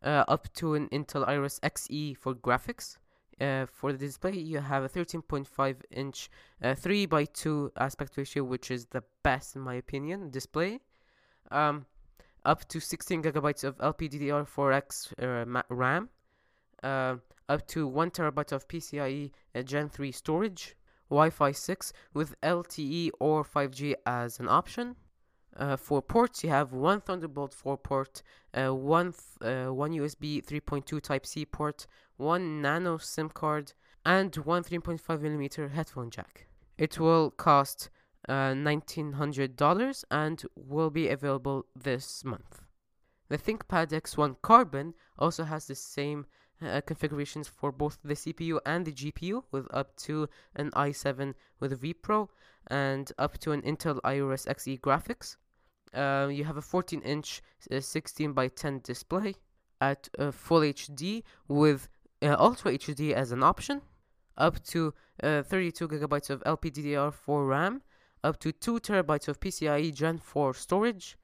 uh, 0.03 0.23
up 0.27 0.51
to 0.53 0.75
an 0.75 0.87
Intel 0.89 1.27
Iris 1.27 1.59
Xe 1.59 2.15
for 2.15 2.35
graphics. 2.35 2.97
Uh, 3.39 3.67
for 3.71 3.91
the 3.91 3.99
display, 3.99 4.33
you 4.33 4.59
have 4.59 4.83
a 4.83 4.89
13.5 4.89 5.75
inch 5.91 6.29
uh, 6.63 6.73
3 6.73 7.05
by 7.05 7.25
2 7.25 7.71
aspect 7.77 8.17
ratio, 8.17 8.43
which 8.43 8.71
is 8.71 8.85
the 8.87 9.03
best 9.23 9.55
in 9.55 9.61
my 9.61 9.75
opinion 9.75 10.29
display. 10.31 10.79
Um, 11.51 11.85
up 12.45 12.67
to 12.69 12.79
16 12.79 13.23
gigabytes 13.23 13.63
of 13.63 13.77
LPDDR4X 13.77 15.13
uh, 15.21 15.61
RAM, 15.69 16.09
up 16.83 17.67
to 17.67 17.87
1 17.87 18.11
terabyte 18.11 18.51
of 18.51 18.67
PCIe 18.67 19.31
Gen 19.63 19.89
3 19.89 20.11
storage, 20.11 20.75
Wi-Fi 21.09 21.51
6 21.51 21.93
with 22.13 22.39
LTE 22.41 23.11
or 23.19 23.43
5G 23.43 23.95
as 24.05 24.39
an 24.39 24.49
option. 24.49 24.95
Uh, 25.57 25.75
ports, 25.75 26.43
you 26.43 26.49
have 26.51 26.71
one 26.71 27.01
Thunderbolt 27.01 27.51
4 27.51 27.77
port, 27.77 28.21
uh, 28.53 28.73
one 28.73 29.11
th- 29.11 29.67
uh, 29.67 29.73
one 29.73 29.91
USB 29.91 30.45
3.2 30.45 31.01
Type 31.01 31.25
C 31.25 31.45
port, 31.45 31.87
one 32.17 32.61
Nano 32.61 32.97
SIM 32.97 33.29
card, 33.29 33.73
and 34.05 34.35
one 34.35 34.63
3.5 34.63 35.19
millimeter 35.19 35.69
headphone 35.69 36.11
jack. 36.11 36.45
It 36.77 36.99
will 36.99 37.31
cost 37.31 37.89
$1,900 38.29 40.03
uh, 40.03 40.15
and 40.15 40.43
will 40.55 40.91
be 40.91 41.07
available 41.09 41.65
this 41.75 42.23
month. 42.23 42.61
The 43.29 43.37
ThinkPad 43.37 43.89
X1 43.89 44.35
Carbon 44.41 44.93
also 45.17 45.43
has 45.43 45.65
the 45.65 45.75
same 45.75 46.27
uh, 46.61 46.81
configurations 46.81 47.47
for 47.47 47.71
both 47.71 47.97
the 48.03 48.13
CPU 48.13 48.59
and 48.65 48.85
the 48.85 48.91
GPU 48.91 49.43
with 49.51 49.67
up 49.71 49.95
to 49.97 50.29
an 50.55 50.71
i7 50.71 51.33
with 51.59 51.81
vPro 51.81 52.29
and 52.67 53.11
up 53.17 53.37
to 53.39 53.51
an 53.51 53.61
Intel 53.63 53.99
Iris 54.03 54.45
Xe 54.45 54.79
graphics. 54.79 55.35
Uh, 55.93 56.27
you 56.31 56.43
have 56.43 56.57
a 56.57 56.61
14 56.61 57.01
inch 57.01 57.41
uh, 57.71 57.79
16 57.79 58.33
by 58.33 58.47
10 58.47 58.81
display 58.83 59.35
at 59.79 60.09
uh, 60.17 60.31
full 60.31 60.61
HD 60.61 61.23
with 61.47 61.87
uh, 62.21 62.35
Ultra 62.37 62.73
HD 62.73 63.13
as 63.13 63.31
an 63.31 63.43
option, 63.43 63.81
up 64.37 64.63
to 64.65 64.93
uh, 65.23 65.43
32 65.43 65.87
gigabytes 65.87 66.29
of 66.29 66.43
LPDDR4 66.43 67.47
RAM, 67.47 67.81
up 68.23 68.39
to 68.39 68.51
2 68.51 68.79
terabytes 68.79 69.27
of 69.27 69.39
PCIe 69.39 69.93
Gen 69.93 70.17
4 70.17 70.53
storage, 70.53 71.17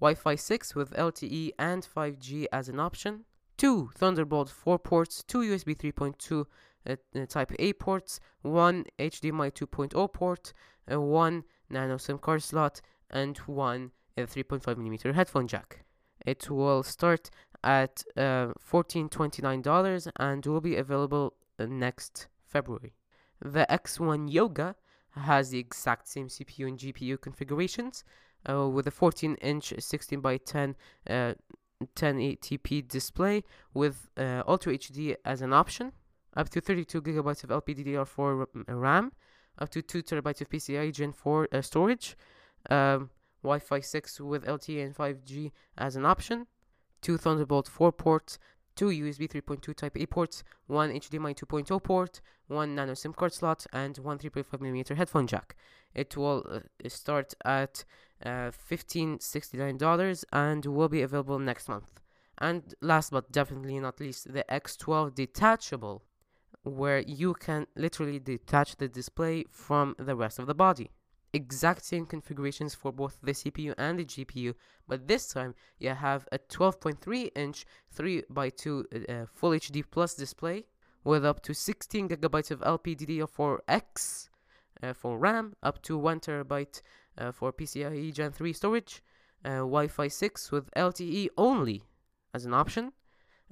Wi 0.00 0.14
Fi 0.14 0.34
6 0.34 0.74
with 0.74 0.92
LTE 0.92 1.52
and 1.58 1.86
5G 1.86 2.46
as 2.52 2.68
an 2.68 2.78
option, 2.78 3.24
two 3.56 3.90
Thunderbolt 3.94 4.50
4 4.50 4.78
ports, 4.78 5.22
two 5.22 5.38
USB 5.38 5.74
3.2 5.76 6.44
uh, 6.88 7.26
Type 7.26 7.52
A 7.58 7.72
ports, 7.72 8.20
one 8.42 8.84
HDMI 8.98 9.52
2.0 9.52 10.12
port, 10.12 10.52
one 10.86 11.44
nano 11.70 11.96
SIM 11.96 12.18
card 12.18 12.42
slot, 12.42 12.80
and 13.10 13.38
one 13.38 13.90
uh, 14.16 14.22
3.5mm 14.22 15.14
headphone 15.14 15.46
jack. 15.46 15.84
It 16.24 16.50
will 16.50 16.82
start 16.82 17.30
at 17.62 18.02
uh, 18.16 18.52
$1429 18.70 20.10
and 20.16 20.46
will 20.46 20.60
be 20.60 20.76
available 20.76 21.34
uh, 21.58 21.66
next 21.66 22.28
February. 22.46 22.94
The 23.40 23.66
X1 23.68 24.32
Yoga 24.32 24.76
has 25.10 25.50
the 25.50 25.58
exact 25.58 26.08
same 26.08 26.28
CPU 26.28 26.68
and 26.68 26.78
GPU 26.78 27.20
configurations 27.20 28.04
uh, 28.48 28.68
with 28.68 28.86
a 28.86 28.90
14 28.90 29.34
inch 29.36 29.72
16 29.78 30.20
by 30.20 30.36
10 30.36 30.74
uh, 31.08 31.34
1080p 31.94 32.88
display 32.88 33.44
with 33.74 34.08
uh, 34.16 34.42
Ultra 34.46 34.78
HD 34.78 35.14
as 35.24 35.42
an 35.42 35.52
option. 35.52 35.92
up 36.36 36.48
to 36.50 36.60
32 36.60 37.02
gigabytes 37.02 37.44
of 37.44 37.50
LPDDR4 37.50 38.46
RAM, 38.68 39.12
up 39.58 39.68
to 39.70 39.82
2 39.82 40.02
terabytes 40.02 40.40
of 40.40 40.48
PCIe 40.50 40.92
Gen 40.92 41.12
4 41.12 41.48
uh, 41.50 41.62
storage, 41.62 42.16
um, 42.70 43.10
Wi-Fi 43.46 43.80
6 43.80 44.20
with 44.20 44.44
LTE 44.44 44.84
and 44.84 44.94
5G 44.94 45.52
as 45.78 45.94
an 45.94 46.04
option, 46.04 46.46
two 47.00 47.16
Thunderbolt 47.16 47.68
4 47.68 47.92
ports, 47.92 48.38
two 48.74 48.86
USB 48.88 49.28
3.2 49.28 49.74
Type 49.74 49.96
A 49.96 50.06
ports, 50.06 50.42
one 50.66 50.90
HDMI 50.92 51.34
2.0 51.34 51.82
port, 51.82 52.20
one 52.48 52.74
nano 52.74 52.94
SIM 52.94 53.12
card 53.12 53.32
slot, 53.32 53.66
and 53.72 53.96
one 53.98 54.18
3.5mm 54.18 54.96
headphone 54.96 55.26
jack. 55.28 55.54
It 55.94 56.16
will 56.16 56.44
uh, 56.50 56.88
start 56.88 57.34
at 57.44 57.84
uh, 58.24 58.50
$1569 58.70 60.24
and 60.32 60.66
will 60.66 60.88
be 60.88 61.02
available 61.02 61.38
next 61.38 61.68
month. 61.68 62.00
And 62.38 62.74
last 62.82 63.12
but 63.12 63.30
definitely 63.30 63.78
not 63.78 64.00
least, 64.00 64.32
the 64.32 64.44
X12 64.50 65.14
detachable, 65.14 66.02
where 66.64 66.98
you 66.98 67.34
can 67.34 67.66
literally 67.76 68.18
detach 68.18 68.76
the 68.76 68.88
display 68.88 69.44
from 69.50 69.94
the 69.98 70.16
rest 70.16 70.38
of 70.38 70.46
the 70.46 70.54
body. 70.54 70.90
Exact 71.36 71.84
same 71.84 72.06
configurations 72.06 72.74
for 72.74 72.90
both 72.90 73.18
the 73.22 73.32
CPU 73.32 73.74
and 73.76 73.98
the 73.98 74.06
GPU, 74.06 74.54
but 74.88 75.06
this 75.06 75.28
time 75.28 75.54
you 75.78 75.90
have 75.90 76.26
a 76.32 76.38
12.3 76.38 77.30
inch 77.36 77.66
3x2 77.94 78.64
uh, 79.10 79.26
Full 79.34 79.50
HD 79.50 79.84
Plus 79.90 80.14
display 80.14 80.64
with 81.04 81.26
up 81.26 81.42
to 81.42 81.52
16 81.52 82.08
gigabytes 82.08 82.50
of 82.50 82.60
LPDDR4X 82.60 84.30
uh, 84.82 84.94
for 84.94 85.18
RAM, 85.18 85.54
up 85.62 85.82
to 85.82 85.98
1 85.98 86.20
terabyte 86.20 86.80
uh, 87.18 87.32
for 87.32 87.52
PCIe 87.52 88.14
Gen 88.14 88.32
3 88.32 88.52
storage, 88.54 89.02
uh, 89.44 89.58
Wi-Fi 89.58 90.08
6 90.08 90.50
with 90.50 90.70
LTE 90.74 91.28
only 91.36 91.82
as 92.32 92.46
an 92.46 92.54
option, 92.54 92.92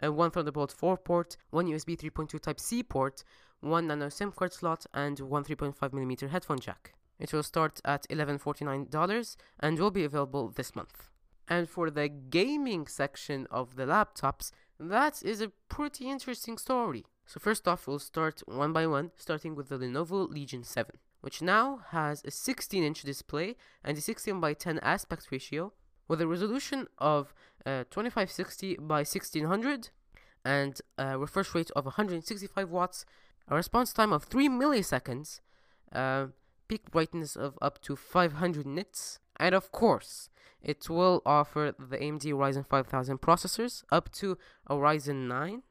uh, 0.02 0.10
one 0.10 0.30
Thunderbolt 0.30 0.72
4 0.72 0.96
port, 0.96 1.36
one 1.50 1.66
USB 1.66 1.98
3.2 1.98 2.40
Type 2.40 2.58
C 2.58 2.82
port, 2.82 3.24
one 3.60 3.88
nano 3.88 4.08
SIM 4.08 4.32
card 4.32 4.54
slot, 4.54 4.86
and 4.94 5.20
one 5.20 5.44
3.5mm 5.44 6.30
headphone 6.30 6.60
jack. 6.60 6.94
It 7.18 7.32
will 7.32 7.42
start 7.42 7.80
at 7.84 8.06
$1149 8.08 9.36
and 9.60 9.78
will 9.78 9.90
be 9.90 10.04
available 10.04 10.48
this 10.48 10.74
month. 10.74 11.10
And 11.48 11.68
for 11.68 11.90
the 11.90 12.08
gaming 12.08 12.86
section 12.86 13.46
of 13.50 13.76
the 13.76 13.84
laptops, 13.84 14.50
that 14.80 15.22
is 15.22 15.40
a 15.40 15.52
pretty 15.68 16.08
interesting 16.08 16.58
story. 16.58 17.04
So 17.26 17.40
first 17.40 17.68
off, 17.68 17.86
we'll 17.86 17.98
start 17.98 18.42
one 18.46 18.72
by 18.72 18.86
one, 18.86 19.12
starting 19.16 19.54
with 19.54 19.68
the 19.68 19.78
Lenovo 19.78 20.28
Legion 20.28 20.62
7, 20.62 20.96
which 21.20 21.42
now 21.42 21.80
has 21.90 22.22
a 22.24 22.30
16-inch 22.30 23.02
display 23.02 23.56
and 23.82 23.96
a 23.96 24.00
16 24.00 24.40
by 24.40 24.54
10 24.54 24.78
aspect 24.80 25.28
ratio, 25.30 25.72
with 26.08 26.20
a 26.20 26.26
resolution 26.26 26.86
of 26.98 27.32
uh, 27.64 27.84
2560 27.90 28.76
by 28.76 28.98
1600 28.98 29.88
and 30.44 30.80
a 30.98 31.18
refresh 31.18 31.54
rate 31.54 31.70
of 31.74 31.86
165 31.86 32.70
watts, 32.70 33.06
a 33.48 33.54
response 33.54 33.92
time 33.92 34.12
of 34.12 34.24
3 34.24 34.48
milliseconds, 34.48 35.40
uh, 35.92 36.26
peak 36.68 36.90
brightness 36.90 37.36
of 37.36 37.58
up 37.60 37.80
to 37.82 37.96
500 37.96 38.66
nits, 38.66 39.18
and 39.38 39.54
of 39.54 39.72
course, 39.72 40.28
it 40.62 40.88
will 40.88 41.22
offer 41.26 41.74
the 41.78 41.98
AMD 41.98 42.24
Ryzen 42.32 42.66
5000 42.66 43.20
processors 43.20 43.84
up 43.92 44.10
to 44.12 44.38
a 44.66 44.74
Ryzen 44.74 45.28
9 45.28 45.62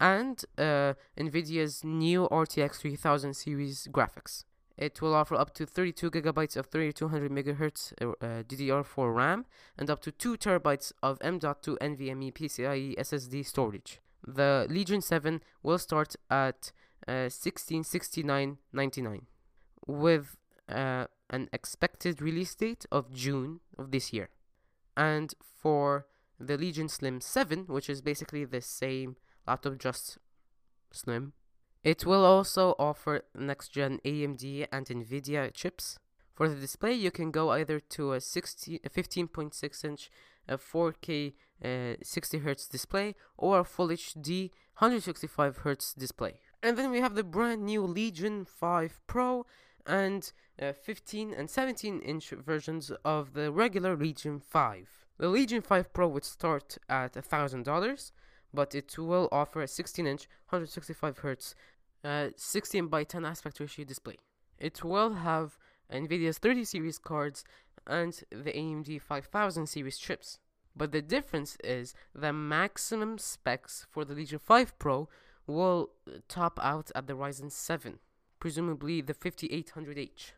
and 0.00 0.44
uh, 0.56 0.94
NVIDIA's 1.18 1.84
new 1.84 2.28
RTX 2.30 2.76
3000 2.76 3.34
series 3.34 3.88
graphics. 3.92 4.44
It 4.78 5.02
will 5.02 5.14
offer 5.14 5.34
up 5.34 5.52
to 5.54 5.66
32 5.66 6.10
gigabytes 6.12 6.56
of 6.56 6.66
3200 6.66 7.32
megahertz 7.32 7.92
uh, 8.00 8.44
DDR4 8.44 9.14
RAM 9.14 9.44
and 9.76 9.90
up 9.90 10.00
to 10.02 10.12
2 10.12 10.36
terabytes 10.36 10.92
of 11.02 11.18
M.2 11.20 11.76
NVMe 11.78 12.32
PCIe 12.32 12.96
SSD 12.96 13.44
storage. 13.44 14.00
The 14.24 14.66
Legion 14.70 15.00
7 15.00 15.42
will 15.64 15.78
start 15.78 16.14
at 16.30 16.70
uh, 17.08 17.28
1669.99 17.28 19.22
with 19.88 20.36
uh, 20.68 21.06
an 21.30 21.48
expected 21.52 22.22
release 22.22 22.54
date 22.54 22.86
of 22.92 23.12
June 23.12 23.60
of 23.76 23.90
this 23.90 24.12
year. 24.12 24.28
And 24.96 25.34
for 25.40 26.06
the 26.38 26.56
Legion 26.56 26.88
Slim 26.88 27.20
7, 27.20 27.64
which 27.66 27.90
is 27.90 28.00
basically 28.00 28.44
the 28.44 28.60
same 28.60 29.16
laptop 29.46 29.78
just 29.78 30.18
slim, 30.92 31.32
it 31.82 32.04
will 32.04 32.24
also 32.24 32.74
offer 32.78 33.22
next 33.34 33.68
gen 33.68 33.98
AMD 34.04 34.66
and 34.70 34.86
Nvidia 34.86 35.52
chips. 35.52 35.98
For 36.34 36.48
the 36.48 36.54
display, 36.54 36.92
you 36.92 37.10
can 37.10 37.30
go 37.30 37.50
either 37.50 37.80
to 37.80 38.12
a 38.12 38.20
16, 38.20 38.78
15.6 38.88 39.84
inch 39.84 40.10
a 40.48 40.56
4K 40.56 41.34
uh, 41.64 41.96
60 42.02 42.40
Hz 42.40 42.68
display 42.70 43.14
or 43.36 43.60
a 43.60 43.64
Full 43.64 43.88
HD 43.88 44.50
165 44.78 45.58
Hz 45.58 45.96
display. 45.96 46.40
And 46.62 46.76
then 46.76 46.90
we 46.90 47.00
have 47.00 47.14
the 47.14 47.24
brand 47.24 47.64
new 47.64 47.82
Legion 47.82 48.44
5 48.44 49.00
Pro 49.06 49.46
and 49.88 50.32
uh, 50.60 50.72
15 50.72 51.32
and 51.32 51.48
17 51.50 52.00
inch 52.00 52.30
versions 52.30 52.92
of 53.04 53.32
the 53.32 53.50
regular 53.50 53.96
Legion 53.96 54.38
5. 54.38 54.88
The 55.18 55.28
Legion 55.28 55.62
5 55.62 55.92
Pro 55.92 56.06
would 56.08 56.24
start 56.24 56.78
at 56.88 57.14
$1,000, 57.14 58.12
but 58.54 58.74
it 58.74 58.96
will 58.98 59.28
offer 59.32 59.62
a 59.62 59.66
16 59.66 60.06
inch 60.06 60.28
165 60.50 61.18
Hz 61.18 61.54
uh, 62.04 62.28
16 62.36 62.86
by 62.86 63.02
10 63.02 63.24
aspect 63.24 63.58
ratio 63.58 63.84
display. 63.84 64.16
It 64.58 64.84
will 64.84 65.14
have 65.14 65.58
NVIDIA's 65.92 66.38
30 66.38 66.64
series 66.64 66.98
cards 66.98 67.44
and 67.86 68.22
the 68.30 68.52
AMD 68.52 69.00
5000 69.00 69.66
series 69.66 69.98
chips. 69.98 70.38
But 70.76 70.92
the 70.92 71.02
difference 71.02 71.56
is 71.64 71.94
the 72.14 72.32
maximum 72.32 73.18
specs 73.18 73.86
for 73.90 74.04
the 74.04 74.14
Legion 74.14 74.38
5 74.38 74.78
Pro 74.78 75.08
will 75.46 75.90
top 76.28 76.60
out 76.62 76.90
at 76.94 77.06
the 77.06 77.14
Ryzen 77.14 77.50
7, 77.50 77.98
presumably 78.38 79.00
the 79.00 79.14
5800H, 79.14 80.32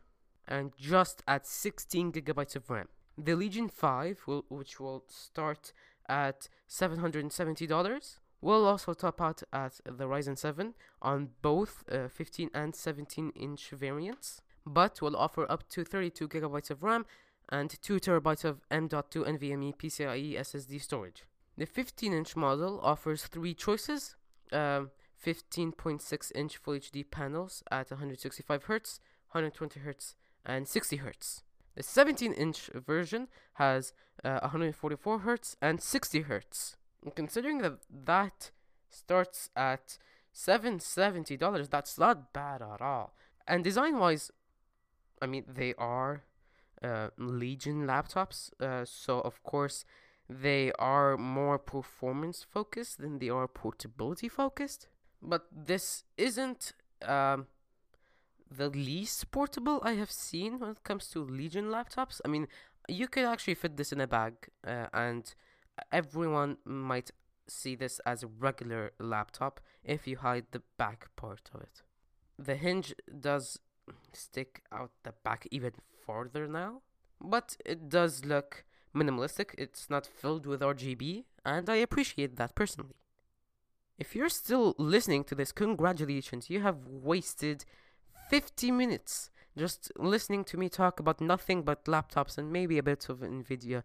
and 0.47 0.71
just 0.77 1.23
at 1.27 1.45
16 1.45 2.11
gigabytes 2.11 2.55
of 2.55 2.69
RAM. 2.69 2.87
The 3.17 3.35
Legion 3.35 3.69
5, 3.69 4.21
will, 4.25 4.45
which 4.49 4.79
will 4.79 5.03
start 5.07 5.73
at 6.09 6.49
$770, 6.69 8.17
will 8.41 8.65
also 8.65 8.93
top 8.93 9.21
out 9.21 9.43
at 9.53 9.79
the 9.85 10.05
Ryzen 10.05 10.37
7 10.37 10.73
on 11.01 11.29
both 11.41 11.83
uh, 11.91 12.07
15 12.07 12.49
and 12.53 12.75
17 12.75 13.31
inch 13.35 13.69
variants, 13.69 14.41
but 14.65 15.01
will 15.01 15.15
offer 15.15 15.49
up 15.49 15.69
to 15.69 15.83
32 15.83 16.27
gigabytes 16.27 16.71
of 16.71 16.83
RAM 16.83 17.05
and 17.49 17.69
2 17.81 17.99
terabytes 17.99 18.43
of 18.43 18.61
M.2 18.71 19.27
NVMe 19.27 19.75
PCIe 19.75 20.39
SSD 20.39 20.81
storage. 20.81 21.23
The 21.57 21.65
15 21.65 22.13
inch 22.13 22.35
model 22.35 22.79
offers 22.81 23.25
three 23.25 23.53
choices. 23.53 24.15
Um, 24.51 24.91
15.6 25.25 26.31
inch 26.35 26.57
Full 26.57 26.75
HD 26.75 27.05
panels 27.09 27.63
at 27.71 27.91
165 27.91 28.65
Hz, 28.65 28.99
120 29.31 29.79
Hz, 29.79 30.15
and 30.45 30.67
60 30.67 30.97
Hz. 30.99 31.43
The 31.75 31.83
17 31.83 32.33
inch 32.33 32.69
version 32.73 33.27
has 33.53 33.93
uh, 34.23 34.39
144 34.41 35.19
Hz 35.19 35.55
and 35.61 35.81
60 35.81 36.23
Hz. 36.23 36.75
And 37.03 37.15
considering 37.15 37.59
that 37.59 37.79
that 38.05 38.51
starts 38.89 39.49
at 39.55 39.97
$770, 40.35 41.69
that's 41.69 41.97
not 41.97 42.33
bad 42.33 42.61
at 42.61 42.81
all. 42.81 43.13
And 43.47 43.63
design 43.63 43.99
wise, 43.99 44.31
I 45.21 45.27
mean, 45.27 45.45
they 45.47 45.73
are 45.77 46.23
uh, 46.83 47.09
Legion 47.17 47.85
laptops, 47.85 48.51
uh, 48.59 48.85
so 48.85 49.19
of 49.21 49.43
course 49.43 49.85
they 50.29 50.71
are 50.79 51.17
more 51.17 51.59
performance 51.59 52.45
focused 52.49 52.99
than 52.99 53.19
they 53.19 53.29
are 53.29 53.47
portability 53.47 54.29
focused. 54.29 54.87
But 55.21 55.45
this 55.51 56.03
isn't 56.17 56.73
um, 57.05 57.47
the 58.49 58.69
least 58.69 59.31
portable 59.31 59.79
I 59.83 59.93
have 59.93 60.11
seen 60.11 60.59
when 60.59 60.71
it 60.71 60.83
comes 60.83 61.07
to 61.09 61.23
Legion 61.23 61.65
laptops. 61.65 62.19
I 62.25 62.27
mean, 62.27 62.47
you 62.87 63.07
could 63.07 63.25
actually 63.25 63.55
fit 63.55 63.77
this 63.77 63.91
in 63.91 64.01
a 64.01 64.07
bag, 64.07 64.33
uh, 64.65 64.87
and 64.93 65.33
everyone 65.91 66.57
might 66.65 67.11
see 67.47 67.75
this 67.75 67.99
as 68.05 68.23
a 68.23 68.27
regular 68.27 68.91
laptop 68.99 69.59
if 69.83 70.07
you 70.07 70.17
hide 70.17 70.45
the 70.51 70.61
back 70.77 71.09
part 71.15 71.49
of 71.53 71.61
it. 71.61 71.81
The 72.37 72.55
hinge 72.55 72.93
does 73.19 73.59
stick 74.13 74.63
out 74.71 74.91
the 75.03 75.13
back 75.23 75.47
even 75.51 75.73
further 76.05 76.47
now, 76.47 76.81
but 77.19 77.57
it 77.65 77.89
does 77.89 78.25
look 78.25 78.65
minimalistic. 78.95 79.53
It's 79.57 79.89
not 79.89 80.05
filled 80.05 80.45
with 80.45 80.61
RGB, 80.61 81.25
and 81.45 81.69
I 81.69 81.75
appreciate 81.75 82.35
that 82.37 82.55
personally. 82.55 82.95
If 84.01 84.15
you're 84.15 84.29
still 84.29 84.73
listening 84.79 85.23
to 85.25 85.35
this, 85.35 85.51
congratulations, 85.51 86.49
you 86.49 86.61
have 86.61 86.77
wasted 86.87 87.65
50 88.31 88.71
minutes 88.71 89.29
just 89.55 89.91
listening 89.95 90.43
to 90.45 90.57
me 90.57 90.69
talk 90.69 90.99
about 90.99 91.21
nothing 91.21 91.61
but 91.61 91.85
laptops 91.85 92.35
and 92.39 92.51
maybe 92.51 92.79
a 92.79 92.83
bit 92.83 93.09
of 93.09 93.19
Nvidia 93.19 93.83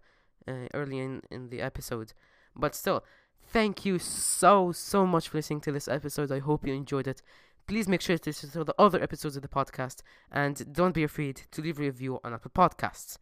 uh, 0.48 0.52
early 0.72 0.98
in, 1.00 1.20
in 1.30 1.50
the 1.50 1.60
episode. 1.60 2.14
But 2.54 2.74
still, 2.74 3.04
thank 3.42 3.84
you 3.84 3.98
so, 3.98 4.72
so 4.72 5.04
much 5.04 5.28
for 5.28 5.36
listening 5.36 5.60
to 5.62 5.72
this 5.72 5.86
episode. 5.86 6.32
I 6.32 6.38
hope 6.38 6.66
you 6.66 6.72
enjoyed 6.72 7.08
it. 7.08 7.20
Please 7.66 7.86
make 7.86 8.00
sure 8.00 8.16
to 8.16 8.30
listen 8.30 8.50
to 8.52 8.64
the 8.64 8.74
other 8.78 9.02
episodes 9.02 9.36
of 9.36 9.42
the 9.42 9.48
podcast 9.48 10.02
and 10.32 10.72
don't 10.72 10.94
be 10.94 11.04
afraid 11.04 11.42
to 11.50 11.60
leave 11.60 11.78
a 11.78 11.82
review 11.82 12.20
on 12.24 12.32
Apple 12.32 12.52
Podcasts. 12.54 13.18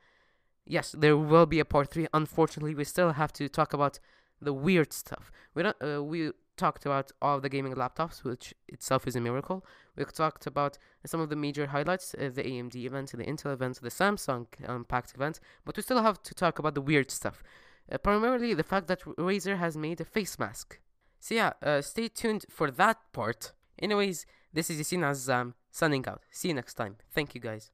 Yes, 0.65 0.95
there 0.97 1.17
will 1.17 1.47
be 1.47 1.59
a 1.59 1.65
part 1.65 1.91
three. 1.91 2.07
Unfortunately, 2.15 2.75
we 2.75 2.85
still 2.85 3.15
have 3.15 3.33
to 3.33 3.49
talk 3.49 3.73
about 3.73 3.99
the 4.41 4.53
weird 4.53 4.93
stuff. 4.93 5.33
We 5.55 5.63
don't. 5.63 5.77
Uh, 5.83 6.03
we 6.03 6.31
talked 6.57 6.87
about 6.87 7.13
all 7.21 7.41
the 7.41 7.49
gaming 7.49 7.75
laptops, 7.75 8.25
which 8.25 8.55
itself 8.69 9.07
is 9.07 9.17
a 9.17 9.21
miracle. 9.21 9.65
We 9.97 10.05
talked 10.05 10.47
about 10.47 10.79
some 11.07 11.21
of 11.21 11.29
the 11.29 11.37
major 11.37 11.67
highlights, 11.67 12.15
uh, 12.15 12.31
the 12.35 12.43
AMD 12.43 12.75
event, 12.77 13.13
the 13.13 13.25
Intel 13.25 13.53
event, 13.53 13.81
the 13.81 13.89
Samsung 13.89 14.47
Unpacked 14.67 15.15
event, 15.15 15.41
but 15.65 15.77
we 15.77 15.83
still 15.83 16.03
have 16.03 16.23
to 16.23 16.35
talk 16.35 16.59
about 16.59 16.75
the 16.75 16.81
weird 16.81 17.11
stuff. 17.11 17.43
Uh, 17.91 17.99
primarily 17.99 18.55
the 18.55 18.63
fact 18.63 18.87
that 18.89 19.03
Razer 19.03 19.59
has 19.59 19.77
made 19.77 20.01
a 20.01 20.05
face 20.05 20.39
mask. 20.39 20.81
So 21.21 21.35
yeah, 21.35 21.53
uh, 21.63 21.83
stay 21.83 22.09
tuned 22.09 22.47
for 22.49 22.71
that 22.71 22.99
part. 23.13 23.53
Anyways, 23.79 24.27
this 24.53 24.71
is 24.71 24.81
Yasin 24.81 25.01
Azam 25.01 25.55
signing 25.71 26.07
out. 26.07 26.23
See 26.31 26.49
you 26.49 26.55
next 26.55 26.75
time. 26.75 26.97
Thank 27.13 27.35
you 27.35 27.41
guys. 27.41 27.74